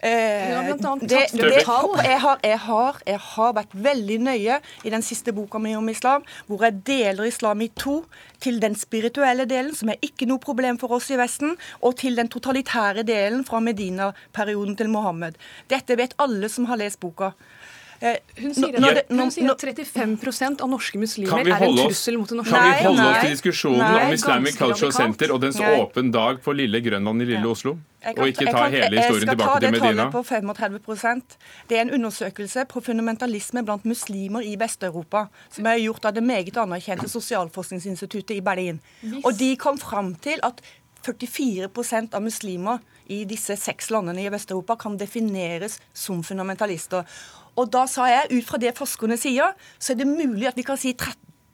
Eh, 0.00 0.76
det, 1.00 1.08
det, 1.32 1.50
jeg, 1.56 1.64
har, 1.66 2.02
jeg, 2.04 2.58
har, 2.60 2.98
jeg, 3.06 3.20
har, 3.32 3.52
vært 3.56 3.72
veldig 3.72 4.18
nøye 4.26 4.58
i 4.84 4.92
den 4.92 5.04
siste 5.04 5.32
boka 5.32 5.60
mi 5.62 5.72
om 5.76 5.88
islam, 5.88 6.26
hvor 6.46 6.66
jeg 6.66 6.82
deler 6.86 7.28
islam 7.28 7.64
i 7.64 7.70
to. 7.72 8.02
Til 8.36 8.58
den 8.60 8.74
spirituelle 8.76 9.46
delen, 9.48 9.72
som 9.72 9.88
er 9.88 10.02
ikke 10.04 10.26
noe 10.28 10.42
problem 10.42 10.76
for 10.76 10.92
oss 10.92 11.08
i 11.08 11.16
Vesten, 11.16 11.54
og 11.80 11.96
til 11.96 12.18
den 12.18 12.28
totalitære 12.28 13.06
delen 13.08 13.46
fra 13.48 13.62
Medina-perioden 13.64 14.76
til 14.76 14.92
Mohammed. 14.92 15.38
Dette 15.72 15.96
vet 15.96 16.12
alle 16.20 16.50
som 16.52 16.68
har 16.68 16.76
lest 16.82 17.00
boka. 17.00 17.32
Eh, 18.00 18.16
Hun 18.40 18.52
sier, 18.54 18.74
at, 18.76 18.94
det- 18.94 19.06
hun 19.08 19.30
sier 19.30 19.50
at 19.50 19.58
35% 19.62 20.60
av 20.60 20.68
norske 20.68 20.98
muslimer 21.00 21.40
er 21.40 21.62
en 21.64 21.76
trussel 21.78 22.18
mot 22.18 22.28
det 22.28 22.36
norske 22.36 22.52
Kan 22.52 22.62
vi 22.62 22.70
Nei, 22.70 22.82
holde 22.84 23.06
oss 23.08 23.20
til 23.22 23.30
diskusjonen 23.36 23.78
nei, 23.78 24.04
om 24.04 24.12
Islamic 24.12 24.56
Cultural. 24.56 24.92
Center 24.92 25.32
og 25.32 25.40
dens 25.40 25.58
Nei. 25.58 25.80
åpen 25.80 26.12
dag 26.12 26.42
på 26.42 26.52
lille 26.54 26.80
Grønland 26.84 27.22
i 27.22 27.24
lille 27.24 27.46
Oslo? 27.48 27.78
Kan- 28.02 28.18
Og 28.18 28.28
ikke 28.28 28.44
ta 28.46 28.52
kan- 28.52 28.72
hele 28.72 28.96
historien 29.00 29.28
tilbake 29.28 29.60
til 29.60 29.70
Medina? 29.72 29.86
Jeg 29.86 30.12
skal 30.12 30.22
ta 30.22 30.40
det 30.50 30.56
tallet 30.56 30.82
på 30.84 30.94
35 30.94 31.22
Det 31.68 31.76
er 31.78 31.80
en 31.80 31.90
undersøkelse 31.90 32.64
på 32.68 32.80
fundamentalisme 32.82 33.64
blant 33.64 33.84
muslimer 33.84 34.40
i 34.44 34.56
Vest-Europa, 34.56 35.28
som 35.50 35.66
er 35.66 35.78
gjort 35.78 36.04
av 36.04 36.12
det 36.14 36.22
meget 36.22 36.52
anerkjente 36.56 37.08
Sosialforskningsinstituttet 37.08 38.36
i 38.36 38.40
Berlin. 38.40 38.80
Og 39.24 39.36
de 39.38 39.56
kom 39.56 39.78
fram 39.78 40.14
til 40.14 40.38
at 40.42 40.60
44% 41.02 42.14
av 42.14 42.22
muslimer 42.22 42.78
i 43.08 43.24
disse 43.24 43.56
seks 43.56 43.90
landene 43.90 44.24
i 44.24 44.28
Vest-Europa 44.32 44.76
kan 44.76 44.96
defineres 44.98 45.78
som 45.94 46.22
fundamentalister. 46.22 47.04
Og 47.56 47.70
da 47.72 47.86
sa 47.88 48.06
jeg, 48.10 48.28
ut 48.38 48.44
fra 48.48 48.58
det 48.60 48.74
forskerne 48.76 49.16
sier, 49.20 49.54
så 49.80 49.92
er 49.94 50.02
det 50.02 50.06
mulig 50.10 50.46
at 50.50 50.56
vi 50.58 50.64
kan 50.66 50.76
si 50.80 50.92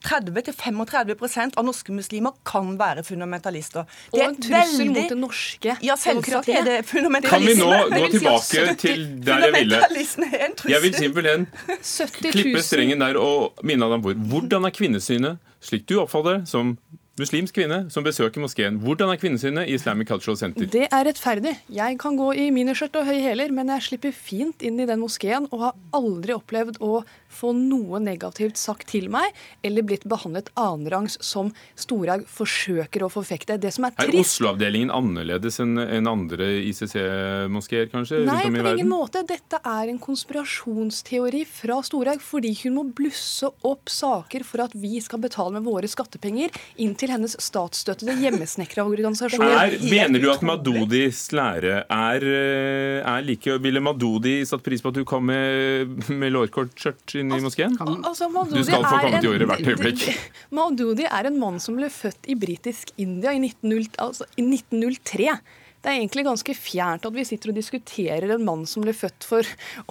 30-35% 0.02 1.54
av 1.58 1.64
norske 1.66 1.92
muslimer 1.94 2.34
kan 2.48 2.72
være 2.80 3.04
fundamentalister. 3.06 3.84
Og 4.10 4.18
en 4.24 4.34
trussel 4.42 4.90
mot 4.90 5.10
det 5.12 5.18
norske 5.20 5.76
Ja, 5.84 5.94
demokratiet. 5.94 6.58
er 6.58 6.64
det 6.66 7.26
Kan 7.28 7.44
vi 7.46 7.54
nå 7.58 7.68
gå 7.98 8.08
tilbake 8.16 8.74
til 8.82 9.04
der 9.22 9.46
jeg 9.46 9.54
ville? 9.54 9.78
Fundamentalisme 9.78 10.26
er 10.32 10.46
en 10.48 10.56
trussel. 10.58 10.74
Jeg 10.74 10.82
vil 10.82 10.94
simpelthen 10.98 11.46
klippe 12.34 12.62
strengen 12.66 13.04
der 13.04 13.20
og 13.20 13.62
minne 13.62 13.86
deg 13.86 14.00
om 14.00 14.02
hvor. 14.08 14.18
Hvordan 14.34 14.66
er 14.66 14.74
kvinnesynet, 14.74 15.38
slik 15.62 15.86
du 15.88 16.00
oppfatter 16.02 16.40
det, 16.40 16.48
som 16.50 16.74
muslimsk 17.20 17.56
kvinne 17.58 17.78
som 17.92 18.04
besøker 18.06 18.40
moskeen, 18.40 18.78
hvordan 18.80 19.12
er 19.12 19.20
kvinnesynet 19.20 19.68
i 19.68 19.76
Islamic 19.76 20.08
Cultural 20.08 20.38
Center? 20.40 20.68
Det 20.72 20.86
er 20.88 21.04
rettferdig. 21.08 21.54
Jeg 21.72 21.98
kan 22.00 22.16
gå 22.16 22.30
i 22.32 22.48
miniskjørt 22.54 22.96
og 23.00 23.08
høye 23.08 23.20
hæler, 23.20 23.52
men 23.52 23.72
jeg 23.74 23.88
slipper 23.88 24.14
fint 24.16 24.64
inn 24.64 24.80
i 24.80 24.88
den 24.88 25.02
moskeen 25.02 25.48
og 25.50 25.66
har 25.66 25.76
aldri 25.98 26.36
opplevd 26.36 26.80
å 26.80 27.02
få 27.32 27.52
noe 27.56 28.00
negativt 28.02 28.60
sagt 28.60 28.90
til 28.92 29.08
meg, 29.12 29.32
eller 29.64 29.86
blitt 29.86 30.06
behandlet 30.08 30.50
annenrangs 30.58 31.18
som 31.24 31.52
Storhaug 31.78 32.26
forsøker 32.30 33.06
å 33.06 33.10
forfekte. 33.12 33.58
Det 33.60 33.72
som 33.74 33.88
er 33.88 33.96
Er 34.02 34.14
Oslo-avdelingen 34.20 34.92
annerledes 34.94 35.58
enn 35.62 36.08
andre 36.08 36.48
ICC-moskeer, 36.68 37.88
kanskje? 37.92 38.22
Nei, 38.26 38.42
rundt 38.44 38.50
om 38.50 38.56
i 38.56 38.64
på 38.66 38.74
ingen 38.76 38.92
måte. 38.92 39.24
Dette 39.28 39.60
er 39.64 39.92
en 39.92 40.00
konspirasjonsteori 40.02 41.44
fra 41.48 41.80
Storhaug 41.86 42.22
fordi 42.22 42.52
hun 42.62 42.76
må 42.78 42.86
blusse 42.96 43.48
opp 43.66 43.90
saker 43.92 44.46
for 44.46 44.64
at 44.66 44.76
vi 44.78 45.00
skal 45.04 45.22
betale 45.22 45.56
med 45.56 45.66
våre 45.66 45.90
skattepenger 45.90 46.52
inn 46.82 46.94
til 46.98 47.12
hennes 47.14 47.36
statsstøttede 47.42 48.16
hjemmesnekra 48.20 48.84
organisasjon. 48.88 49.44
Er, 49.46 49.76
mener 49.82 50.22
du 50.22 50.28
at 50.32 50.44
Madodis 50.46 51.24
lære 51.34 51.82
er, 51.82 52.26
eh, 52.26 53.00
er 53.00 53.26
like 53.26 53.58
Ville 53.62 53.82
Madodi 53.84 54.40
satt 54.48 54.64
pris 54.64 54.82
på 54.82 54.92
at 54.92 55.00
du 55.00 55.04
kom 55.08 55.26
med, 55.30 56.10
med 56.10 56.34
lårkortskjørt 56.34 57.16
inn 57.22 57.32
i 57.32 57.40
moskeen? 57.42 57.78
Altså, 57.80 58.28
Du 58.50 58.60
skal 58.66 58.84
få 58.84 59.00
komme 59.06 59.22
til 59.22 59.32
ordet 59.32 59.48
hvert 59.50 59.72
øyeblikk. 59.72 60.06
Maududi 60.56 61.08
er 61.08 61.30
en 61.30 61.40
mann 61.40 61.58
som 61.62 61.78
ble 61.78 61.90
født 61.92 62.28
i 62.28 62.38
britisk 62.38 62.92
India 63.00 63.32
i, 63.32 63.40
1900, 63.40 63.96
altså, 64.02 64.28
i 64.36 64.46
1903. 64.46 65.36
Det 65.82 65.90
er 65.90 65.98
egentlig 65.98 66.22
ganske 66.28 66.54
fjernt 66.54 67.06
at 67.08 67.14
vi 67.16 67.24
sitter 67.26 67.50
og 67.50 67.56
diskuterer 67.58 68.30
en 68.30 68.44
mann 68.46 68.62
som 68.70 68.84
ble 68.84 68.94
født 68.94 69.26
for 69.26 69.48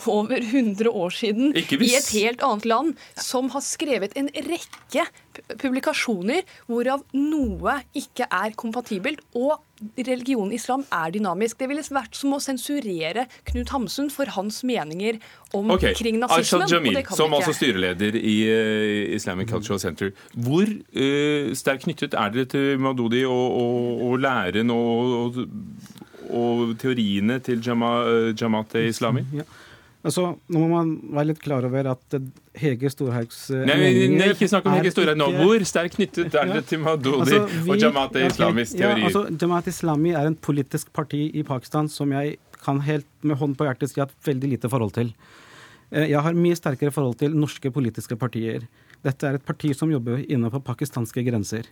over 0.08 0.40
100 0.40 0.88
år 0.88 1.12
siden 1.18 1.52
i 1.58 1.90
et 1.98 2.12
helt 2.14 2.46
annet 2.48 2.68
land, 2.70 2.94
som 3.20 3.52
har 3.52 3.64
skrevet 3.66 4.16
en 4.16 4.32
rekke 4.32 5.04
publikasjoner 5.62 6.46
hvorav 6.70 7.04
noe 7.16 7.76
ikke 7.98 8.28
er 8.28 8.56
kompatibelt. 8.60 9.22
og 9.36 9.60
Religionen 9.98 10.54
islam 10.54 10.84
er 10.94 11.10
dynamisk. 11.16 11.58
Det 11.58 11.68
ville 11.70 11.82
vært 11.90 12.14
som 12.14 12.36
å 12.36 12.40
sensurere 12.44 13.26
Knut 13.50 13.72
Hamsun 13.74 14.12
for 14.14 14.30
hans 14.36 14.62
meninger 14.68 15.18
omkring 15.58 15.74
okay. 15.74 15.96
kring 15.98 16.20
nazismen. 16.22 16.62
Arshad 16.68 16.76
Jamil, 16.76 16.92
og 16.94 17.00
det 17.00 17.06
kan 17.08 17.18
som 17.18 17.34
altså 17.34 17.56
styreleder 17.58 18.18
i 18.20 18.36
eh, 18.46 19.16
Islamic 19.16 19.50
Cultural 19.50 19.82
Center. 19.82 20.12
Hvor 20.38 20.70
uh, 20.70 21.56
sterkt 21.58 21.88
knyttet 21.88 22.14
er 22.14 22.36
dere 22.36 22.52
til 22.52 22.84
Madodi 22.84 23.24
og, 23.26 23.58
og, 23.64 24.06
og 24.12 24.22
læren 24.22 24.70
og, 24.70 25.18
og, 25.18 25.42
og 26.30 26.78
teoriene 26.82 27.40
til 27.42 27.66
Jama, 27.66 27.96
uh, 28.06 28.30
Jamaat 28.38 28.78
Islami? 28.86 29.26
Ja. 29.34 29.50
Altså, 30.04 30.24
nå 30.50 30.60
må 30.64 30.68
man 30.72 30.92
være 31.14 31.28
litt 31.30 31.42
klar 31.44 31.66
over 31.68 31.88
at 31.92 32.16
Hege 32.58 32.90
Storhaugs 32.90 33.44
eh, 33.54 33.60
Nei, 33.70 33.76
meninger 33.78 34.18
nei, 34.18 34.30
ikke 34.34 34.48
snakk 34.50 34.66
om 34.66 34.74
Hege 34.80 34.92
Storhaug 34.96 35.20
nå. 35.20 35.28
Hvor 35.38 35.66
sterkt 35.70 35.98
knyttet 36.00 36.34
er 36.42 36.50
det 36.56 36.64
til 36.72 36.80
Mahdoudi 36.82 37.20
Altså, 37.22 37.42
vi- 37.68 37.70
og 37.76 37.78
Jamaat 37.84 38.18
Islamis 38.24 38.72
teori? 38.74 39.02
Ja, 39.04 39.06
altså, 39.12 39.22
Jamaat 39.44 39.68
Islami 39.70 40.16
er 40.18 40.26
en 40.32 40.36
politisk 40.50 40.90
parti 40.98 41.28
i 41.38 41.44
Pakistan 41.46 41.88
som 41.94 42.12
jeg 42.18 42.40
kan 42.66 42.82
helt 42.86 43.06
med 43.22 43.38
hånd 43.38 43.54
på 43.58 43.66
hjertet 43.70 43.90
si 43.94 44.02
at 44.02 44.10
veldig 44.26 44.50
lite 44.56 44.70
forhold 44.74 44.94
til. 44.98 45.14
Eh, 45.92 46.08
Jeg 46.10 46.22
har 46.26 46.34
mye 46.34 46.58
sterkere 46.58 46.92
forhold 46.94 47.18
til 47.22 47.34
norske 47.38 47.70
politiske 47.74 48.18
partier. 48.18 48.66
Dette 49.06 49.24
er 49.30 49.38
et 49.38 49.46
parti 49.46 49.74
som 49.78 49.90
jobber 49.94 50.22
innenfor 50.26 50.62
pakistanske 50.66 51.24
grenser. 51.26 51.70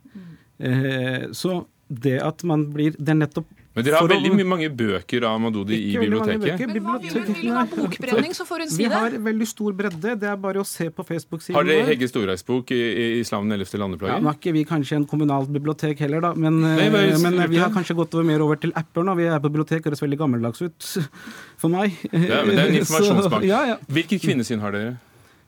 Eh, 0.60 1.28
Så 1.32 1.66
det 1.90 2.20
at 2.22 2.44
man 2.44 2.68
blir 2.74 2.92
Det 2.98 3.10
er 3.10 3.18
nettopp 3.26 3.46
Men 3.80 3.86
dere 3.88 3.96
har 3.98 4.04
for 4.06 4.12
veldig 4.12 4.32
mye- 4.36 4.48
mange 4.52 4.68
bøker 4.76 5.24
av 5.30 5.40
Madodi 5.42 5.78
i 5.90 5.96
biblioteket. 5.98 6.60
Men 6.68 6.84
hva, 6.84 6.98
vil 7.00 7.24
hun 7.40 7.56
ha 7.56 7.64
bokbrenning, 7.72 8.34
så 8.36 8.46
får 8.50 8.66
hun 8.66 8.70
si 8.74 8.84
det. 8.84 8.90
Vi 8.90 8.94
har 8.94 9.16
veldig 9.30 9.48
stor 9.48 9.74
bredde. 9.80 10.14
Det 10.20 10.28
er 10.30 10.36
bare 10.44 10.60
å 10.60 10.68
se 10.68 10.90
på 10.92 11.06
Facebook-siden 11.08 11.56
Har 11.56 11.64
dere. 11.70 11.86
Hegge 11.88 12.10
Storreis-bok 12.12 12.72
i, 12.76 12.80
i 12.80 13.06
'Islam 13.24 13.48
den 13.50 13.60
11. 13.60 13.72
Ja, 13.74 13.80
landeplage'? 13.86 14.20
nå 14.22 14.30
er 14.34 14.38
ikke 14.42 14.54
vi 14.60 14.66
kanskje 14.68 14.96
en 15.00 15.06
kommunalt 15.08 15.50
bibliotek 15.50 16.00
heller, 16.04 16.20
da. 16.28 16.34
Men, 16.36 16.60
Nei, 16.62 16.90
bare 16.92 17.14
eh, 17.16 17.18
men 17.24 17.40
vi 17.50 17.58
har 17.64 17.72
kanskje 17.72 17.96
gått 17.96 18.14
over 18.14 18.24
mer 18.28 18.42
over 18.44 18.56
til 18.60 18.72
apper 18.76 19.04
nå. 19.08 19.16
Vi 19.16 19.24
er 19.32 19.40
på 19.40 19.50
bibliotek, 19.50 19.86
høres 19.88 20.02
veldig 20.04 20.20
gammeldags 20.20 20.62
ut 20.62 20.90
for 21.62 21.70
meg. 21.70 21.96
Ja, 22.12 22.44
men 22.44 22.56
det 22.56 22.60
er 22.60 22.68
en 22.68 22.76
Så, 22.86 23.00
informasjonsbank. 23.00 23.48
ja, 23.48 23.64
ja. 23.74 23.78
Hvilket 23.88 24.22
kvinnesyn 24.28 24.60
har 24.60 24.72
dere? 24.76 24.98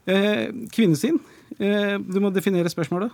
Eh, 0.08 0.48
kvinnesyn. 0.74 1.20
Eh, 1.60 1.98
du 2.00 2.20
må 2.24 2.32
definere 2.34 2.70
spørsmålet 2.72 3.12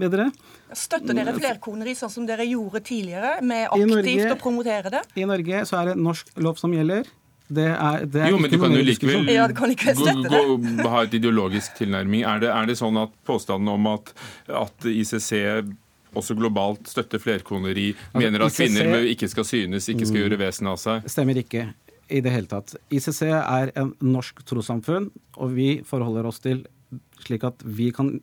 bedre. 0.00 0.30
Støtter 0.76 1.16
dere 1.16 1.34
flerkoneri 1.36 1.94
sånn 1.98 2.12
som 2.12 2.26
dere 2.28 2.46
gjorde 2.48 2.82
tidligere, 2.86 3.36
med 3.42 3.68
aktivt 3.68 3.92
Norge- 3.92 4.34
å 4.34 4.40
promotere 4.40 4.92
det? 4.96 5.04
I 5.16 5.28
Norge 5.28 5.62
så 5.68 5.80
er 5.80 5.92
det 5.92 5.96
norsk 6.00 6.34
lov 6.44 6.60
som 6.60 6.74
gjelder. 6.76 7.08
Det 7.46 7.66
er, 7.70 8.04
det 8.10 8.22
er 8.26 8.32
Jo, 8.32 8.38
men 8.42 8.50
du 8.50 8.58
kan 8.58 8.74
jo 8.74 8.82
likevel. 8.82 9.28
Ja, 9.30 9.46
kan 9.54 9.70
ikke 9.70 9.94
gå, 9.94 10.36
gå, 10.58 10.88
ha 10.90 11.02
et 11.06 11.14
ideologisk 11.14 11.76
tilnærming. 11.78 12.24
Er 12.26 12.42
det, 12.42 12.50
er 12.50 12.66
det 12.66 12.78
sånn 12.80 12.98
at 12.98 13.12
påstanden 13.28 13.70
om 13.70 13.86
at, 13.92 14.10
at 14.50 14.88
ICC 14.90 15.30
også 16.16 16.34
globalt 16.38 16.90
støtter 16.90 17.22
flerkoneri, 17.22 17.92
mener 18.16 18.46
at 18.46 18.54
ICC 18.54 18.62
kvinner 18.64 19.10
ikke 19.12 19.28
skal 19.30 19.46
synes, 19.46 19.86
ikke 19.92 20.08
skal 20.08 20.24
gjøre 20.24 20.40
vesen 20.40 20.70
av 20.72 20.80
seg? 20.82 21.06
Stemmer 21.12 21.38
ikke 21.38 21.68
i 22.10 22.22
det 22.22 22.32
hele 22.34 22.50
tatt. 22.50 22.74
ICC 22.90 23.22
er 23.36 23.72
en 23.78 23.92
norsk 24.02 24.42
trossamfunn, 24.46 25.10
og 25.36 25.54
vi 25.54 25.70
forholder 25.86 26.26
oss 26.26 26.42
til 26.42 26.64
slik 27.26 27.46
at 27.46 27.62
vi 27.62 27.92
kan 27.94 28.16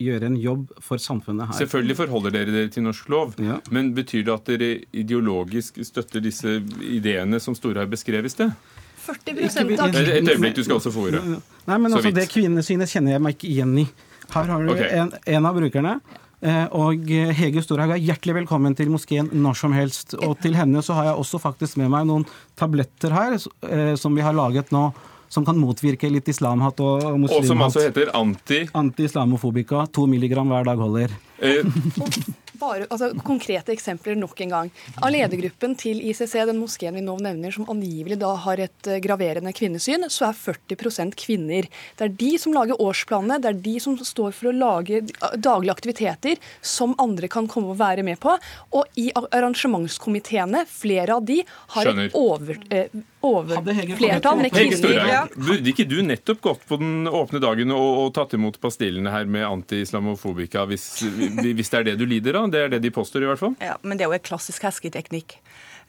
gjøre 0.00 0.26
en 0.30 0.36
jobb 0.40 0.70
for 0.82 0.96
samfunnet 1.02 1.50
her. 1.50 1.58
Selvfølgelig 1.60 1.96
forholder 1.98 2.34
dere 2.34 2.54
dere 2.54 2.68
til 2.72 2.82
norsk 2.86 3.08
lov, 3.12 3.34
Ja. 3.38 3.58
men 3.70 3.92
betyr 3.94 4.24
det 4.24 4.34
at 4.34 4.44
dere 4.50 4.70
ideologisk 4.92 5.80
støtter 5.84 6.20
disse 6.24 6.58
ideene 6.82 7.40
som 7.40 7.54
Storhaug 7.54 7.90
beskrev 7.92 8.24
i 8.24 8.32
sted? 8.32 8.52
40 9.00 9.36
Ikke- 9.36 9.80
av 9.80 9.88
Et 9.94 10.08
et 10.08 10.28
øyeblikk, 10.28 10.54
du 10.54 10.62
skal 10.64 10.76
også 10.76 10.92
få 10.92 11.06
ordet. 11.08 11.22
Nei, 11.66 11.78
men 11.78 11.92
altså. 11.92 12.12
Det 12.14 12.28
kvinnesynet 12.28 12.88
kjenner 12.88 13.12
jeg 13.16 13.20
meg 13.22 13.36
ikke 13.38 13.48
igjen 13.50 13.78
i. 13.78 13.86
Her 14.30 14.44
har 14.44 14.64
du 14.66 14.72
okay. 14.72 14.90
en, 15.00 15.12
en 15.26 15.46
av 15.46 15.54
brukerne. 15.56 16.00
eh, 16.42 16.66
Og 16.72 17.10
eh, 17.10 17.32
Hege 17.34 17.62
Storhaug 17.62 17.90
er 17.90 17.98
hjertelig 18.00 18.34
velkommen 18.46 18.76
til 18.76 18.88
moskeen 18.88 19.28
når 19.32 19.56
som 19.56 19.72
helst. 19.72 20.14
Og 20.22 20.38
til 20.40 20.54
henne 20.54 20.80
så 20.82 20.94
har 20.94 21.04
jeg 21.10 21.16
også 21.16 21.40
faktisk 21.40 21.76
med 21.76 21.90
meg 21.90 22.06
noen 22.06 22.26
tabletter 22.56 23.10
her 23.12 23.32
eh, 23.68 23.94
som 23.96 24.14
vi 24.14 24.22
har 24.22 24.32
laget 24.32 24.70
nå, 24.70 24.92
som 25.30 25.46
kan 25.46 25.58
motvirke 25.58 26.10
litt 26.10 26.28
islamhat 26.28 26.82
og 26.82 27.06
Og 27.30 27.46
som 27.46 27.62
altså 27.62 27.86
heter 27.86 28.10
anti... 28.18 28.64
Anti-islamofobika. 28.74 29.86
To 29.94 30.06
milligram 30.10 30.50
hver 30.50 30.66
dag 30.66 30.82
holder. 30.82 31.14
Eh, 31.38 31.64
Bare, 32.60 32.84
altså, 32.92 33.08
konkrete 33.24 33.72
eksempler 33.72 34.18
nok 34.20 34.40
en 34.44 34.52
gang. 34.52 34.70
Av 35.00 35.08
ledergruppen 35.12 35.74
til 35.80 36.00
ICC, 36.10 36.34
den 36.50 36.60
moskeen 36.60 36.96
vi 36.98 37.04
nå 37.04 37.14
nevner, 37.22 37.54
som 37.54 37.68
angivelig 37.72 38.18
da 38.20 38.34
har 38.44 38.60
et 38.60 38.90
eh, 38.90 39.00
graverende 39.00 39.52
kvinnesyn, 39.56 40.04
så 40.12 40.28
er 40.28 40.36
40% 40.36 41.16
kvinner. 41.20 41.68
Det 41.96 42.08
er 42.08 42.16
de 42.20 42.34
som 42.42 42.54
lager 42.56 42.80
årsplanene, 42.82 43.40
det 43.40 43.52
er 43.52 43.62
de 43.64 43.76
som 43.80 43.96
står 43.96 44.34
for 44.36 44.50
å 44.50 44.56
lage 44.56 45.00
eh, 45.00 45.38
daglige 45.40 45.76
aktiviteter 45.78 46.52
som 46.60 46.92
andre 47.00 47.30
kan 47.32 47.48
komme 47.50 47.72
og 47.72 47.80
være 47.80 48.04
med 48.06 48.20
på. 48.20 48.36
Og 48.76 49.00
i 49.00 49.08
arrangementskomiteene, 49.16 50.66
flere 50.68 51.16
av 51.16 51.24
de 51.30 51.40
har 51.46 51.88
Skjønner. 51.88 52.10
et 52.10 52.20
over, 52.20 52.60
eh, 52.68 53.00
over 53.22 53.60
flertall 53.98 54.38
med 54.40 54.52
kvinner. 54.52 55.08
Ja. 55.08 55.24
burde 55.36 55.72
ikke 55.72 55.84
du 55.88 55.98
nettopp 56.02 56.40
gått 56.40 56.62
på 56.68 56.78
den 56.80 57.06
åpne 57.06 57.40
dagen 57.42 57.70
og, 57.76 57.88
og 58.06 58.14
tatt 58.16 58.32
imot 58.38 58.56
pastillene 58.62 59.10
her 59.12 59.24
med 59.28 59.44
anti-islamofobika, 59.44 60.64
hvis, 60.70 60.86
hvis 61.04 61.70
det 61.72 61.78
er 61.82 61.88
det 61.90 61.98
du 62.00 62.06
lider 62.08 62.38
av? 62.40 62.50
Det 62.50 62.62
er 62.64 62.68
det 62.76 62.80
de 62.86 62.90
påstår, 62.94 63.26
i 63.26 63.30
hvert 63.32 63.42
fall. 63.42 63.54
Ja, 63.60 63.76
men 63.82 63.98
det 63.98 64.06
er 64.06 64.12
jo 64.14 64.16
en 64.16 64.24
klassisk 64.30 64.64
hersketeknikk. 64.64 65.36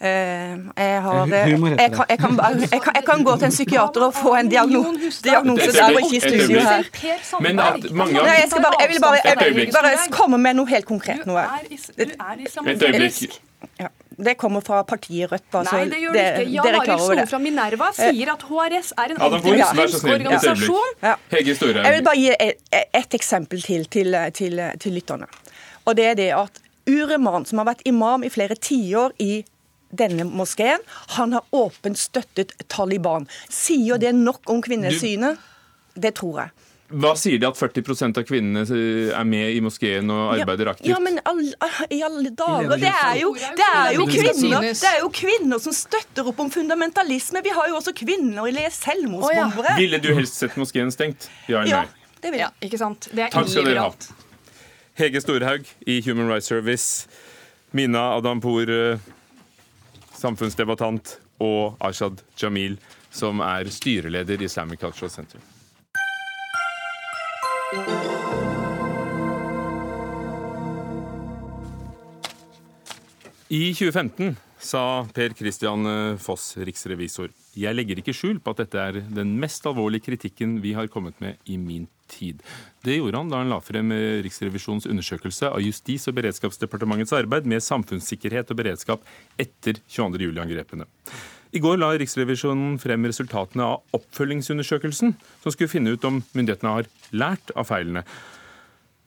Eh, 0.01 0.57
jeg, 0.75 1.01
har, 1.05 1.27
Eh, 1.29 1.49
jeg, 1.51 1.91
kan, 1.93 2.05
jeg, 2.09 2.17
kan, 2.19 2.37
jeg, 2.41 2.81
kan, 2.81 2.95
jeg 2.97 3.05
kan 3.05 3.23
gå 3.23 3.35
til 3.37 3.45
en 3.45 3.51
psykiater 3.53 4.05
og 4.07 4.15
få 4.17 4.33
en 4.39 4.49
diagnose, 4.49 5.21
diagnose 5.23 5.67
der 5.75 5.93
og 5.93 6.01
ikke 6.01 6.17
i 6.17 6.21
studio 6.25 6.59
her. 6.65 6.89
Men 7.45 7.59
at 7.61 7.85
mange 7.93 8.17
av- 8.17 8.25
Nei, 8.25 8.37
jeg 8.41 8.49
skal 8.49 8.65
bare, 8.65 8.79
jeg 8.81 8.89
vil 8.89 9.01
bare, 9.05 9.67
bare 9.77 9.93
komme 10.11 10.39
med 10.41 10.57
noe 10.57 10.65
helt 10.73 10.85
konkret 10.89 11.27
nå. 11.29 11.37
Et 12.01 12.81
øyeblikk. 12.81 13.39
Ja. 13.79 13.87
Det 14.21 14.35
kommer 14.37 14.61
fra 14.61 14.81
partiet 14.87 15.31
Rødt. 15.31 15.47
Altså, 15.53 15.77
Nei, 15.77 15.85
det 15.89 15.99
gjør 16.01 16.13
det 16.17 16.25
ikke. 16.29 16.47
Jan 16.55 16.79
Arild. 16.79 17.05
Slo 17.05 17.25
fra 17.31 17.39
Minerva 17.41 17.87
sier 17.97 18.33
at 18.33 18.43
HRS 18.49 18.91
er 19.01 19.13
en 19.15 19.21
antimuslimsk 19.27 20.05
et 20.05 20.15
organisasjon. 20.15 20.97
Hege 21.33 21.55
Jeg 21.57 21.95
vil 21.95 22.03
bare 22.05 22.19
gi 22.19 22.27
et, 22.35 22.75
et 23.01 23.17
eksempel 23.17 23.63
til, 23.65 23.87
til, 23.89 24.17
til 24.37 24.61
til 24.81 24.93
lytterne. 24.99 25.29
Og 25.85 25.97
det 25.97 26.05
er 26.11 26.19
det 26.19 26.29
at 26.37 26.61
Ureman, 26.89 27.45
som 27.45 27.61
har 27.61 27.71
vært 27.71 27.81
imam 27.85 28.23
i 28.25 28.29
flere 28.33 28.55
tiår 28.57 29.13
i 29.21 29.43
denne 29.91 30.23
moskeen, 30.23 30.81
han 31.17 31.33
har 31.35 31.43
åpent 31.51 31.99
støttet 31.99 32.53
Taliban. 32.71 33.27
Sier 33.49 33.99
det 34.01 34.13
nok 34.15 34.49
om 34.49 34.61
kvinnesynet? 34.63 35.39
Det 35.95 36.13
tror 36.15 36.45
jeg. 36.45 36.53
Hva 36.91 37.11
sier 37.15 37.39
de 37.39 37.47
at 37.47 37.57
40% 37.57 38.19
av 38.19 38.25
kvinnene 38.27 38.63
er 39.15 39.27
med 39.27 39.55
i 39.55 39.61
moskeen 39.63 40.09
og 40.11 40.33
arbeider 40.35 40.71
aktivt? 40.73 40.89
Ja, 40.91 40.99
men 41.03 41.19
all, 41.27 41.41
i 41.89 42.01
alle 42.03 42.33
dager 42.35 42.75
Det 42.81 42.91
er 42.91 43.19
jo, 43.21 43.31
det 43.35 43.67
er 43.67 43.95
jo 43.95 44.07
kvinner 44.09 44.67
Det 44.67 44.89
er 44.89 44.99
jo 45.03 45.11
kvinner 45.15 45.61
som 45.63 45.75
støtter 45.75 46.27
opp 46.31 46.41
om 46.43 46.51
fundamentalisme. 46.51 47.43
Vi 47.45 47.53
har 47.55 47.71
jo 47.71 47.79
også 47.79 47.93
kvinner 47.97 48.49
i 48.51 48.65
selvmordsbombere. 48.75 49.77
Ville 49.79 50.01
du 50.03 50.11
helst 50.17 50.41
sett 50.41 50.57
moskeen 50.59 50.91
stengt? 50.93 51.29
Ja 51.47 51.63
eller 51.63 51.71
Ja, 51.71 51.85
det 52.21 52.33
vil 52.33 52.43
jeg. 52.43 52.49
Ja, 52.49 52.67
ikke 52.67 52.81
sant? 52.81 53.07
Det 53.11 53.27
er 53.27 53.33
Takk 53.33 53.49
skal 53.49 53.69
dere 53.69 53.87
ha. 53.87 54.19
Hege 54.99 55.21
Storhaug 55.23 55.69
i 55.87 56.01
Human 56.05 56.27
Rights 56.29 56.51
Service, 56.51 57.07
Mina 57.71 58.11
Adampour, 58.17 58.69
eh, 58.69 58.99
samfunnsdebattant, 60.19 61.15
og 61.41 61.79
Ashad 61.81 62.21
Jamil, 62.37 62.77
som 63.09 63.39
er 63.41 63.69
styreleder 63.71 64.41
i 64.41 64.45
Islamic 64.45 64.83
Cultural 64.83 65.09
Center. 65.09 65.39
I 67.71 67.77
2015 73.71 74.35
sa 74.59 75.07
Per 75.15 75.31
Christian 75.39 75.87
Foss, 76.19 76.57
riksrevisor, 76.59 77.31
jeg 77.55 77.71
legger 77.71 78.01
ikke 78.01 78.11
skjul 78.11 78.41
på 78.43 78.51
at 78.51 78.59
dette 78.65 78.75
er 78.75 78.99
den 79.15 79.39
mest 79.39 79.63
alvorlige 79.63 80.03
kritikken 80.09 80.59
vi 80.59 80.75
har 80.75 80.91
kommet 80.91 81.15
med 81.23 81.39
i 81.47 81.55
min 81.55 81.87
tid. 82.11 82.43
Det 82.83 82.97
gjorde 82.99 83.23
han 83.23 83.31
da 83.31 83.39
han 83.39 83.55
la 83.55 83.63
frem 83.63 83.95
Riksrevisjonens 84.27 84.91
undersøkelse 84.91 85.53
av 85.55 85.63
Justis- 85.63 86.11
og 86.11 86.19
beredskapsdepartementets 86.19 87.15
arbeid 87.15 87.47
med 87.47 87.63
samfunnssikkerhet 87.63 88.51
og 88.51 88.59
beredskap 88.65 88.99
etter 89.39 89.79
22. 89.87 90.35
I 91.51 91.59
går 91.59 91.81
la 91.81 91.89
Riksrevisjonen 91.99 92.77
frem 92.79 93.03
resultatene 93.09 93.65
av 93.73 93.97
oppfølgingsundersøkelsen, 93.97 95.17
som 95.43 95.51
skulle 95.51 95.71
finne 95.71 95.91
ut 95.91 96.05
om 96.07 96.21
myndighetene 96.31 96.75
har 96.77 96.87
lært 97.11 97.51
av 97.59 97.67
feilene. 97.67 98.05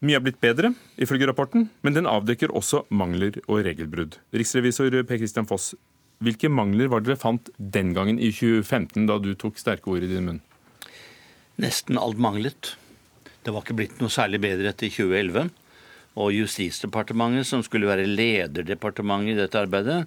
Mye 0.04 0.18
er 0.18 0.24
blitt 0.26 0.42
bedre, 0.44 0.74
ifølge 1.00 1.30
rapporten, 1.30 1.70
men 1.80 1.96
den 1.96 2.08
avdekker 2.10 2.52
også 2.52 2.82
mangler 2.92 3.38
og 3.46 3.62
regelbrudd. 3.64 4.18
Riksrevisor 4.36 4.98
Per 5.08 5.22
Christian 5.22 5.48
Foss, 5.48 5.70
hvilke 6.20 6.50
mangler 6.52 6.92
var 6.92 7.00
dere 7.00 7.16
fant 7.16 7.48
den 7.56 7.94
gangen 7.96 8.20
i 8.20 8.28
2015, 8.28 9.08
da 9.08 9.16
du 9.16 9.32
tok 9.40 9.56
sterke 9.60 9.88
ord 9.94 10.04
i 10.04 10.12
din 10.12 10.28
munn? 10.28 10.44
Nesten 11.64 11.96
alt 11.96 12.20
manglet. 12.20 12.74
Det 13.44 13.54
var 13.54 13.64
ikke 13.64 13.78
blitt 13.80 14.04
noe 14.04 14.12
særlig 14.12 14.42
bedre 14.44 14.68
etter 14.74 14.92
2011. 14.92 15.48
Og 16.20 16.30
Justisdepartementet, 16.36 17.48
som 17.48 17.64
skulle 17.64 17.88
være 17.88 18.04
lederdepartementet 18.04 19.32
i 19.32 19.40
dette 19.40 19.64
arbeidet, 19.64 20.02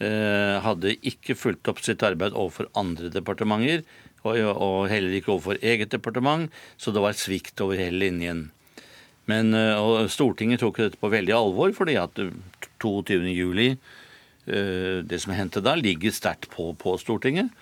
hadde 0.00 0.96
ikke 1.06 1.36
fulgt 1.38 1.68
opp 1.70 1.78
sitt 1.84 2.02
arbeid 2.02 2.34
overfor 2.34 2.66
andre 2.78 3.10
departementer, 3.12 3.84
og, 4.22 4.88
heller 4.90 5.16
ikke 5.16 5.32
overfor 5.34 5.58
eget 5.62 5.92
departement, 5.92 6.50
så 6.78 6.94
det 6.94 7.02
var 7.02 7.18
svikt 7.18 7.60
over 7.62 7.78
hele 7.78 8.00
linjen. 8.04 8.46
Men 9.30 9.54
eh, 9.54 10.06
Stortinget 10.10 10.62
tok 10.62 10.80
dette 10.82 11.00
på 11.00 11.10
veldig 11.12 11.34
alvor, 11.36 11.74
fordi 11.76 11.98
at 12.00 12.18
22. 12.82 13.20
juli, 13.30 13.68
eh, 14.46 15.02
det 15.06 15.20
som 15.22 15.34
hendte 15.36 15.62
da, 15.62 15.76
ligger 15.78 16.14
sterkt 16.14 16.50
på, 16.54 16.72
på 16.78 16.96
Stortinget. 17.02 17.52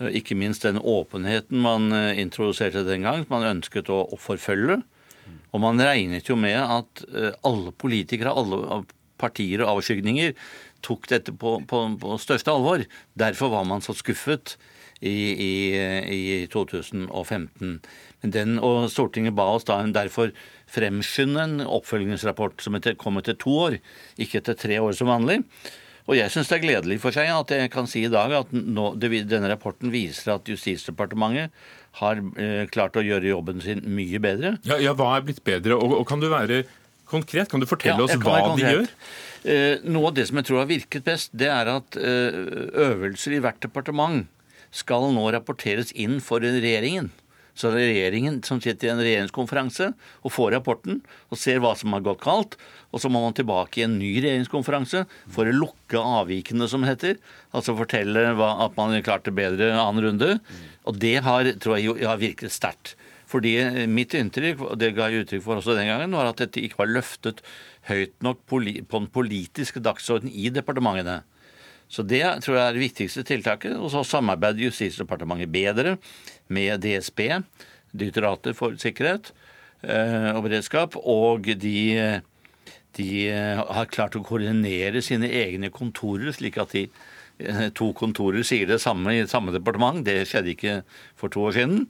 Eh, 0.00 0.12
Ikke 0.20 0.36
minst 0.38 0.64
den 0.64 0.80
åpenheten 0.80 1.60
man 1.64 1.92
eh, 1.96 2.20
introduserte 2.22 2.86
den 2.88 3.04
gang, 3.08 3.26
man 3.32 3.48
ønsket 3.56 3.92
å, 3.92 4.04
å 4.08 4.20
forfølge. 4.20 4.80
Og 5.52 5.60
man 5.60 5.80
regnet 5.80 6.28
jo 6.28 6.36
med 6.40 6.56
at 6.58 7.04
eh, 7.12 7.32
alle 7.44 7.72
politikere, 7.76 8.32
alle 8.32 8.82
partier 9.20 9.62
og 9.62 9.78
avskygninger 9.78 10.32
tok 10.82 11.08
dette 11.10 11.34
på, 11.34 11.56
på, 11.68 11.82
på 12.02 12.20
største 12.22 12.52
alvor. 12.52 12.84
Derfor 13.18 13.52
var 13.54 13.66
man 13.68 13.84
så 13.84 13.94
skuffet 13.96 14.56
i, 15.02 15.10
i, 15.34 15.52
i 16.14 16.46
2015. 16.52 17.76
Men 18.22 18.34
den, 18.34 18.56
og 18.62 18.86
Stortinget 18.92 19.34
ba 19.38 19.48
oss 19.56 19.66
da 19.66 19.80
derfor 19.94 20.32
fremskynde 20.72 21.42
en 21.42 21.62
oppfølgingsrapport 21.66 22.62
som 22.62 22.78
etter, 22.78 22.96
kom 22.98 23.18
etter 23.20 23.36
to 23.38 23.54
år, 23.66 23.78
ikke 24.22 24.40
etter 24.42 24.58
tre 24.58 24.78
år 24.82 24.94
som 24.96 25.10
vanlig. 25.10 25.42
Og 26.10 26.16
jeg 26.18 26.32
syns 26.34 26.48
det 26.50 26.56
er 26.56 26.64
gledelig 26.64 26.98
for 27.02 27.14
seg 27.14 27.30
at 27.30 27.52
jeg 27.54 27.70
kan 27.70 27.86
si 27.90 28.02
i 28.06 28.10
dag 28.10 28.32
at 28.34 28.50
nå, 28.52 28.92
det, 28.98 29.10
denne 29.30 29.50
rapporten 29.52 29.92
viser 29.94 30.34
at 30.34 30.48
Justisdepartementet 30.50 31.52
har 32.00 32.22
eh, 32.40 32.64
klart 32.72 32.96
å 32.98 33.04
gjøre 33.04 33.30
jobben 33.30 33.62
sin 33.62 33.84
mye 33.94 34.18
bedre. 34.22 34.56
Ja, 34.66 34.80
ja 34.82 34.96
hva 34.98 35.12
er 35.16 35.26
blitt 35.28 35.42
bedre? 35.46 35.78
Og, 35.78 35.94
og 36.00 36.06
kan 36.08 36.22
du 36.22 36.26
være 36.32 36.64
konkret? 37.10 37.50
Kan 37.52 37.62
du 37.62 37.68
fortelle 37.70 38.00
Ja, 38.00 38.08
oss 38.08 38.18
hva 38.18 38.56
de 38.56 38.66
gjør? 38.66 38.90
Eh, 39.42 39.80
Noe 39.82 40.12
av 40.12 40.14
det 40.14 40.28
som 40.28 40.38
jeg 40.38 40.48
tror 40.48 40.62
har 40.62 40.70
virket 40.70 41.06
best, 41.06 41.32
det 41.34 41.50
er 41.50 41.70
at 41.72 41.98
eh, 41.98 42.36
øvelser 42.90 43.34
i 43.36 43.42
hvert 43.42 43.58
departement 43.64 44.28
skal 44.72 45.10
nå 45.12 45.24
rapporteres 45.34 45.90
inn 45.98 46.20
for 46.22 46.44
regjeringen. 46.44 47.10
Så 47.52 47.68
det 47.68 47.82
er 47.82 47.90
regjeringen 47.90 48.38
som 48.46 48.62
sitter 48.64 48.88
i 48.88 48.92
en 48.94 49.02
regjeringskonferanse 49.02 49.90
og 50.24 50.32
får 50.32 50.54
rapporten 50.54 51.02
og 51.28 51.36
ser 51.40 51.60
hva 51.60 51.74
som 51.76 51.92
har 51.92 52.04
gått 52.06 52.22
galt. 52.24 52.56
Og 52.94 53.02
så 53.02 53.10
må 53.12 53.20
man 53.20 53.36
tilbake 53.36 53.82
i 53.82 53.84
en 53.84 53.98
ny 54.00 54.14
regjeringskonferanse 54.22 55.04
for 55.34 55.48
å 55.48 55.52
lukke 55.52 56.00
avvikene, 56.00 56.68
som 56.70 56.80
det 56.84 56.94
heter. 56.94 57.20
Altså 57.52 57.76
fortelle 57.76 58.24
hva, 58.38 58.54
at 58.64 58.78
man 58.78 58.96
klarte 59.04 59.34
bedre 59.36 59.74
annen 59.74 60.06
runde. 60.06 60.30
Og 60.88 60.96
det 61.02 61.18
har, 61.26 61.50
tror 61.60 61.76
jeg 61.76 62.08
har 62.08 62.22
virket 62.22 62.54
sterkt. 62.54 62.96
Fordi 63.32 63.56
mitt 63.88 64.12
inntrykk, 64.18 64.60
og 64.66 64.78
det 64.80 64.92
ga 64.96 65.08
jeg 65.08 65.24
uttrykk 65.24 65.44
for 65.46 65.60
også 65.60 65.76
den 65.78 65.88
gangen, 65.88 66.16
var 66.18 66.28
at 66.28 66.40
dette 66.42 66.60
ikke 66.60 66.82
var 66.82 66.92
løftet 66.92 67.40
høyt 67.88 68.14
nok 68.24 68.42
på 68.46 68.60
den 68.60 69.08
politiske 69.12 69.80
dagsordenen 69.80 70.34
i 70.36 70.50
departementene. 70.52 71.22
Så 71.92 72.04
det 72.08 72.22
tror 72.44 72.56
jeg 72.56 72.64
er 72.64 72.76
det 72.76 72.86
viktigste 72.86 73.24
tiltaket. 73.28 73.76
Og 73.76 73.90
så 73.92 74.04
samarbeider 74.06 74.64
Justisdepartementet 74.68 75.52
bedre 75.52 75.96
med 76.52 76.80
DSB, 76.84 77.26
Direktoratet 77.92 78.56
for 78.56 78.76
sikkerhet 78.80 79.34
eh, 79.84 80.30
og 80.32 80.46
beredskap, 80.46 80.94
og 80.96 81.50
de, 81.60 82.20
de 82.96 83.08
har 83.28 83.90
klart 83.92 84.16
å 84.16 84.22
koordinere 84.24 85.02
sine 85.04 85.28
egne 85.28 85.68
kontorer, 85.74 86.32
slik 86.32 86.56
at 86.62 86.72
de 86.72 86.86
eh, 86.86 87.66
to 87.76 87.90
kontorer 87.98 88.40
sier 88.48 88.70
det 88.70 88.80
samme 88.80 89.12
i 89.12 89.28
samme 89.28 89.52
departement. 89.52 90.00
Det 90.06 90.22
skjedde 90.30 90.54
ikke 90.54 90.78
for 91.20 91.34
to 91.34 91.44
år 91.50 91.58
siden. 91.58 91.84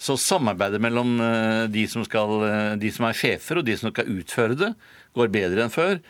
Så 0.00 0.16
samarbeidet 0.20 0.80
mellom 0.82 1.18
eh, 1.20 1.66
de 1.72 1.84
som, 1.90 2.04
skal, 2.06 2.32
eh, 2.46 2.72
de 2.80 2.90
som 2.94 3.06
er 3.08 3.18
sjefer 3.18 3.60
og 3.60 3.68
de 3.68 3.76
som 3.76 3.92
skal 3.92 4.10
utføre 4.10 4.56
det, 4.58 4.72
går 5.16 5.32
bedre 5.34 5.66
enn 5.66 5.74
før. 5.74 6.00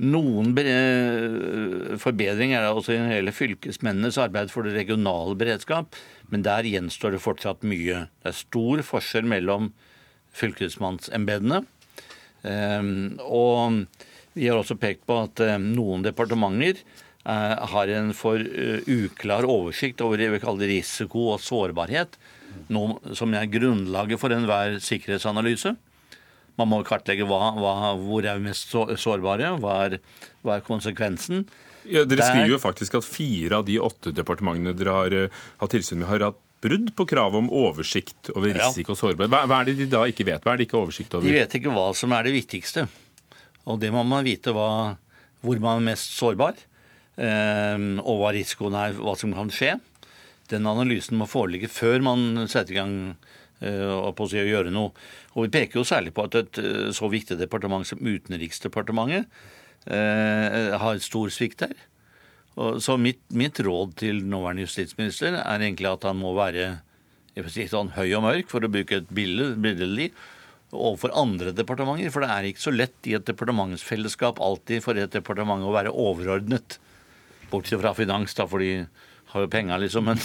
Noen 0.00 0.54
forbedring 0.56 1.98
forbedringer 2.00 2.62
er 2.62 2.64
det 2.64 2.76
også 2.78 2.94
i 2.94 3.00
hele 3.10 3.34
fylkesmennenes 3.36 4.16
arbeid 4.22 4.48
for 4.52 4.64
det 4.64 4.72
regionale 4.72 5.36
beredskap, 5.36 5.96
men 6.32 6.44
der 6.46 6.64
gjenstår 6.64 7.12
det 7.12 7.20
fortsatt 7.20 7.66
mye. 7.68 8.06
Det 8.22 8.30
er 8.32 8.38
stor 8.38 8.80
forskjell 8.86 9.28
mellom 9.28 9.74
fylkesmannsembetene. 10.40 11.66
Ehm, 12.48 13.20
Og 13.20 13.84
vi 14.32 14.48
har 14.48 14.56
også 14.56 14.78
pekt 14.80 15.06
på 15.08 15.16
at 15.26 15.40
eh, 15.44 15.58
noen 15.60 16.04
departementer 16.06 16.78
eh, 16.80 17.56
har 17.74 17.90
en 17.96 18.12
for 18.16 18.40
eh, 18.40 18.86
uklar 18.86 19.44
oversikt 19.48 20.00
over 20.04 20.20
det 20.20 20.30
vi 20.32 20.42
kaller 20.42 20.70
risiko 20.70 21.32
og 21.34 21.42
sårbarhet, 21.44 22.16
noe 22.70 23.14
som 23.18 23.32
er 23.34 23.48
grunnlaget 23.50 24.20
for 24.22 24.32
enhver 24.34 24.78
sikkerhetsanalyse. 24.84 25.74
Man 26.58 26.68
må 26.68 26.82
kartlegge 26.84 27.24
hva, 27.28 27.52
hva, 27.56 27.74
hvor 27.96 28.26
er 28.28 28.38
vi 28.40 28.48
mest 28.50 28.72
sårbare, 29.00 29.54
hva 29.62 29.76
er, 29.86 29.98
hva 30.44 30.58
er 30.58 30.64
konsekvensen. 30.66 31.44
Ja, 31.88 32.02
dere 32.04 32.20
Der- 32.20 32.28
skriver 32.28 32.52
jo 32.52 32.58
faktisk 32.60 32.98
at 32.98 33.06
fire 33.08 33.56
av 33.56 33.64
de 33.64 33.78
åtte 33.80 34.12
departementene 34.12 34.74
dere 34.76 34.92
har 34.92 35.14
eh, 35.16 35.28
hatt 35.62 35.70
tilsyn 35.72 36.02
med, 36.02 36.08
har 36.10 36.26
hatt 36.28 36.40
brudd 36.60 36.90
på 36.94 37.06
kravet 37.08 37.38
om 37.40 37.48
oversikt 37.48 38.28
over 38.36 38.52
risiko 38.52 38.92
og 38.92 38.98
sårbarhet. 39.00 39.30
Hva, 39.32 39.46
hva 39.48 39.60
er 39.62 39.70
det 39.70 39.78
de 39.78 39.86
da 39.94 40.02
ikke 40.10 40.26
vet? 40.28 40.42
Hva 40.44 40.52
er 40.52 40.60
det 40.60 40.66
ikke 40.68 40.76
oversikt 40.82 41.14
over? 41.16 41.24
De 41.24 41.32
vet 41.38 41.54
ikke 41.56 41.72
hva 41.72 41.86
som 41.96 42.12
er 42.12 42.28
det 42.28 42.34
viktigste. 42.36 42.84
Og 43.64 43.80
det 43.80 43.88
må 43.94 44.04
man 44.04 44.26
vite 44.28 44.52
hva, 44.52 44.66
hvor 45.40 45.62
man 45.64 45.80
er 45.80 45.86
mest 45.94 46.12
sårbar, 46.18 46.60
eh, 47.16 47.78
og 48.04 48.20
hva 48.20 48.34
risikoen 48.36 48.76
er, 48.76 48.92
hva 49.00 49.16
som 49.16 49.32
kan 49.32 49.48
skje. 49.48 49.78
Den 50.50 50.66
analysen 50.70 51.18
må 51.20 51.28
foreligge 51.30 51.70
før 51.72 52.02
man 52.04 52.48
setter 52.50 52.74
i 52.74 52.80
gang 52.80 52.96
eh, 53.60 53.86
og 53.86 54.14
på 54.18 54.26
å 54.26 54.32
si 54.32 54.40
å 54.40 54.48
gjøre 54.48 54.72
noe. 54.74 54.92
Og 55.36 55.46
vi 55.46 55.54
peker 55.54 55.80
jo 55.80 55.86
særlig 55.86 56.14
på 56.16 56.26
at 56.26 56.38
et 56.40 56.60
eh, 56.62 56.90
så 56.96 57.10
viktig 57.12 57.38
departement 57.40 57.86
som 57.86 58.02
Utenriksdepartementet 58.02 59.30
eh, 59.86 60.76
har 60.82 61.00
stor 61.04 61.32
svikt 61.34 61.64
der. 61.66 61.76
Og, 62.58 62.80
så 62.82 62.96
mitt, 63.00 63.22
mitt 63.30 63.60
råd 63.62 63.94
til 64.02 64.24
nåværende 64.26 64.66
justisminister 64.66 65.38
er 65.38 65.62
egentlig 65.62 65.90
at 65.92 66.06
han 66.08 66.18
må 66.20 66.34
være 66.36 66.80
si 67.48 67.64
sånn 67.70 67.92
høy 67.94 68.10
og 68.18 68.24
mørk, 68.26 68.50
for 68.50 68.66
å 68.66 68.70
bruke 68.72 69.00
et 69.00 69.10
billedlig, 69.14 70.10
overfor 70.70 71.14
andre 71.18 71.54
departementer. 71.56 72.12
For 72.12 72.24
det 72.24 72.32
er 72.34 72.48
ikke 72.48 72.64
så 72.66 72.74
lett 72.74 73.08
i 73.08 73.14
et 73.16 73.26
departementsfellesskap 73.26 74.42
alltid 74.42 74.84
for 74.84 74.98
et 74.98 75.14
departement 75.14 75.64
å 75.64 75.74
være 75.74 75.94
overordnet. 75.94 76.78
Bortsett 77.50 77.80
fra 77.80 77.94
finans, 77.96 78.34
da, 78.36 78.46
for 78.50 78.62
de 78.62 78.84
har 79.32 79.44
jo 79.44 79.50
penga, 79.50 79.78
liksom. 79.80 80.06
Men, 80.10 80.20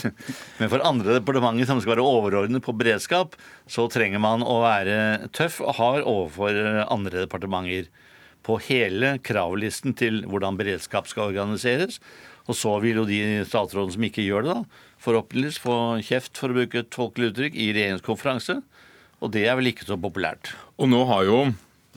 men, 0.60 0.72
for 0.72 0.84
andre 0.86 1.20
departementer 1.20 1.70
som 1.70 1.82
skal 1.82 1.95
være 1.95 2.06
overordnet 2.06 2.66
på 2.66 2.76
beredskap, 2.78 3.38
så 3.70 3.88
trenger 3.91 4.22
man 4.24 4.45
å 4.45 4.62
være 4.66 5.30
tøff 5.36 5.62
og 5.64 5.78
hard 5.80 6.08
overfor 6.10 6.60
andre 6.86 7.26
departementer 7.26 7.89
på 8.45 8.60
hele 8.68 9.16
kravlisten 9.26 9.95
til 9.97 10.22
hvordan 10.30 10.58
beredskap 10.60 11.10
skal 11.10 11.32
organiseres. 11.32 11.99
Og 12.45 12.58
så 12.58 12.76
vil 12.84 13.01
jo 13.01 13.08
de 13.10 13.22
statsrådene 13.47 13.95
som 13.95 14.06
ikke 14.06 14.26
gjør 14.26 14.45
det, 14.45 14.56
da, 14.56 14.82
forhåpentligvis 15.01 15.62
få 15.64 15.78
kjeft, 16.06 16.38
for 16.38 16.53
å 16.53 16.60
bruke 16.60 16.84
et 16.84 16.97
folkelig 16.97 17.32
uttrykk, 17.32 17.58
i 17.58 17.72
regjeringskonferanse. 17.74 18.60
Og 19.24 19.32
det 19.34 19.47
er 19.49 19.58
vel 19.58 19.72
ikke 19.72 19.88
så 19.88 19.97
populært. 19.97 20.53
Og 20.78 20.91
nå 20.91 21.01
har 21.10 21.26
jo 21.26 21.39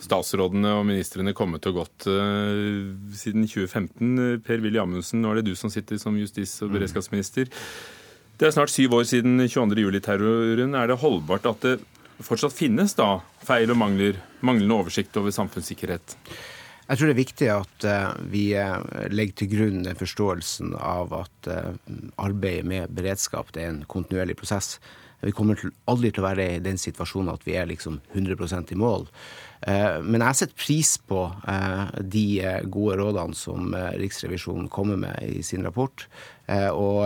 statsrådene 0.03 0.73
og 0.79 0.87
ministrene 0.89 1.35
kommet 1.37 1.67
og 1.69 1.81
gått 1.83 2.09
uh, 2.11 2.91
siden 3.17 3.47
2015. 3.49 4.43
Per-Willy 4.47 4.81
Amundsen, 4.83 5.23
nå 5.23 5.33
er 5.33 5.41
det 5.41 5.51
du 5.51 5.59
som 5.59 5.73
sitter 5.73 6.01
som 6.01 6.17
justis- 6.19 6.59
og 6.65 6.75
beredskapsminister. 6.75 7.51
Det 8.39 8.47
er 8.47 8.55
snart 8.55 8.71
syv 8.71 9.01
år 9.01 9.09
siden 9.11 9.41
22.07-terroren. 9.43 10.77
Er 10.79 10.91
det 10.91 11.01
holdbart 11.03 11.49
at 11.51 11.67
det 11.67 11.79
fortsatt 12.23 12.55
finnes 12.55 12.95
da 12.99 13.19
feil 13.47 13.71
og 13.75 13.81
mangler, 13.81 14.21
manglende 14.47 14.79
oversikt 14.79 15.19
over 15.19 15.35
samfunnssikkerhet? 15.35 16.17
Jeg 16.89 16.97
tror 16.97 17.11
det 17.11 17.15
er 17.17 17.19
viktig 17.19 17.51
at 17.53 17.89
uh, 17.91 18.15
vi 18.31 18.45
uh, 18.55 18.79
legger 19.11 19.43
til 19.43 19.53
grunn 19.57 19.83
den 19.85 19.99
forståelsen 19.99 20.73
av 20.79 21.13
at 21.25 21.51
arbeidet 22.17 22.65
med 22.69 22.95
beredskap 22.95 23.53
det 23.55 23.65
er 23.65 23.75
en 23.75 23.85
kontinuerlig 23.91 24.39
prosess. 24.39 24.77
Vi 25.21 25.35
kommer 25.35 25.59
aldri 25.91 26.13
til 26.15 26.23
å 26.23 26.29
være 26.29 26.47
i 26.55 26.63
den 26.63 26.79
situasjonen 26.79 27.33
at 27.33 27.45
vi 27.47 27.57
er 27.59 27.67
liksom 27.67 27.99
100% 28.15 28.71
i 28.75 28.79
mål. 28.79 29.09
Men 29.67 30.23
jeg 30.23 30.39
setter 30.39 30.59
pris 30.61 30.93
på 31.03 31.25
de 31.99 32.27
gode 32.71 32.99
rådene 33.01 33.35
som 33.35 33.73
Riksrevisjonen 33.75 34.69
kommer 34.71 35.01
med 35.01 35.19
i 35.27 35.43
sin 35.43 35.67
rapport. 35.67 36.07
Og 36.47 37.03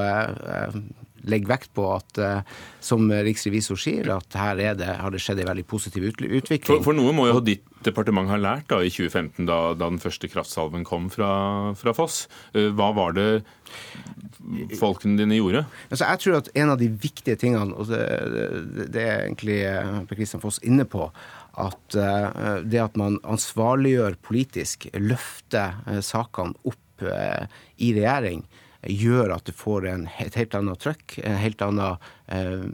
legger 1.23 1.53
vekt 1.53 1.73
på 1.77 1.87
at, 1.95 2.19
som 2.83 3.07
riksrevisor 3.07 3.79
sier, 3.79 4.11
at 4.15 4.39
her 4.39 4.59
det, 4.79 4.89
har 4.99 5.15
det 5.15 5.23
skjedd 5.23 5.43
en 5.43 5.53
veldig 5.53 5.67
positiv 5.71 6.09
utvikling. 6.11 6.65
For, 6.67 6.83
for 6.85 6.99
noe 6.99 7.15
må 7.17 7.29
jo 7.31 7.43
ditt 7.45 7.65
departement 7.87 8.31
ha 8.31 8.39
lært 8.39 8.69
da 8.71 8.81
i 8.83 8.91
2015, 8.93 9.47
da, 9.49 9.59
da 9.79 9.91
den 9.91 10.03
første 10.03 10.31
kraftsalven 10.31 10.87
kom 10.87 11.09
fra, 11.13 11.33
fra, 11.79 11.95
Foss. 11.97 12.25
Hva 12.55 12.91
var 12.97 13.17
det 13.17 13.29
folkene 14.79 15.19
dine 15.21 15.39
gjorde? 15.39 15.65
Altså, 15.91 16.07
jeg 16.07 16.23
tror 16.25 16.39
at 16.41 16.51
en 16.59 16.75
av 16.75 16.81
de 16.81 16.89
viktige 16.91 17.39
tingene, 17.39 17.75
og 17.75 17.91
det, 17.91 18.03
det 18.95 19.05
er 19.07 19.27
egentlig 19.27 19.61
Per 20.09 20.19
Kristian 20.19 20.43
Foss 20.43 20.61
inne 20.67 20.87
på, 20.89 21.09
at 21.61 21.97
det 22.65 22.81
at 22.81 22.95
man 22.97 23.19
ansvarliggjør 23.29 24.17
politisk, 24.25 24.87
løfter 24.97 26.01
sakene 26.05 26.57
opp 26.65 27.05
i 27.05 27.91
regjering, 27.97 28.45
gjør 28.83 29.37
at 29.37 29.47
du 29.47 29.55
får 29.55 29.87
en, 29.93 30.05
et 30.23 30.37
helt 30.39 30.55
annet 30.59 30.81
trøkk, 30.83 31.15
en 31.23 31.39
helt 31.39 31.63
annen 31.63 32.01
eh, 32.27 32.65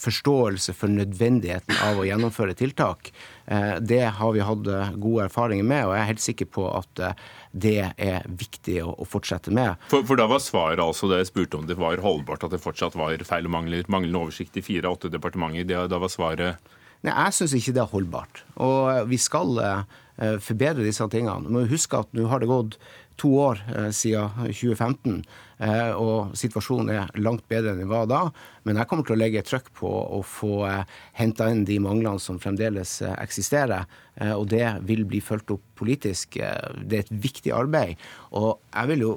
forståelse 0.00 0.72
for 0.76 0.92
nødvendigheten 0.92 1.76
av 1.84 2.00
å 2.00 2.06
gjennomføre 2.08 2.56
tiltak. 2.56 3.10
Eh, 3.44 3.74
det 3.84 4.02
har 4.18 4.32
vi 4.32 4.44
hatt 4.44 4.70
eh, 4.72 4.94
gode 4.96 5.26
erfaringer 5.28 5.68
med, 5.68 5.84
og 5.84 5.94
jeg 5.94 6.04
er 6.04 6.10
helt 6.12 6.24
sikker 6.24 6.48
på 6.56 6.64
at 6.72 7.02
eh, 7.04 7.26
det 7.52 7.76
er 7.92 8.24
viktig 8.24 8.78
å, 8.86 8.94
å 8.96 9.08
fortsette 9.08 9.52
med. 9.54 9.76
For, 9.92 10.06
for, 10.08 10.20
da 10.20 10.28
var 10.30 10.40
svaret 10.42 10.82
altså 10.82 11.10
det 11.12 11.20
jeg 11.22 11.32
spurte 11.34 11.60
om 11.60 11.68
det 11.68 11.76
var 11.80 12.00
holdbart 12.04 12.48
at 12.48 12.56
det 12.56 12.62
fortsatt 12.64 12.96
var 12.96 13.20
feil 13.28 13.50
og 13.50 13.56
mangler, 13.58 13.84
manglende 13.92 14.24
oversikt 14.24 14.56
i 14.56 14.64
fire 14.64 14.88
av 14.88 14.96
åtte 14.96 15.12
departementer. 15.12 15.68
Det, 15.68 15.84
da 15.92 16.00
var 16.00 16.12
svaret 16.12 16.72
Nei, 17.04 17.12
Jeg 17.12 17.36
syns 17.36 17.54
ikke 17.58 17.76
det 17.76 17.84
er 17.84 17.92
holdbart. 17.92 18.44
Og 18.64 19.10
vi 19.10 19.18
skal 19.20 19.58
eh, 19.60 20.36
forbedre 20.40 20.86
disse 20.86 21.04
tingene. 21.12 21.52
Må 21.52 21.66
huske 21.68 22.00
at 22.00 22.12
nå 22.16 22.28
har 22.30 22.40
det 22.40 22.48
gått 22.48 22.78
to 23.20 23.30
år 23.38 23.60
eh, 23.76 23.90
siden 23.94 24.30
2015, 24.50 25.24
eh, 25.58 25.90
og 25.94 26.34
situasjonen 26.38 26.90
er 26.94 27.12
langt 27.22 27.46
bedre 27.50 27.72
enn 27.72 27.82
den 27.82 27.90
var 27.90 28.08
da. 28.10 28.22
Men 28.66 28.80
jeg 28.80 28.90
kommer 28.90 29.06
til 29.06 29.16
å 29.16 29.20
legge 29.20 29.44
trøkk 29.46 29.70
på 29.78 29.90
å 29.90 30.22
få 30.26 30.64
eh, 30.68 30.96
henta 31.20 31.48
inn 31.52 31.64
de 31.68 31.78
manglene 31.82 32.22
som 32.22 32.40
fremdeles 32.42 33.00
eksisterer. 33.14 33.86
Og 34.34 34.46
det 34.52 34.66
vil 34.86 35.02
bli 35.10 35.18
fulgt 35.24 35.50
opp 35.50 35.62
politisk. 35.74 36.36
Det 36.38 36.98
er 37.00 37.02
et 37.02 37.08
viktig 37.10 37.50
arbeid. 37.54 37.98
Og 38.38 38.60
jeg 38.68 38.90
vil 38.92 39.02
jo 39.02 39.14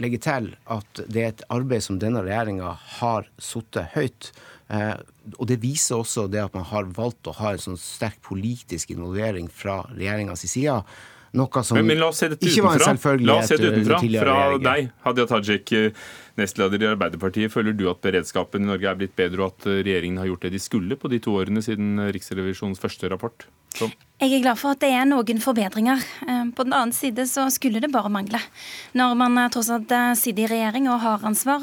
legge 0.00 0.20
til 0.24 0.52
at 0.72 1.02
det 1.04 1.20
er 1.20 1.34
et 1.34 1.42
arbeid 1.52 1.84
som 1.84 1.98
denne 2.00 2.22
regjeringa 2.24 2.70
har 3.00 3.28
sittet 3.42 3.92
høyt. 3.92 4.30
Og 4.68 5.44
det 5.48 5.58
viser 5.62 5.96
også 5.96 6.26
det 6.28 6.42
at 6.44 6.56
man 6.56 6.66
har 6.68 6.88
valgt 6.96 7.30
å 7.30 7.36
ha 7.38 7.54
en 7.54 7.62
sånn 7.62 7.78
sterk 7.80 8.18
politisk 8.24 8.92
involvering 8.92 9.48
fra 9.48 9.80
regjeringas 9.94 10.44
side. 10.44 10.82
Noe 11.38 11.62
som 11.64 11.76
men, 11.76 11.90
men 11.90 12.00
la 12.00 12.08
oss 12.08 12.22
se 12.22 12.28
dette 12.32 12.48
ikke 12.48 12.64
var 12.64 12.78
en 12.78 12.86
selvfølgelighet. 12.96 13.28
La 13.28 13.42
oss 13.42 13.50
se 13.50 13.58
det 13.60 13.72
utenfra. 13.74 14.00
Fra 14.24 14.36
deg, 14.64 14.90
Hadia 15.04 15.26
Tajik, 15.28 15.72
nestleder 16.40 16.82
i 16.82 16.90
Arbeiderpartiet. 16.92 17.52
Føler 17.52 17.76
du 17.76 17.86
at 17.90 18.02
beredskapen 18.04 18.64
i 18.64 18.70
Norge 18.70 18.90
er 18.90 18.98
blitt 18.98 19.16
bedre, 19.18 19.44
og 19.44 19.54
at 19.56 19.70
regjeringen 19.82 20.20
har 20.22 20.30
gjort 20.30 20.46
det 20.46 20.54
de 20.56 20.62
skulle 20.62 20.98
på 20.98 21.10
de 21.12 21.22
to 21.22 21.36
årene 21.38 21.64
siden 21.64 21.98
Riksrevisjonens 22.14 22.82
første 22.82 23.10
rapport? 23.12 23.48
Sånn. 23.76 23.92
Jeg 24.18 24.32
er 24.34 24.40
glad 24.42 24.58
for 24.58 24.74
at 24.74 24.80
det 24.82 24.88
er 24.90 25.04
noen 25.06 25.38
forbedringer. 25.38 26.00
Eh, 26.26 26.46
på 26.50 26.64
den 26.66 26.74
annen 26.74 26.90
side 26.96 27.22
så 27.30 27.44
skulle 27.54 27.78
det 27.78 27.92
bare 27.94 28.10
mangle. 28.10 28.40
Når 28.98 29.12
man 29.14 29.38
eh, 29.38 29.50
tross 29.54 29.68
alt 29.70 29.92
eh, 29.94 30.08
sitter 30.18 30.42
i 30.42 30.48
regjering 30.50 30.88
og 30.90 30.98
har 31.04 31.26
ansvar. 31.28 31.62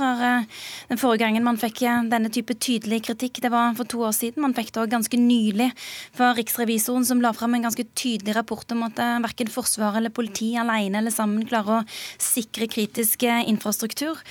Den 0.87 1.01
forrige 1.01 1.25
gangen 1.25 1.43
man 1.43 1.59
fikk 1.59 1.81
denne 2.07 2.31
type 2.31 2.55
tydelig 2.55 3.01
kritikk, 3.09 3.41
det 3.43 3.51
var 3.51 3.75
for 3.75 3.91
to 3.91 3.99
år 4.07 4.15
siden. 4.15 4.39
Man 4.45 4.55
fikk 4.55 4.71
det 4.71 4.85
òg 4.85 4.93
ganske 4.93 5.19
nylig 5.19 5.67
fra 6.15 6.31
riksrevisoren, 6.37 7.03
som 7.03 7.19
la 7.19 7.33
fram 7.35 7.57
en 7.57 7.67
ganske 7.67 7.83
tydelig 7.91 8.37
rapport 8.37 8.71
om 8.71 8.85
at 8.87 9.03
verken 9.25 9.51
Forsvaret 9.51 9.99
eller 9.99 10.15
politiet 10.15 10.63
alene 10.63 11.01
eller 11.01 11.11
sammen 11.11 11.43
klarer 11.49 11.81
å 11.81 11.85
sikre 12.21 12.69
kritisk 12.71 13.27
infrastruktur. 13.27 14.21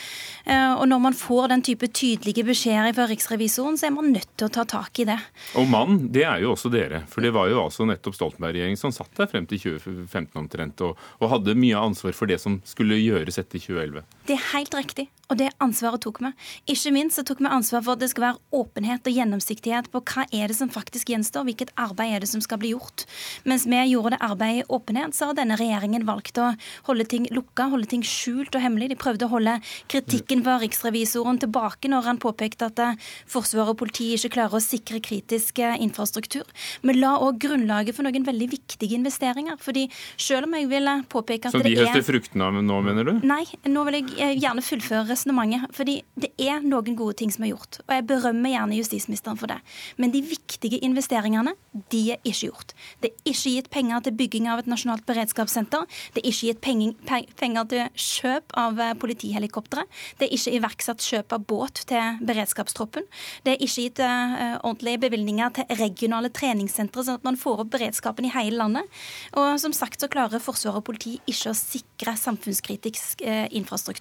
Og 0.45 0.85
når 0.91 1.01
man 1.01 1.15
får 1.17 1.49
den 1.53 1.63
type 1.65 1.89
tydelige 1.89 2.45
beskjeder 2.47 2.95
fra 2.97 3.07
riksrevisoren, 3.09 3.79
så 3.81 3.89
er 3.89 3.95
man 3.97 4.11
nødt 4.13 4.29
til 4.37 4.49
å 4.49 4.53
ta 4.53 4.65
tak 4.69 5.01
i 5.01 5.07
det. 5.09 5.17
Og 5.61 5.69
mann, 5.71 5.99
det 6.13 6.25
er 6.29 6.43
jo 6.45 6.53
også 6.53 6.71
dere. 6.73 7.03
For 7.11 7.25
det 7.25 7.33
var 7.37 7.49
jo 7.51 7.63
altså 7.63 7.87
nettopp 7.89 8.19
Stoltenberg-regjeringen 8.19 8.81
som 8.81 8.93
satt 8.95 9.13
der 9.19 9.31
frem 9.31 9.49
til 9.51 9.63
2015 9.63 10.41
omtrent, 10.41 10.85
og, 10.85 11.01
og, 11.21 11.31
hadde 11.33 11.57
mye 11.59 11.81
ansvar 11.81 12.17
for 12.17 12.31
det 12.31 12.41
som 12.43 12.61
skulle 12.69 13.01
gjøres 13.01 13.41
etter 13.41 13.63
2011. 13.63 14.05
Det 14.25 14.39
er 14.39 14.45
helt 14.55 14.73
riktig, 14.73 15.05
og 15.29 15.37
det 15.37 15.51
ansvaret 15.61 16.01
tok 16.01 16.23
vi. 16.25 16.31
Ikke 16.73 16.91
minst 16.95 17.19
så 17.19 17.23
tok 17.29 17.43
vi 17.45 17.49
ansvar 17.53 17.83
for 17.85 17.93
at 17.93 18.01
det 18.01 18.07
skal 18.09 18.25
være 18.25 18.41
åpenhet 18.57 19.05
og 19.05 19.17
gjennomsiktighet 19.19 19.91
på 19.93 20.01
hva 20.01 20.25
er 20.33 20.49
det 20.49 20.57
som 20.57 20.71
faktisk 20.73 21.11
gjenstår, 21.13 21.45
hvilket 21.45 21.73
arbeid 21.81 22.15
er 22.17 22.25
det 22.25 22.31
som 22.31 22.41
skal 22.41 22.57
bli 22.63 22.71
gjort. 22.73 23.05
Mens 23.45 23.67
vi 23.69 23.83
gjorde 23.91 24.15
det 24.15 24.21
arbeidet 24.25 24.63
i 24.63 24.69
åpenhet, 24.73 25.13
så 25.13 25.29
har 25.29 25.37
denne 25.37 25.59
regjeringen 25.61 26.07
valgt 26.09 26.41
å 26.41 26.55
holde 26.89 27.05
ting 27.13 27.27
lukka, 27.37 27.67
holde 27.75 27.91
ting 27.91 28.05
skjult 28.07 28.57
og 28.57 28.65
hemmelig. 28.65 28.95
De 28.95 28.99
prøvde 29.03 29.29
å 29.29 29.35
holde 29.35 29.59
kritikken 29.93 30.41
fra 30.47 30.57
riksrevisoren 30.63 31.43
tilbake 31.45 31.93
når 31.93 32.09
han 32.09 32.23
påpekte 32.25 32.71
at 32.73 32.81
eh, 32.81 32.97
Forsvaret 33.29 33.75
og 33.75 33.81
politiet 33.83 34.17
ikke 34.23 34.39
klarer 34.39 34.57
å 34.57 34.65
sikre 34.65 35.03
kritisk 35.05 35.61
eh, 35.61 35.77
infrastruktur. 35.85 36.49
Vi 36.81 36.97
la 36.97 37.19
òg 37.21 37.43
grunnlaget 37.45 37.97
for 37.99 38.09
noen 38.09 38.25
veldig 38.25 38.49
viktige 38.57 38.97
investeringer. 38.97 39.61
fordi 39.61 39.85
selv 40.17 40.49
om 40.49 40.57
jeg 40.57 40.73
vil 40.73 40.89
påpeke 41.13 41.53
at 41.53 41.61
det 41.61 41.61
er... 41.61 41.69
Så 41.69 41.69
de 41.69 41.79
høster 41.83 42.01
er... 42.01 42.09
fruktene 42.09 42.49
av 42.49 42.61
nå, 42.65 42.81
mener 42.89 43.13
du? 43.13 43.15
Nei, 43.21 43.45
nå 43.69 43.85
vil 43.89 44.01
jeg 44.01 44.14
gjerne 44.15 44.65
fullføre 44.65 45.09
resonnementet. 45.11 45.71
Fordi 45.77 45.99
det 46.21 46.31
er 46.41 46.65
noen 46.65 46.97
gode 46.99 47.19
ting 47.21 47.33
som 47.35 47.45
er 47.47 47.53
gjort. 47.53 47.81
Og 47.87 47.95
jeg 47.97 48.07
berømmer 48.09 48.55
gjerne 48.55 48.79
justisministeren 48.79 49.41
for 49.41 49.51
det. 49.51 49.59
Men 50.01 50.15
de 50.15 50.23
viktige 50.25 50.81
investeringene, 50.87 51.55
de 51.93 52.03
er 52.15 52.21
ikke 52.23 52.51
gjort. 52.51 52.75
Det 53.03 53.11
er 53.11 53.33
ikke 53.33 53.55
gitt 53.57 53.71
penger 53.75 54.05
til 54.05 54.17
bygging 54.19 54.49
av 54.51 54.63
et 54.63 54.71
nasjonalt 54.71 55.07
beredskapssenter. 55.09 55.87
Det 56.15 56.23
er 56.23 56.31
ikke 56.31 56.53
gitt 56.53 57.35
penger 57.39 57.69
til 57.71 57.89
kjøp 57.95 58.55
av 58.61 58.81
eh, 58.81 58.95
politihelikoptre. 59.01 59.87
Det 60.19 60.29
er 60.29 60.37
ikke 60.37 60.57
iverksatt 60.59 61.05
kjøp 61.05 61.35
av 61.37 61.47
båt 61.51 61.85
til 61.91 62.21
beredskapstroppen. 62.25 63.07
Det 63.45 63.55
er 63.55 63.65
ikke 63.65 63.87
gitt 63.87 64.01
uh, 64.03 64.57
ordentlige 64.65 65.03
bevilgninger 65.05 65.55
til 65.59 65.79
regionale 65.79 66.31
treningssentre, 66.35 67.05
sånn 67.05 67.19
at 67.21 67.27
man 67.27 67.39
får 67.41 67.65
opp 67.65 67.73
beredskapen 67.75 68.29
i 68.29 68.33
hele 68.35 68.59
landet. 68.61 69.03
Og 69.39 69.59
som 69.63 69.75
sagt 69.77 70.03
så 70.03 70.11
klarer 70.13 70.43
Forsvaret 70.43 70.81
og 70.81 70.87
politi 70.87 71.17
ikke 71.31 71.53
å 71.53 71.57
sikre 71.59 72.15
samfunnskritisk 72.19 73.25
eh, 73.25 73.47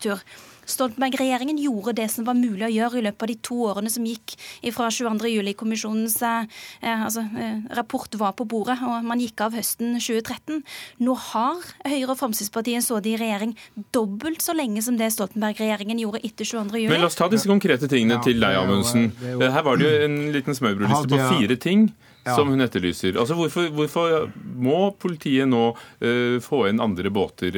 infrastruktur. 0.04 0.20
Stoltenberg-regjeringen 0.64 1.58
gjorde 1.60 1.91
det 1.97 2.06
som 2.08 2.24
var 2.24 2.38
mulig 2.39 2.64
å 2.64 2.72
gjøre 2.72 3.01
i 3.01 3.04
løpet 3.04 3.24
av 3.26 3.28
de 3.28 3.36
to 3.43 3.56
årene 3.68 3.89
som 3.91 4.06
gikk 4.08 4.38
fra 4.72 4.88
22.07-kommisjonens 4.88 6.16
eh, 6.24 6.45
eh, 6.80 7.01
altså, 7.04 7.26
eh, 7.36 7.58
rapport 7.76 8.16
var 8.16 8.32
på 8.32 8.45
bordet, 8.47 8.78
og 8.80 9.04
man 9.04 9.20
gikk 9.20 9.43
av 9.43 9.58
høsten 9.58 9.97
2013. 9.99 10.62
Nå 11.04 11.18
har 11.34 11.60
Høyre 11.84 12.14
og 12.14 12.22
Fremskrittspartiet 12.22 12.86
sittet 12.86 13.12
i 13.12 13.18
regjering 13.20 13.58
dobbelt 13.91 14.39
så 14.39 14.56
lenge 14.56 14.80
som 14.86 14.95
det 14.95 15.12
Stoltenberg-regjeringen 15.18 15.99
gjorde 15.99 16.24
etter 16.24 16.47
22.07. 16.47 16.88
Men 16.88 17.04
la 17.04 17.12
oss 17.12 17.20
ta 17.20 17.28
disse 17.28 17.51
konkrete 17.51 17.91
tingene 17.91 18.24
til 18.24 18.39
deg, 18.39 18.62
Amundsen. 18.64 19.12
Her 19.20 19.68
var 19.68 19.76
det 19.76 19.89
jo 19.89 20.08
en 20.08 20.20
liten 20.32 20.56
smørbrødliste 20.56 21.12
på 21.12 21.32
fire 21.41 21.60
ting. 21.60 21.89
Ja. 22.24 22.38
som 22.38 22.47
hun 22.47 22.63
etterlyser. 22.63 23.17
Altså 23.19 23.36
hvorfor, 23.36 23.67
hvorfor, 23.76 24.30
må 24.55 24.93
politiet 24.95 25.49
nå 25.49 25.74
uh, 25.76 26.38
få 26.39 26.61
inn 26.69 26.80
andre 26.80 27.11
båter? 27.11 27.57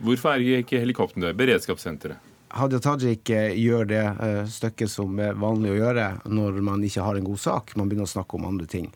Hvorfor 0.00 0.32
er 0.32 0.62
ikke 0.62 0.80
helikoptrene 0.80 1.28
der? 1.28 1.36
Beredskapssenteret? 1.36 2.30
Hadia 2.52 2.82
Tajik 2.84 3.30
eh, 3.32 3.54
gjør 3.56 3.86
det 3.88 4.02
eh, 4.04 4.42
stykket 4.50 4.90
som 4.92 5.16
er 5.24 5.38
vanlig 5.40 5.70
å 5.72 5.78
gjøre 5.78 6.08
når 6.28 6.58
man 6.64 6.82
ikke 6.84 7.04
har 7.04 7.16
en 7.16 7.24
god 7.24 7.40
sak. 7.40 7.72
Man 7.80 7.88
begynner 7.88 8.04
å 8.04 8.12
snakke 8.12 8.36
om 8.36 8.44
andre 8.44 8.68
ting. 8.68 8.90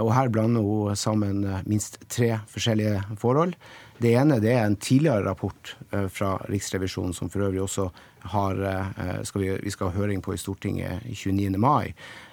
Og 0.00 0.12
her 0.16 0.30
blander 0.32 0.64
hun 0.64 0.96
sammen 0.96 1.44
eh, 1.44 1.60
minst 1.68 2.00
tre 2.08 2.38
forskjellige 2.48 3.02
forhold. 3.20 3.56
Det 4.00 4.14
ene 4.16 4.40
det 4.42 4.54
er 4.54 4.64
en 4.64 4.78
tidligere 4.80 5.26
rapport 5.28 5.74
eh, 5.92 6.08
fra 6.08 6.38
Riksrevisjonen, 6.48 7.12
som 7.16 7.28
for 7.32 7.44
øvrig 7.44 7.60
også 7.66 7.90
har, 8.32 8.64
eh, 8.70 9.20
skal 9.28 9.44
vi, 9.44 9.54
vi 9.60 9.74
skal 9.74 9.92
ha 9.92 10.00
høring 10.00 10.24
på 10.24 10.32
i 10.32 10.40
Stortinget 10.40 11.04
29. 11.12 11.60
mai. 11.60 11.92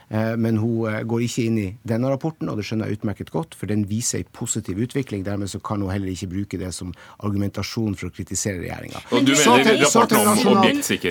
Eh, 0.09 0.35
men 0.37 0.57
hun 0.57 0.87
eh, 0.89 1.01
går 1.05 1.23
ikke 1.25 1.45
inn 1.45 1.57
i 1.61 1.67
denne 1.87 2.09
rapporten, 2.09 2.49
og 2.49 2.57
det 2.57 2.65
skjønner 2.67 2.89
jeg 2.89 2.99
utmerket 2.99 3.31
godt, 3.33 3.55
for 3.57 3.69
den 3.69 3.85
viser 3.89 4.23
en 4.23 4.31
positiv 4.33 4.81
utvikling. 4.81 5.23
Dermed 5.25 5.51
så 5.51 5.61
kan 5.61 5.83
hun 5.85 5.93
heller 5.93 6.09
ikke 6.11 6.31
bruke 6.31 6.59
det 6.61 6.71
som 6.75 6.93
argumentasjon 7.25 7.97
for 7.99 8.09
å 8.09 8.15
kritisere 8.15 8.63
regjeringa. 8.63 9.03
Så 9.09 10.05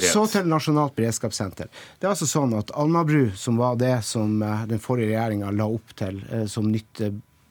så? 0.03 0.17
Så 0.17 0.27
til 0.35 0.51
Nasjonalt 0.51 0.97
beredskapssenter. 0.99 1.71
Det 1.99 2.09
er 2.09 2.15
altså 2.17 2.29
sånn 2.29 2.57
at 2.59 2.75
Alnabru, 2.79 3.29
som 3.39 3.61
var 3.61 3.79
det 3.79 3.95
som 4.09 4.43
eh, 4.43 4.67
den 4.71 4.83
forrige 4.83 5.13
regjeringa 5.13 5.55
la 5.55 5.71
opp 5.79 5.95
til 5.99 6.21
som 6.51 6.67
nytt 6.73 7.01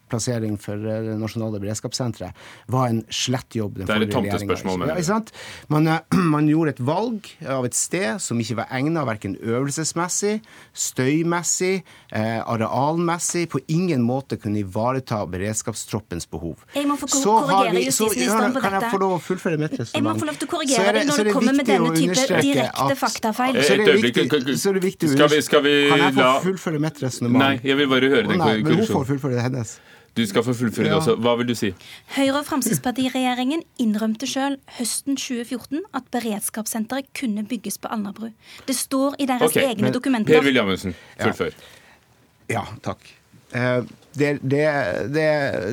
plassering 0.10 0.58
for 0.60 0.74
eh, 0.76 1.02
det 1.08 1.18
nasjonale 1.20 1.60
beredskapssenteret, 1.60 2.32
var 2.68 2.88
en 2.90 3.04
slett 3.10 3.56
jobb. 3.56 3.78
den 3.78 3.86
Det 3.88 3.96
er 3.96 4.02
et 4.08 4.12
tomtespørsmål, 4.12 4.80
mener 4.80 5.02
Ja? 5.08 5.22
Man, 5.70 5.88
eh, 5.88 6.00
man 6.36 6.48
gjorde 6.48 6.70
et 6.76 6.80
valg 6.86 7.28
av 7.48 7.66
et 7.66 7.74
sted 7.76 8.20
som 8.22 8.40
ikke 8.40 8.56
var 8.62 8.68
egnet 8.72 9.06
verken 9.08 9.36
øvelsesmessig, 9.42 10.42
støymessig, 10.74 11.84
eh, 12.12 12.40
arealmessig, 12.48 13.48
på 13.50 13.60
ingen 13.68 14.02
måte 14.06 14.38
kunne 14.42 14.60
ivareta 14.64 15.24
beredskapstroppens 15.30 16.28
behov. 16.32 16.64
Jeg 16.76 16.88
må 16.88 16.98
få 17.00 17.08
Så 17.08 17.38
har 17.38 17.48
korrigere 17.48 17.76
vi- 17.76 17.92
så- 17.92 18.08
justisministeren 18.08 18.54
på 18.54 18.62
Kan 18.62 18.72
jeg 18.74 18.82
dette. 18.82 18.92
få 18.92 19.00
lov 19.00 19.12
å 19.18 19.22
fullføre 19.22 19.58
mitt 19.60 19.72
Jeg 19.72 19.80
må 19.80 19.84
resonnement? 19.84 20.20
få 20.22 20.26
lov 20.26 20.38
til 20.38 20.48
å 20.48 20.52
Så 20.52 20.56
korrigere 20.58 20.88
er 20.88 20.94
det- 20.94 21.02
deg 21.06 21.08
så 21.08 21.14
er 21.14 21.18
når 21.18 21.24
det 21.24 21.34
du 21.34 21.34
kommer 21.34 21.54
med 21.54 21.66
viktig 21.66 21.74
å 21.74 21.84
denne 21.84 21.96
type 21.98 22.10
understreke 22.10 22.42
direkte 22.42 22.92
at- 22.92 22.98
faktafeil. 22.98 23.54
Så 23.58 23.72
er 23.74 23.78
det 23.78 24.04
viktig- 24.04 24.58
så 24.58 24.70
er 24.70 24.74
det 24.74 24.84
viktig 24.84 25.10
skal 25.10 25.28
vi- 25.30 25.42
skal 25.42 25.62
vi 25.62 25.90
Kan 25.90 26.00
jeg 26.00 26.14
få 26.14 26.42
fullføre 26.44 26.80
mitt 26.80 26.98
resonnement? 27.02 27.38
Nei, 27.38 27.60
jeg 27.64 27.78
vil 27.78 27.88
bare 27.88 28.02
høre 28.10 28.28
den 28.28 28.38
nei, 28.38 28.58
Men 28.58 28.66
hun 28.66 28.78
korreksjonen. 28.78 29.06
får 29.06 29.06
fullføre 29.06 29.34
det 29.36 29.42
hennes. 29.44 29.80
Du 30.18 30.24
skal 30.26 30.44
få 30.44 30.54
fullføre 30.58 30.88
det 30.88 30.92
Ja. 30.92 30.98
også. 30.98 31.16
Hva 31.22 31.36
vil 31.38 31.48
du 31.48 31.54
si? 31.56 31.70
Høyre- 32.16 32.40
og 32.40 32.46
Fremskrittspartiregjeringen 32.48 33.62
innrømte 33.80 34.28
selv 34.28 34.58
høsten 34.80 35.16
2014 35.18 35.84
at 35.94 36.04
beredskapssenteret 36.12 37.12
kunne 37.14 37.46
bygges 37.46 37.78
på 37.78 37.92
Alnabru. 37.94 38.32
Det 38.68 38.76
står 38.76 39.16
i 39.20 39.26
deres 39.30 39.52
okay, 39.52 39.68
egne 39.70 39.82
men 39.88 39.94
dokumenter. 39.94 40.34
Per 40.34 40.44
Williamsen, 40.48 40.96
fullfør. 41.22 41.54
Ja. 42.50 42.58
Ja, 42.58 42.64
takk. 42.84 43.04
Eh, 43.54 43.84
Det, 44.18 44.32
det, 44.42 44.64
det, 45.14 45.26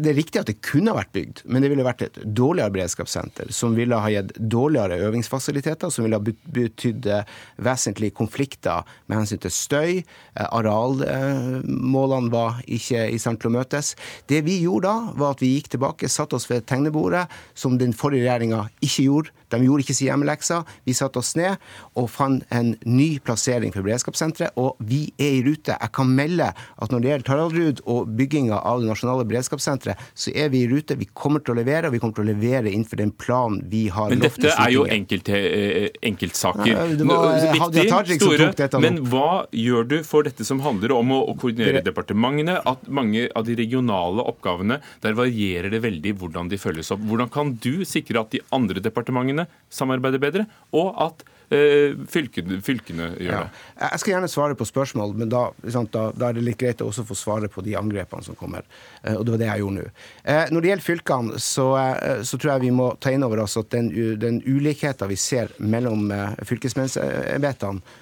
det 0.05 0.11
er 0.11 0.17
riktig 0.19 0.41
at 0.43 0.49
det 0.51 0.59
kunne 0.65 0.93
vært 0.97 1.13
bygd, 1.17 1.41
men 1.49 1.65
det 1.65 1.71
ville 1.73 1.87
vært 1.87 2.03
et 2.05 2.19
dårligere 2.37 2.75
beredskapssenter, 2.75 3.49
som 3.57 3.73
ville 3.79 3.97
ha 3.97 4.11
gitt 4.13 4.35
dårligere 4.37 4.99
øvingsfasiliteter, 5.07 5.89
som 5.95 6.05
ville 6.05 6.19
ha 6.19 6.25
bet- 6.27 6.51
betydd 6.53 7.09
eh, 7.09 7.25
vesentlige 7.65 8.13
konflikter 8.19 8.85
med 9.09 9.23
hensyn 9.23 9.41
til 9.41 9.55
støy. 9.55 10.03
Eh, 10.37 10.49
Arealmålene 10.59 12.31
var 12.33 12.61
ikke 12.67 13.07
i 13.15 13.19
stand 13.23 13.41
til 13.41 13.51
å 13.53 13.55
møtes. 13.57 13.95
Det 14.31 14.43
vi 14.47 14.59
gjorde 14.65 14.91
da, 14.91 15.15
var 15.17 15.35
at 15.37 15.43
vi 15.45 15.55
gikk 15.57 15.73
tilbake, 15.75 16.11
satte 16.13 16.37
oss 16.39 16.49
ved 16.51 16.67
tegnebordet, 16.69 17.25
som 17.59 17.79
den 17.81 17.95
forrige 17.97 18.27
regjeringa 18.27 18.67
ikke 18.85 19.07
gjorde. 19.09 19.35
De 19.55 19.61
gjorde 19.63 19.85
ikke 19.85 19.95
sin 19.95 20.09
hjemmeleksa. 20.09 20.63
Vi 20.89 20.95
satte 20.97 21.21
oss 21.21 21.35
ned 21.39 21.61
og 21.95 22.09
fant 22.11 22.43
en 22.55 22.73
ny 22.89 23.21
plassering 23.23 23.71
for 23.75 23.87
beredskapssenteret, 23.87 24.57
og 24.59 24.77
vi 24.83 25.07
er 25.21 25.37
i 25.39 25.43
rute. 25.47 25.77
Jeg 25.79 25.93
kan 25.95 26.11
melde 26.11 26.49
at 26.51 26.91
når 26.91 27.05
det 27.05 27.11
gjelder 27.13 27.29
Taraldrud 27.29 27.83
og 27.87 28.11
bygginga 28.35 28.59
av 28.59 28.81
det 28.83 28.89
nasjonale 28.89 29.25
beredskapssenteret, 29.29 30.01
så 30.15 30.33
er 30.35 30.51
vi 30.51 30.65
i 30.65 30.69
rute. 30.69 30.97
Vi 30.99 31.07
kommer 31.15 31.43
til 31.45 31.55
å 31.55 31.59
levere, 31.59 31.89
og 31.89 31.95
vi 31.95 32.01
kommer 32.03 32.17
til 32.19 32.25
å 32.25 32.31
levere 32.33 32.73
innenfor 32.73 33.01
den 33.01 33.13
planen 33.13 33.63
vi 33.71 33.87
har 33.89 34.11
lovt 34.11 34.19
Men 34.19 34.25
dette 34.25 34.55
er 34.55 34.71
jo 34.75 34.85
enkelt, 34.87 35.29
eh, 35.29 35.89
enkeltsaker. 36.03 36.67
Ja, 36.67 36.87
det 36.87 37.07
var, 37.07 37.37
eh, 37.37 37.59
Hadia 37.61 37.85
Tajik 37.91 38.21
som 38.21 38.33
store, 38.33 38.39
tok 38.39 38.57
dette 38.57 38.79
nå. 38.79 38.81
Men 38.81 38.99
hva 39.11 39.47
gjør 39.53 39.89
du 39.89 40.03
for 40.03 40.23
dette 40.23 40.45
som 40.45 40.61
handler 40.61 40.93
om 40.93 41.13
å, 41.15 41.21
å 41.31 41.37
koordinere 41.39 41.85
departementene? 41.85 42.61
At 42.67 42.89
mange 42.89 43.29
av 43.35 43.45
de 43.47 43.55
regionale 43.55 44.25
oppgavene, 44.25 44.81
der 45.03 45.13
varierer 45.15 45.71
det 45.71 45.83
veldig 45.83 46.17
hvordan 46.19 46.51
de 46.51 46.59
følges 46.59 46.91
opp. 46.91 47.01
Hvordan 47.01 47.31
kan 47.31 47.55
du 47.55 47.85
sikre 47.85 48.21
at 48.21 48.31
de 48.31 48.41
andre 48.53 48.81
departementene 48.81 49.47
samarbeider 49.71 50.19
bedre, 50.19 50.47
og 50.73 50.95
at 50.99 51.25
fylkene, 51.51 52.61
fylkene 52.65 53.11
gjør 53.19 53.31
Ja. 53.31 53.41
det? 53.45 53.51
Jeg 53.91 54.01
skal 54.01 54.13
gjerne 54.15 54.29
svare 54.29 54.55
på 54.59 54.65
spørsmål, 54.67 55.15
men 55.17 55.29
da, 55.29 55.51
sant, 55.71 55.91
da, 55.93 56.11
da 56.13 56.29
er 56.29 56.33
det 56.39 56.43
litt 56.45 56.59
greit 56.59 56.81
å 56.83 56.89
også 56.91 57.05
få 57.07 57.15
svare 57.15 57.49
på 57.49 57.63
de 57.63 57.75
angrepene 57.77 58.25
som 58.25 58.35
kommer. 58.35 58.63
Eh, 59.05 59.15
Og 59.15 59.25
det 59.25 59.33
var 59.33 59.39
det 59.39 59.47
jeg 59.51 59.61
gjorde 59.61 59.75
nå. 59.83 59.91
Eh, 60.25 60.47
Når 60.51 60.61
det 60.63 60.69
gjelder 60.71 60.89
fylkene, 60.89 61.39
så, 61.39 61.67
eh, 61.77 62.23
så 62.23 62.39
tror 62.39 62.53
jeg 62.55 62.61
vi 62.63 62.71
må 62.71 62.99
ta 63.01 63.11
inn 63.11 63.23
over 63.23 63.41
oss 63.43 63.57
at 63.57 63.71
den, 63.71 63.91
den 64.19 64.41
ulikheten 64.47 65.09
vi 65.09 65.17
ser 65.17 65.49
mellom 65.59 66.11
eh, 66.11 66.35
fylkesmannsembetene, 66.45 67.77
eh, 67.77 68.01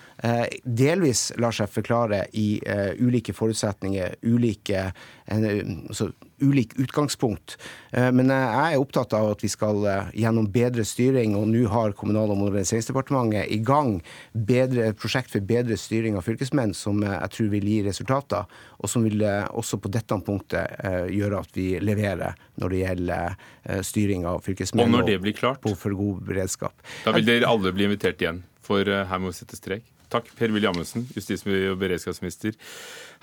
delvis 0.62 1.32
lar 1.42 1.54
seg 1.56 1.70
forklare 1.72 2.26
i 2.38 2.60
eh, 2.62 2.92
ulike 3.02 3.34
forutsetninger, 3.34 4.14
ulike, 4.22 4.92
eh, 5.26 5.46
altså, 5.88 6.12
ulik 6.42 6.76
utgangspunkt. 6.78 7.56
Eh, 7.90 8.08
men 8.14 8.30
eh, 8.30 8.54
jeg 8.54 8.76
er 8.76 8.82
opptatt 8.82 9.14
av 9.18 9.32
at 9.32 9.42
vi 9.42 9.50
skal 9.50 9.82
eh, 9.90 10.12
gjennom 10.22 10.46
bedre 10.54 10.84
styring, 10.86 11.34
og 11.38 11.48
nå 11.50 11.64
har 11.72 11.94
Kommunal- 11.98 12.30
og 12.34 12.38
moderniseringsdepartementet 12.40 13.50
i 13.54 13.58
gang 13.66 13.96
bedre, 14.32 14.88
et 14.92 14.98
prosjekt 14.98 15.32
for 15.34 15.44
bedre 15.46 15.76
styring 15.78 16.16
av 16.18 16.26
fylkesmenn, 16.26 16.74
som 16.74 17.02
eh, 17.02 17.16
jeg 17.16 17.34
tror 17.36 17.50
vil 17.56 17.68
gi 17.72 17.80
resultater, 17.88 18.46
og 18.78 18.90
som 18.90 19.06
vil 19.06 19.22
eh, 19.26 19.44
også 19.50 19.80
på 19.82 19.90
dette 19.92 20.18
punktet 20.26 20.78
eh, 20.86 21.06
gjøre 21.18 21.42
at 21.42 21.58
vi 21.58 21.68
leverer 21.82 22.38
når 22.62 22.74
det 22.74 22.82
gjelder 22.84 23.34
eh, 23.34 23.82
styring 23.86 24.26
av 24.28 24.42
fylkesmenn 24.46 24.86
Og 24.86 24.94
når 24.98 25.08
det 25.10 25.18
blir 25.24 25.34
klart? 25.38 25.62
på 25.62 25.74
for 25.78 25.94
god 25.98 26.22
beredskap. 26.26 26.74
Da 27.04 27.14
vil 27.14 27.26
dere 27.26 27.50
alle 27.50 27.74
bli 27.74 27.86
invitert 27.90 28.22
igjen, 28.22 28.42
for 28.62 28.86
eh, 28.86 29.06
her 29.10 29.22
må 29.22 29.30
vi 29.32 29.38
sette 29.42 29.58
strek. 29.58 29.86
Takk, 30.12 30.28
Per-Willy 30.36 30.68
Amundsen, 30.68 31.06
justis- 31.16 31.46
og 31.48 31.78
beredskapsminister. 31.80 32.56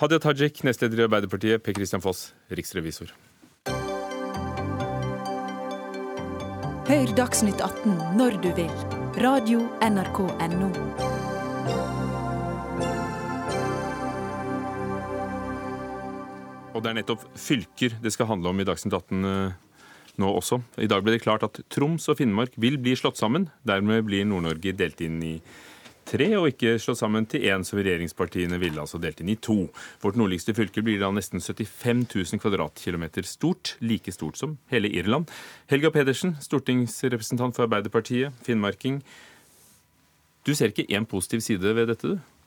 Hadia 0.02 0.18
Tajik, 0.20 0.64
nestleder 0.66 1.04
i 1.04 1.06
Arbeiderpartiet. 1.06 1.62
Per 1.62 1.78
Christian 1.78 2.02
Foss, 2.02 2.32
riksrevisor. 2.50 3.14
Hør 6.90 7.12
Dagsnytt 7.14 7.62
18 7.62 8.18
når 8.18 8.40
du 8.42 8.50
vil. 8.58 8.72
Radio 9.22 9.62
NRK 9.86 10.24
Radio.nrk.no. 10.26 10.70
Og 16.74 16.82
det 16.82 16.90
er 16.90 16.98
nettopp 16.98 17.26
fylker 17.38 17.98
det 18.02 18.14
skal 18.16 18.32
handle 18.32 18.50
om 18.50 18.62
i 18.62 18.66
Dagsnytt 18.66 18.96
18 18.96 19.30
eh, 19.30 19.58
nå 20.18 20.34
også. 20.42 20.64
I 20.82 20.90
dag 20.90 21.04
ble 21.06 21.14
det 21.14 21.24
klart 21.24 21.46
at 21.46 21.62
Troms 21.70 22.10
og 22.10 22.18
Finnmark 22.18 22.58
vil 22.58 22.80
bli 22.82 22.96
slått 22.98 23.20
sammen. 23.22 23.52
Dermed 23.68 24.08
blir 24.08 24.26
Nord-Norge 24.26 24.74
delt 24.80 25.04
inn 25.06 25.22
i 25.22 25.36
tre, 26.10 26.28
og 26.40 26.50
ikke 26.50 26.78
slå 26.82 26.96
sammen 26.98 27.28
til 27.30 27.46
én, 27.50 27.64
som 27.68 27.80
regjeringspartiene 27.80 28.60
ville, 28.62 28.82
altså 28.82 29.00
delt 29.02 29.22
inn 29.22 29.32
i 29.34 29.38
to. 29.38 29.68
Vårt 30.02 30.18
nordligste 30.20 30.56
fylke 30.58 30.84
blir 30.86 31.02
da 31.02 31.12
nesten 31.14 31.44
75 31.44 32.08
000 32.16 32.42
kvadratkilometer 32.42 33.28
stort, 33.28 33.76
like 33.84 34.14
stort 34.16 34.40
som 34.40 34.58
hele 34.74 34.90
Irland. 34.90 35.30
Helga 35.70 35.94
Pedersen, 35.94 36.36
stortingsrepresentant 36.42 37.58
for 37.58 37.68
Arbeiderpartiet, 37.68 38.34
finnmarking. 38.46 39.04
Du 40.48 40.56
ser 40.56 40.74
ikke 40.74 40.90
én 40.90 41.06
positiv 41.10 41.46
side 41.46 41.76
ved 41.78 41.92
dette, 41.94 42.16
du? 42.16 42.39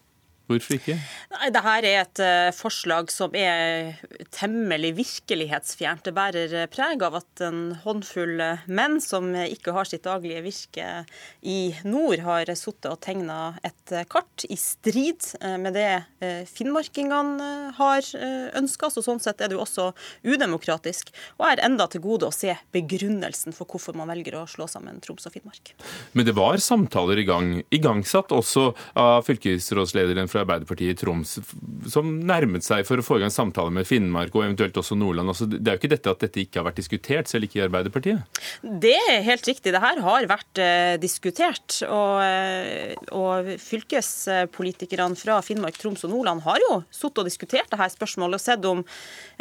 Hvorfor 0.50 0.74
ikke? 0.74 0.96
Nei, 1.32 1.48
Dette 1.54 1.72
er 1.78 1.86
et 2.02 2.20
eh, 2.22 2.50
forslag 2.54 3.10
som 3.14 3.34
er 3.38 3.94
temmelig 4.34 4.92
virkelighetsfjernt. 4.98 6.02
Det 6.08 6.14
bærer 6.16 6.54
eh, 6.62 6.68
preg 6.70 7.04
av 7.06 7.20
at 7.20 7.42
en 7.46 7.60
håndfull 7.84 8.42
eh, 8.42 8.64
menn 8.66 8.98
som 9.02 9.30
ikke 9.38 9.74
har 9.76 9.86
sitt 9.88 10.02
daglige 10.06 10.42
virke 10.42 10.88
i 11.46 11.72
nord, 11.86 12.24
har 12.26 12.50
sittet 12.58 12.90
og 12.90 12.98
tegna 13.04 13.54
et 13.62 13.94
kart 14.10 14.44
i 14.50 14.56
strid 14.58 15.24
med 15.60 15.74
det 15.76 16.44
finnmarkingene 16.48 17.72
har 17.76 18.06
ønska. 18.58 18.90
Så 18.92 19.02
sånn 19.04 19.20
sett 19.22 19.40
er 19.42 19.50
det 19.50 19.56
jo 19.56 19.62
også 19.64 19.88
udemokratisk. 20.26 21.12
Og 21.38 21.46
er 21.48 21.62
enda 21.66 21.86
til 21.90 22.02
gode 22.04 22.28
å 22.28 22.34
se 22.34 22.54
begrunnelsen 22.74 23.54
for 23.56 23.68
hvorfor 23.68 23.96
man 23.98 24.10
velger 24.10 24.38
å 24.40 24.44
slå 24.50 24.68
sammen 24.70 25.00
Troms 25.04 25.28
og 25.28 25.34
Finnmark. 25.36 25.74
Men 26.16 26.28
det 26.28 26.36
var 26.38 26.58
samtaler 26.62 27.20
i 27.20 27.26
gang, 27.28 27.52
igangsatt 27.74 28.32
også 28.34 28.70
av 28.98 29.26
fylkesrådslederen 29.28 30.30
fra 30.32 30.42
Arbeiderpartiet 30.46 30.94
i 30.94 30.98
Troms, 30.98 31.36
som 31.92 32.10
nærmet 32.26 32.64
seg 32.64 32.86
for 32.88 33.00
å 33.00 33.04
få 33.04 33.18
i 33.18 33.24
gang 33.24 33.32
samtaler 33.32 33.74
med 33.74 33.88
Finnmark 33.88 34.34
og 34.36 34.46
eventuelt 34.46 34.78
også 34.80 34.96
Nordland. 34.98 35.32
Altså, 35.32 35.48
det 35.50 35.60
er 35.60 35.76
jo 35.76 35.82
ikke 35.82 35.92
dette 35.92 36.12
at 36.12 36.24
dette 36.24 36.42
ikke 36.42 36.60
har 36.60 36.68
vært 36.70 36.80
diskutert, 36.80 37.30
selv 37.30 37.48
ikke 37.48 37.60
i 37.60 37.64
Arbeiderpartiet. 37.66 38.40
Det 38.62 38.94
er 38.96 39.24
helt 39.26 39.46
riktig. 39.48 39.74
Det 39.74 39.82
her 39.82 40.00
har 40.04 40.28
vært 40.30 40.62
eh, 40.62 40.94
diskutert. 41.02 41.78
Og, 41.86 42.22
eh, 42.24 42.94
og 43.16 43.52
fylkespolitikerne 43.62 45.18
fra 45.18 45.38
Finnmark, 45.44 45.78
Troms 45.80 46.04
og 46.06 46.14
Nordland 46.14 46.44
har 46.46 46.60
jo 46.64 46.80
sittet 46.90 47.22
og 47.22 47.28
diskutert 47.28 47.72
dette 47.72 47.90
spørsmålet 47.96 48.38
og 48.38 48.44
sett, 48.44 48.68
om, 48.68 48.84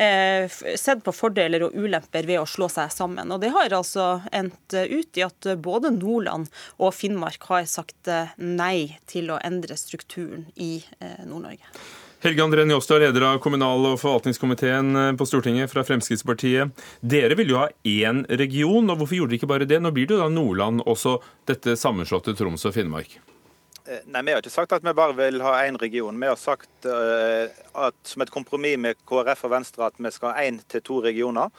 eh, 0.01 0.47
sett 0.79 1.03
på 1.05 1.15
fordeler 1.15 1.67
og 1.67 1.77
ulemper 1.77 2.27
ved 2.27 2.41
å 2.41 2.49
slå 2.49 2.69
seg 2.71 2.91
sammen. 2.93 3.31
Og 3.31 3.41
det 3.43 3.53
har 3.55 3.77
altså 3.77 4.09
endt 4.31 4.75
ut 4.75 5.19
i 5.19 5.25
at 5.25 5.51
både 5.61 5.93
Nordland 5.95 6.51
og 6.79 6.93
Finnmark 6.95 7.43
har 7.51 7.67
sagt 7.69 8.09
nei 8.37 8.97
til 9.09 9.31
å 9.31 9.39
endre 9.45 9.77
strukturen 9.79 10.47
i 10.55 10.80
Nord-Norge. 11.25 11.65
Helge 12.21 12.43
André 12.43 12.65
Njåstad, 12.65 12.99
leder 12.99 13.21
av 13.21 13.39
kommunal- 13.41 13.85
og 13.89 13.95
forvaltningskomiteen 13.97 14.95
eh, 14.95 15.13
på 15.17 15.25
Stortinget 15.25 15.71
fra 15.71 15.81
Fremskrittspartiet. 15.81 16.69
Dere 17.01 17.33
vil 17.39 17.49
jo 17.49 17.57
ha 17.57 17.71
én 17.81 18.21
region, 18.29 18.91
og 18.93 18.99
hvorfor 18.99 19.17
gjorde 19.17 19.33
dere 19.33 19.39
ikke 19.39 19.49
bare 19.49 19.65
det? 19.65 19.79
Nå 19.81 19.89
blir 19.95 20.05
det 20.05 20.19
jo 20.19 20.21
da 20.21 20.27
Nordland, 20.29 20.83
også 20.85 21.15
dette 21.49 21.73
sammenslåtte 21.81 22.35
Troms 22.37 22.67
og 22.69 22.75
Finnmark. 22.77 23.15
Eh, 23.87 24.03
nei, 24.05 24.21
Vi 24.21 24.35
har 24.35 24.43
ikke 24.43 24.53
sagt 24.53 24.77
at 24.77 24.85
vi 24.85 24.93
bare 24.93 25.17
vil 25.17 25.41
ha 25.41 25.55
én 25.65 25.81
region. 25.81 26.21
Vi 26.21 26.29
har 26.29 26.37
sagt 26.37 26.85
uh, 26.85 27.49
at 27.73 27.97
som 28.05 28.21
et 28.21 28.29
kompromiss 28.29 28.77
med 28.77 29.01
KrF 29.09 29.47
og 29.47 29.55
Venstre 29.55 29.89
at 29.89 29.97
vi 29.97 30.13
skal 30.13 30.35
ha 30.35 30.45
én 30.45 30.61
til 30.69 30.85
to 30.85 31.01
regioner. 31.01 31.49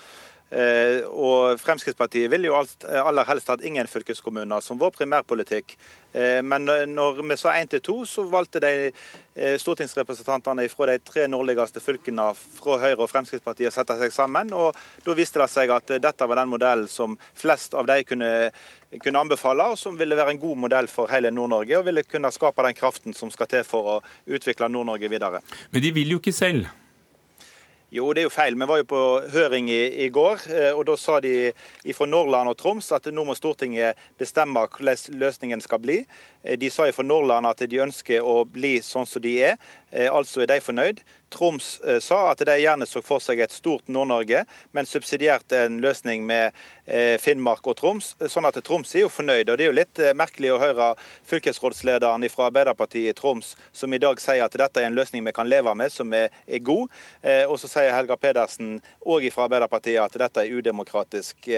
Uh, 0.53 1.09
og 1.09 1.61
Fremskrittspartiet 1.62 2.28
vil 2.28 2.44
jo 2.44 2.57
alt, 2.59 2.84
aller 2.84 3.24
helst 3.24 3.48
hatt 3.48 3.64
ingen 3.64 3.88
fylkeskommuner 3.88 4.61
som 4.61 4.80
vår 4.80 4.92
primærpolitikk. 4.98 5.72
Uh, 6.12 6.42
men 6.44 6.68
når 6.92 7.22
vi 7.22 7.38
sa 7.40 7.55
én 7.57 7.70
til 7.72 7.80
to, 7.80 8.03
så 8.09 8.26
valgte 8.28 8.61
de 8.61 8.92
stortingsrepresentantene 9.32 10.66
fra 10.68 10.90
de 10.90 10.98
tre 11.00 11.24
nordligste 11.30 11.80
fylkene 11.80 12.26
fra 12.36 12.76
Høyre 12.82 12.98
og 13.00 13.09
Fremskrittspartiet 13.09 13.70
å 13.70 13.72
sette 13.72 13.96
seg 14.03 14.12
sammen. 14.12 14.53
og 14.53 14.76
Da 15.07 15.16
viste 15.16 15.40
det 15.40 15.48
seg 15.48 15.72
at 15.72 15.88
dette 16.05 16.28
var 16.28 16.42
den 16.42 16.53
modellen 16.53 16.90
som 16.92 17.16
flest 17.32 17.72
av 17.72 17.88
de 17.88 18.03
kunne 18.05 18.32
kunne 19.00 19.22
anbefale, 19.24 19.70
og 19.72 19.78
som 19.78 19.96
ville 19.98 20.16
være 20.18 20.34
en 20.34 20.42
god 20.42 20.59
modell 20.66 20.88
for 20.90 21.11
hele 21.12 21.30
Nord-Norge, 21.32 21.78
og 21.78 21.86
ville 21.88 22.05
kunne 22.05 22.32
skape 22.34 22.64
den 22.66 22.76
kraften 22.76 23.16
som 23.16 23.32
skal 23.32 23.48
til 23.48 23.64
for 23.64 23.94
å 23.94 23.98
utvikle 24.28 24.68
Nord-Norge 24.68 25.09
videre. 25.12 25.42
Men 25.72 25.84
de 25.84 25.92
vil 25.96 26.16
jo 26.16 26.20
ikke 26.20 26.34
selv? 26.36 26.68
Jo, 27.93 28.07
det 28.16 28.22
er 28.22 28.24
jo 28.24 28.32
feil. 28.32 28.55
Vi 28.57 28.64
var 28.64 28.78
jo 28.80 28.86
på 28.88 28.99
høring 29.34 29.66
i, 29.68 29.82
i 30.01 30.09
går, 30.09 30.47
eh, 30.49 30.70
og 30.72 30.86
da 30.88 30.95
sa 30.97 31.18
de 31.20 31.53
fra 31.93 32.07
Nordland 32.09 32.49
og 32.49 32.57
Troms 32.57 32.86
at 32.97 33.11
nå 33.12 33.24
må 33.28 33.34
Stortinget 33.36 34.01
bestemme 34.16 34.62
hvordan 34.64 35.18
løsningen 35.20 35.61
skal 35.61 35.82
bli. 35.82 35.99
Eh, 36.43 36.59
de 36.59 36.70
sa 36.70 36.93
fra 36.93 37.03
Nordland 37.03 37.47
at 37.47 37.62
de 37.68 37.80
ønsker 37.82 38.22
å 38.22 38.43
bli 38.49 38.78
sånn 38.82 39.07
som 39.07 39.22
de 39.22 39.36
er, 39.43 39.59
eh, 39.90 40.09
altså 40.11 40.43
er 40.43 40.51
de 40.51 40.61
fornøyd. 40.61 41.03
Troms 41.32 41.78
sa 42.05 42.16
at 42.28 42.43
de 42.45 42.55
gjerne 42.61 42.84
så 42.84 43.01
for 43.01 43.22
seg 43.24 43.40
et 43.40 43.55
stort 43.55 43.86
Nord-Norge, 43.88 44.43
men 44.76 44.84
subsidiert 44.84 45.49
en 45.57 45.78
løsning 45.80 46.26
med 46.28 46.53
Finnmark 47.24 47.64
og 47.64 47.78
Troms. 47.78 48.11
Sånn 48.28 48.45
at 48.45 48.59
Troms 48.61 48.93
er 48.95 49.07
jo 49.07 49.09
fornøyd. 49.09 49.49
og 49.49 49.57
Det 49.57 49.64
er 49.64 49.70
jo 49.70 49.78
litt 49.78 50.03
merkelig 50.14 50.51
å 50.53 50.59
høre 50.61 50.90
fylkesrådslederen 51.24 52.28
fra 52.28 52.51
Arbeiderpartiet 52.51 53.09
i 53.09 53.16
Troms 53.16 53.57
som 53.72 53.95
i 53.95 54.03
dag 54.03 54.20
sier 54.20 54.45
at 54.45 54.53
dette 54.53 54.76
er 54.76 54.90
en 54.90 54.95
løsning 54.95 55.24
vi 55.24 55.32
kan 55.32 55.49
leve 55.49 55.72
med, 55.74 55.90
som 55.90 56.12
er, 56.12 56.28
er 56.47 56.59
god. 56.59 56.93
Og 57.49 57.57
så 57.57 57.72
sier 57.78 57.97
Helga 57.97 58.20
Pedersen 58.20 58.82
òg 59.01 59.32
fra 59.32 59.49
Arbeiderpartiet 59.49 60.05
at 60.05 60.20
dette 60.26 60.45
er 60.45 60.53
udemokratisk. 60.53 61.49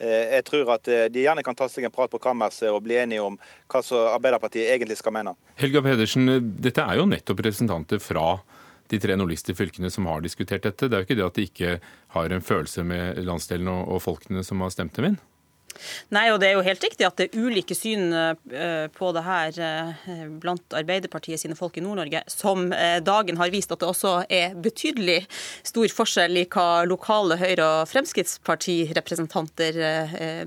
Jeg 0.00 0.44
tror 0.48 0.70
at 0.76 0.88
de 1.12 1.24
gjerne 1.26 1.44
kan 1.44 1.56
ta 1.56 1.66
seg 1.68 1.84
en 1.84 1.92
prat 1.92 2.08
på 2.08 2.20
kammerset 2.22 2.70
og 2.72 2.80
bli 2.86 2.96
enige 2.96 3.20
om 3.20 3.36
hva 3.68 3.82
Arbeiderpartiet 4.14 4.70
egentlig 4.72 4.96
skal 4.96 5.12
mene. 5.12 5.34
Helga 5.60 5.82
Pedersen, 5.84 6.30
dette 6.56 6.80
er 6.80 6.96
jo 6.96 7.04
nettopp 7.10 7.42
representanter 7.44 8.00
fra 8.00 8.38
de 8.90 8.98
tre 8.98 9.16
nordligste 9.18 9.54
fylkene 9.54 9.90
som 9.92 10.08
har 10.10 10.22
diskutert 10.24 10.66
dette. 10.66 10.88
Det 10.88 10.96
er 10.96 11.02
jo 11.02 11.08
ikke 11.08 11.18
det 11.18 11.26
at 11.26 11.38
de 11.38 11.46
ikke 11.46 11.74
har 12.16 12.34
en 12.34 12.44
følelse 12.44 12.84
med 12.86 13.20
landsdelen 13.26 13.70
og, 13.70 14.00
folkene 14.02 14.42
som 14.46 14.62
har 14.64 14.72
stemt 14.74 14.96
dem 14.96 15.12
inn? 15.12 15.20
Nei, 16.14 16.26
og 16.32 16.40
Det 16.40 16.48
er 16.48 16.56
jo 16.56 16.64
helt 16.66 16.84
riktig 16.84 17.06
at 17.06 17.16
det 17.20 17.28
er 17.28 17.38
ulike 17.44 17.74
syn 17.76 18.12
eh, 18.14 18.86
på 18.94 19.10
det 19.14 19.22
her 19.26 19.58
eh, 19.64 20.24
blant 20.42 20.76
Arbeiderpartiet 20.76 21.40
sine 21.42 21.56
folk 21.58 21.76
i 21.78 21.84
Nord-Norge, 21.84 22.22
som 22.30 22.72
eh, 22.72 22.98
dagen 23.04 23.38
har 23.40 23.52
vist 23.52 23.72
at 23.72 23.80
det 23.82 23.88
også 23.88 24.24
er 24.28 24.56
betydelig 24.60 25.20
stor 25.66 25.88
forskjell 25.94 26.40
i 26.40 26.46
hva 26.50 26.84
lokale 26.88 27.36
Høyre- 27.40 27.66
og 27.66 27.88
Fremskrittspartirepresentanter 27.90 29.78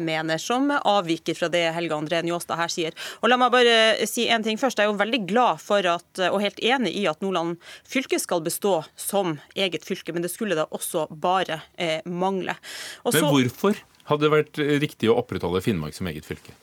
mener, 0.02 0.38
som 0.42 0.72
avviker 0.74 1.36
fra 1.38 1.50
det 1.52 1.64
Helge 1.76 1.96
André 1.98 2.22
Njåstad 2.26 2.60
her 2.60 2.72
sier. 2.72 2.94
Og 3.22 3.30
La 3.32 3.38
meg 3.40 3.54
bare 3.54 4.08
si 4.10 4.28
en 4.32 4.44
ting 4.46 4.60
først. 4.60 4.80
Jeg 4.80 4.88
er 4.88 4.92
jo 4.92 5.00
veldig 5.00 5.22
glad 5.30 5.62
for 5.64 5.86
at, 5.90 6.10
og 6.30 6.42
helt 6.44 6.60
enig 6.64 6.94
i 7.00 7.08
at 7.10 7.22
Nordland 7.24 7.58
fylke 7.90 8.20
skal 8.22 8.44
bestå 8.46 8.76
som 9.00 9.38
eget 9.56 9.86
fylke, 9.88 10.14
men 10.14 10.26
det 10.26 10.32
skulle 10.34 10.58
da 10.60 10.66
også 10.74 11.08
bare 11.12 11.62
mangle. 12.06 12.56
Også, 13.04 13.22
men 13.22 13.30
hvorfor? 13.30 13.84
Hadde 14.10 14.26
det 14.26 14.34
vært 14.34 14.62
riktig 14.84 15.12
å 15.12 15.18
opprettholde 15.22 15.64
Finnmark 15.64 15.96
som 15.98 16.10
eget 16.12 16.28
fylke? 16.28 16.56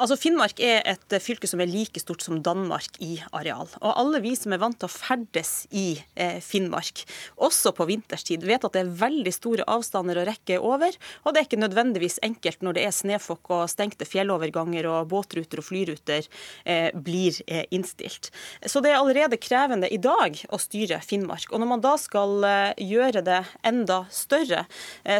Altså 0.00 0.16
Finnmark 0.16 0.60
er 0.64 0.80
et 0.88 1.14
fylke 1.20 1.48
som 1.48 1.60
er 1.60 1.68
like 1.68 2.00
stort 2.00 2.24
som 2.24 2.38
Danmark 2.44 2.96
i 3.04 3.18
areal. 3.36 3.68
Og 3.80 3.92
alle 3.92 4.20
vi 4.24 4.32
som 4.38 4.54
er 4.54 4.60
vant 4.62 4.78
til 4.80 4.88
å 4.88 4.92
ferdes 4.92 5.66
i 5.76 6.00
eh, 6.14 6.38
Finnmark, 6.44 7.02
også 7.36 7.74
på 7.76 7.86
vinterstid, 7.90 8.46
vet 8.48 8.64
at 8.64 8.76
det 8.76 8.84
er 8.84 8.94
veldig 9.02 9.34
store 9.34 9.66
avstander 9.68 10.22
å 10.22 10.24
rekke 10.28 10.56
over. 10.64 10.96
Og 11.24 11.34
det 11.34 11.42
er 11.42 11.48
ikke 11.48 11.60
nødvendigvis 11.60 12.20
enkelt 12.24 12.64
når 12.64 12.78
det 12.78 12.86
er 12.86 12.96
snøfokk 12.96 13.52
og 13.58 13.66
stengte 13.72 14.08
fjelloverganger 14.08 14.88
og 14.88 15.10
båtruter 15.12 15.60
og 15.60 15.68
flyruter 15.68 16.24
eh, 16.64 16.88
blir 16.96 17.36
eh, 17.46 17.66
innstilt. 17.74 18.30
Så 18.64 18.80
det 18.80 18.94
er 18.94 19.00
allerede 19.02 19.40
krevende 19.40 19.92
i 19.92 20.00
dag 20.00 20.40
å 20.48 20.60
styre 20.60 21.02
Finnmark. 21.04 21.50
Og 21.52 21.60
når 21.60 21.72
man 21.74 21.84
da 21.84 21.94
skal 22.00 22.48
gjøre 22.80 23.22
det 23.26 23.42
enda 23.66 24.02
større, 24.14 24.62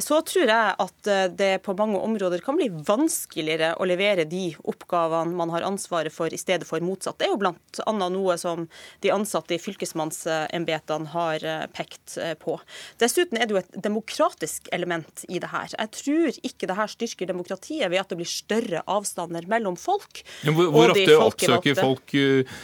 så 0.04 0.20
tror 0.26 0.48
jeg 0.48 0.74
at 0.84 1.10
det 1.36 1.50
på 1.64 1.74
mange 1.76 2.00
områder 2.00 2.42
kan 2.44 2.56
bli 2.58 2.68
vanskeligere 2.70 3.74
å 3.80 3.86
levere 3.88 4.26
de 4.30 4.44
oppgavene 4.68 5.36
man 5.36 5.52
har 5.52 5.66
ansvaret 5.66 6.14
for, 6.14 6.32
i 6.32 6.40
stedet 6.40 6.68
for 6.68 6.82
motsatt. 6.84 7.18
Det 7.20 7.28
er 7.28 7.34
jo 7.34 7.40
bl.a. 7.40 7.92
noe 8.00 8.36
som 8.40 8.66
de 9.04 9.12
ansatte 9.14 9.56
i 9.56 9.60
fylkesmannsembetene 9.62 11.12
har 11.14 11.46
eh, 11.46 11.66
pekt 11.74 12.16
eh, 12.20 12.34
på. 12.40 12.56
Dessuten 13.02 13.40
er 13.40 13.48
det 13.48 13.56
jo 13.56 13.60
et 13.62 13.78
demokratisk 13.88 14.70
element 14.74 15.24
i 15.28 15.40
det 15.42 15.50
her. 15.52 15.74
Jeg 15.76 15.92
tror 15.98 16.40
ikke 16.46 16.70
det 16.70 16.78
her 16.78 16.94
styrker 16.94 17.30
demokratiet 17.30 17.90
ved 17.92 18.02
at 18.02 18.12
det 18.12 18.20
blir 18.20 18.30
større 18.30 18.84
avstander 18.90 19.48
mellom 19.50 19.78
folk. 19.80 20.22
Ja, 20.46 20.54
hvor, 20.54 20.70
hvor 20.74 20.94
ofte 20.94 21.18
oppsøker 21.20 21.78
folk 21.78 22.14
uh, 22.16 22.58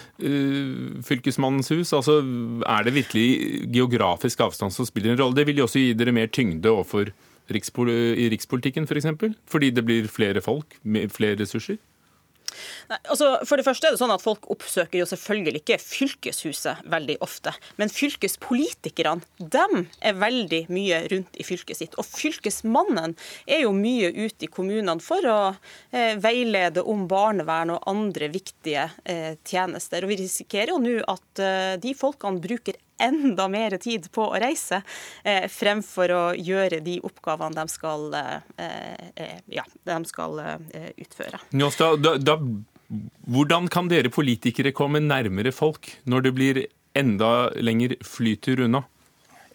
Fylkesmannens 1.07 1.73
hus? 1.75 1.93
Altså, 1.97 2.19
er 2.67 2.87
det 2.87 2.97
virkelig 2.97 3.29
geografisk 3.75 4.43
avstand 4.47 4.75
som 4.75 4.89
spiller 4.89 5.15
en 5.15 5.23
rolle? 5.23 5.39
Det 5.39 5.47
vil 5.49 5.63
jo 5.63 5.69
også 5.69 5.83
gi 5.83 5.95
dere 5.99 6.15
mer 6.17 6.31
tyngde 6.33 6.73
overfor 6.73 7.13
rikspol 7.53 7.91
i 7.91 8.31
rikspolitikken 8.33 8.87
f.eks.? 8.87 8.93
For 8.93 9.03
eksempel, 9.03 9.37
fordi 9.51 9.73
det 9.77 9.85
blir 9.87 10.09
flere 10.11 10.43
folk, 10.45 10.79
flere 11.15 11.39
ressurser? 11.43 11.79
Nei, 12.91 12.99
altså, 13.11 13.29
for 13.47 13.59
det 13.59 13.67
første 13.67 13.89
er 13.89 13.95
det 13.95 14.01
sånn 14.01 14.15
at 14.15 14.23
Folk 14.23 14.47
oppsøker 14.53 15.01
jo 15.01 15.07
selvfølgelig 15.09 15.61
ikke 15.61 15.79
fylkeshuset 15.83 16.85
veldig 16.93 17.19
ofte. 17.25 17.53
Men 17.81 17.93
fylkespolitikerne 17.93 19.27
dem 19.39 19.87
er 20.01 20.19
veldig 20.19 20.63
mye 20.73 21.03
rundt 21.13 21.39
i 21.39 21.47
fylket 21.47 21.81
sitt. 21.81 21.97
Og 22.01 22.07
Fylkesmannen 22.07 23.17
er 23.45 23.65
jo 23.65 23.75
mye 23.77 24.11
ute 24.15 24.47
i 24.47 24.51
kommunene 24.53 25.03
for 25.05 25.27
å 25.31 25.39
eh, 25.91 26.17
veilede 26.23 26.85
om 26.87 27.07
barnevern 27.11 27.75
og 27.77 27.87
andre 27.91 28.31
viktige 28.33 28.89
eh, 29.05 29.35
tjenester. 29.47 30.05
Og 30.05 30.15
Vi 30.15 30.21
risikerer 30.25 30.75
jo 30.75 30.81
nå 30.83 30.99
at 31.07 31.43
eh, 31.43 31.75
de 31.83 31.95
folkene 31.99 32.43
bruker 32.43 32.79
enda 32.99 33.49
mer 33.49 33.77
tid 33.83 34.09
på 34.13 34.29
å 34.31 34.41
reise, 34.41 34.83
eh, 35.25 35.49
fremfor 35.53 36.15
å 36.15 36.23
gjøre 36.37 36.81
de 36.85 36.99
oppgavene 37.05 37.55
de 37.57 37.69
skal, 37.73 38.09
eh, 38.15 38.41
eh 39.17 39.39
ja, 39.47 39.65
de 39.85 39.99
skal 40.05 40.39
eh, 40.39 40.91
utføre. 40.97 41.41
Njåstad, 41.53 42.03
da, 42.03 42.17
da 42.17 42.39
hvordan 43.27 43.69
kan 43.69 43.89
dere 43.91 44.13
politikere 44.15 44.73
komme 44.73 45.01
nærmere 45.03 45.53
folk 45.53 45.91
når 46.07 46.27
det 46.27 46.35
blir 46.37 46.67
enda 46.97 47.51
lenger 47.59 47.97
flytur 48.07 48.65
unna? 48.67 48.85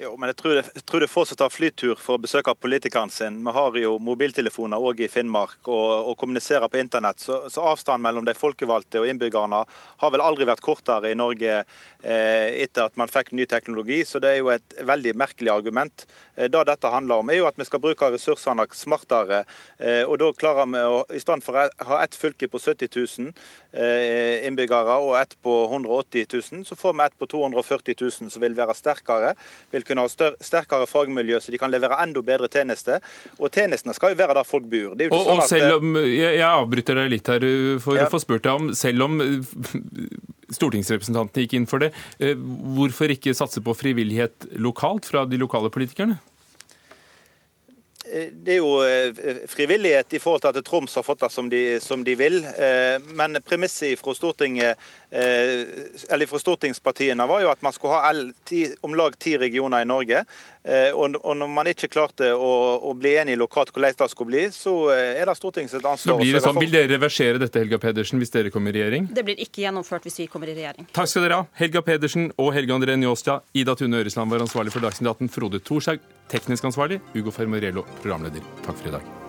Jo, 0.01 0.15
men 0.17 0.31
jeg 0.31 0.37
tror, 0.39 0.53
det, 0.57 0.61
jeg 0.73 0.81
tror 0.89 1.03
det 1.03 1.05
er 1.05 1.11
få 1.11 1.23
som 1.29 1.37
tar 1.37 1.51
flytur 1.53 1.99
for 2.01 2.17
å 2.17 2.21
besøke 2.23 2.55
politikeren 2.57 3.11
sin. 3.13 3.35
Vi 3.45 3.51
har 3.53 3.75
jo 3.77 3.91
mobiltelefoner 4.01 4.81
òg 4.81 5.03
i 5.05 5.09
Finnmark 5.11 5.69
og, 5.69 6.07
og 6.09 6.15
kommuniserer 6.17 6.71
på 6.73 6.79
internett. 6.81 7.21
Så, 7.21 7.37
så, 7.53 7.61
avstanden 7.69 8.07
mellom 8.07 8.25
de 8.25 8.33
folkevalgte 8.33 9.03
og 9.03 9.05
innbyggerne 9.11 9.59
har 10.01 10.13
vel 10.15 10.23
aldri 10.25 10.47
vært 10.49 10.63
kortere 10.65 11.11
i 11.11 11.19
Norge 11.19 11.59
eh, 11.59 12.47
etter 12.63 12.87
at 12.87 12.97
man 12.97 13.11
fikk 13.13 13.29
ny 13.37 13.45
teknologi. 13.51 13.99
Så 14.09 14.23
det 14.23 14.31
er 14.31 14.39
jo 14.39 14.49
et 14.55 14.77
veldig 14.89 15.13
merkelig 15.21 15.53
argument. 15.53 16.07
Eh, 16.33 16.49
det 16.49 16.63
dette 16.71 16.93
handler 16.95 17.21
om, 17.21 17.29
er 17.29 17.37
jo 17.37 17.49
at 17.51 17.61
vi 17.61 17.69
skal 17.69 17.83
bruke 17.85 18.09
ressursene 18.15 18.65
smartere. 18.73 19.43
Eh, 19.77 20.01
og 20.07 20.17
da 20.23 20.31
klarer 20.33 20.65
vi 20.71 20.81
å, 20.81 21.03
i 21.13 21.21
stedet 21.21 21.45
for 21.45 21.61
å 21.61 21.67
ha 21.91 22.01
ett 22.01 22.17
fylke 22.17 22.49
på 22.49 22.57
70 22.57 22.89
000 22.97 23.29
eh, 23.77 24.47
innbyggere 24.49 24.97
og 25.05 25.13
ett 25.21 25.37
på 25.45 25.59
180 25.69 26.25
000, 26.33 26.65
så 26.65 26.79
får 26.79 26.97
vi 26.97 27.05
ett 27.05 27.21
på 27.21 27.29
240 27.37 28.01
000 28.01 28.33
som 28.33 28.41
vil 28.41 28.57
være 28.57 28.73
sterkere. 28.81 29.35
vil 29.71 29.85
kunne 29.91 30.07
ha 30.07 30.31
sterkere 30.41 30.87
fagmiljø, 30.89 31.41
så 31.43 31.53
de 31.53 31.59
kan 31.61 31.71
levere 31.73 31.99
enda 32.01 32.23
bedre 32.25 32.49
tjenester. 32.51 33.03
Og 33.37 33.51
tjenestene 33.51 33.95
skal 33.97 34.15
jo 34.15 34.21
være 34.23 34.39
der 34.39 34.47
folk 34.47 34.67
bor. 34.71 34.95
og, 34.95 35.05
sånn 35.11 35.43
og 35.43 35.45
selv 35.49 35.77
om, 35.79 35.99
jeg, 36.01 36.39
jeg, 36.39 36.47
avbryter 36.47 37.03
deg 37.03 37.13
litt 37.13 37.31
her 37.31 37.45
uh, 37.45 37.75
for 37.83 37.99
ja. 37.99 38.07
å 38.07 38.13
få 38.13 38.21
spurt 38.23 38.47
deg 38.47 38.57
om, 38.57 38.71
selv 38.77 39.07
om 39.07 39.21
uh, 39.21 39.53
stortingsrepresentantene 40.51 41.45
gikk 41.45 41.59
inn 41.59 41.69
for 41.69 41.83
det, 41.83 41.93
hvorfor 42.75 43.13
ikke 43.13 43.31
satse 43.37 43.61
på 43.63 43.75
frivillighet 43.77 44.49
lokalt 44.59 45.07
fra 45.07 45.23
de 45.29 45.39
lokale 45.39 45.71
politikerne? 45.71 46.17
Eh, 48.11 48.27
det 48.33 48.57
er 48.57 48.59
jo 48.59 48.81
eh, 48.83 49.43
frivillighet 49.47 50.13
i 50.17 50.19
forhold 50.19 50.43
til 50.43 50.51
at 50.51 50.65
Troms 50.67 50.95
har 50.97 51.05
fått 51.05 51.21
det 51.23 51.29
som 51.31 51.49
de, 51.51 51.61
som 51.83 52.03
de 52.03 52.15
vil. 52.19 52.41
Eh, 52.43 52.97
men 53.15 53.39
premisset 53.45 53.99
fra 53.99 54.15
Stortinget 54.17 54.79
eller 55.11 56.29
fra 56.29 56.39
stortingspartiene 56.39 57.25
var 57.27 57.41
jo 57.43 57.51
at 57.51 57.61
man 57.65 57.73
skulle 57.75 57.97
ha 57.99 58.13
om 58.87 58.95
lag 58.95 59.17
ti 59.19 59.37
regioner 59.37 59.83
i 59.83 59.87
Norge. 59.89 60.23
Eh, 60.63 60.93
og, 60.93 61.15
når 61.37 61.49
man 61.49 61.67
ikke 61.71 61.89
klarte 61.89 62.27
å, 62.37 62.49
å 62.85 62.91
bli 62.93 63.15
enig 63.17 63.37
lokalt 63.41 63.71
hvordan 63.73 63.95
det 63.97 64.09
skulle 64.11 64.29
bli, 64.29 64.43
så 64.53 64.75
eh, 64.93 65.17
er 65.17 65.25
det 65.25 65.35
Stortingets 65.39 65.79
ansvar. 65.79 66.13
Da 66.13 66.17
blir 66.19 66.37
det 66.37 66.43
sånn, 66.45 66.59
Vil 66.61 66.73
dere 66.73 66.91
reversere 66.91 67.41
dette, 67.41 67.63
Helga 67.63 67.79
Pedersen, 67.81 68.21
hvis 68.21 68.33
dere 68.33 68.53
kommer 68.53 68.75
i 68.75 68.77
regjering? 68.77 69.09
Det 69.09 69.25
blir 69.25 69.41
ikke 69.41 69.65
gjennomført 69.65 70.05
hvis 70.05 70.21
vi 70.21 70.27
kommer 70.31 70.51
i 70.51 70.55
regjering. 70.57 70.85
Takk 70.93 71.09
skal 71.09 71.25
dere 71.25 71.41
ha. 71.41 71.47
Helga 71.57 71.81
Pedersen 71.87 72.29
og 72.37 72.53
Helge 72.57 72.77
André 72.77 72.99
Njåstad. 73.01 73.47
Ida 73.57 73.75
Tune 73.79 74.03
Øresland 74.03 74.33
var 74.33 74.45
ansvarlig 74.45 74.75
for 74.75 74.85
Dagsnytt 74.85 75.09
18. 75.15 75.33
Frode 75.33 75.63
Thorshaug, 75.65 76.05
teknisk 76.29 76.69
ansvarlig. 76.69 77.01
Ugo 77.17 77.33
Fermarello, 77.33 77.87
programleder. 78.03 78.45
Takk 78.61 78.77
for 78.77 78.93
i 78.93 78.95
dag. 78.99 79.20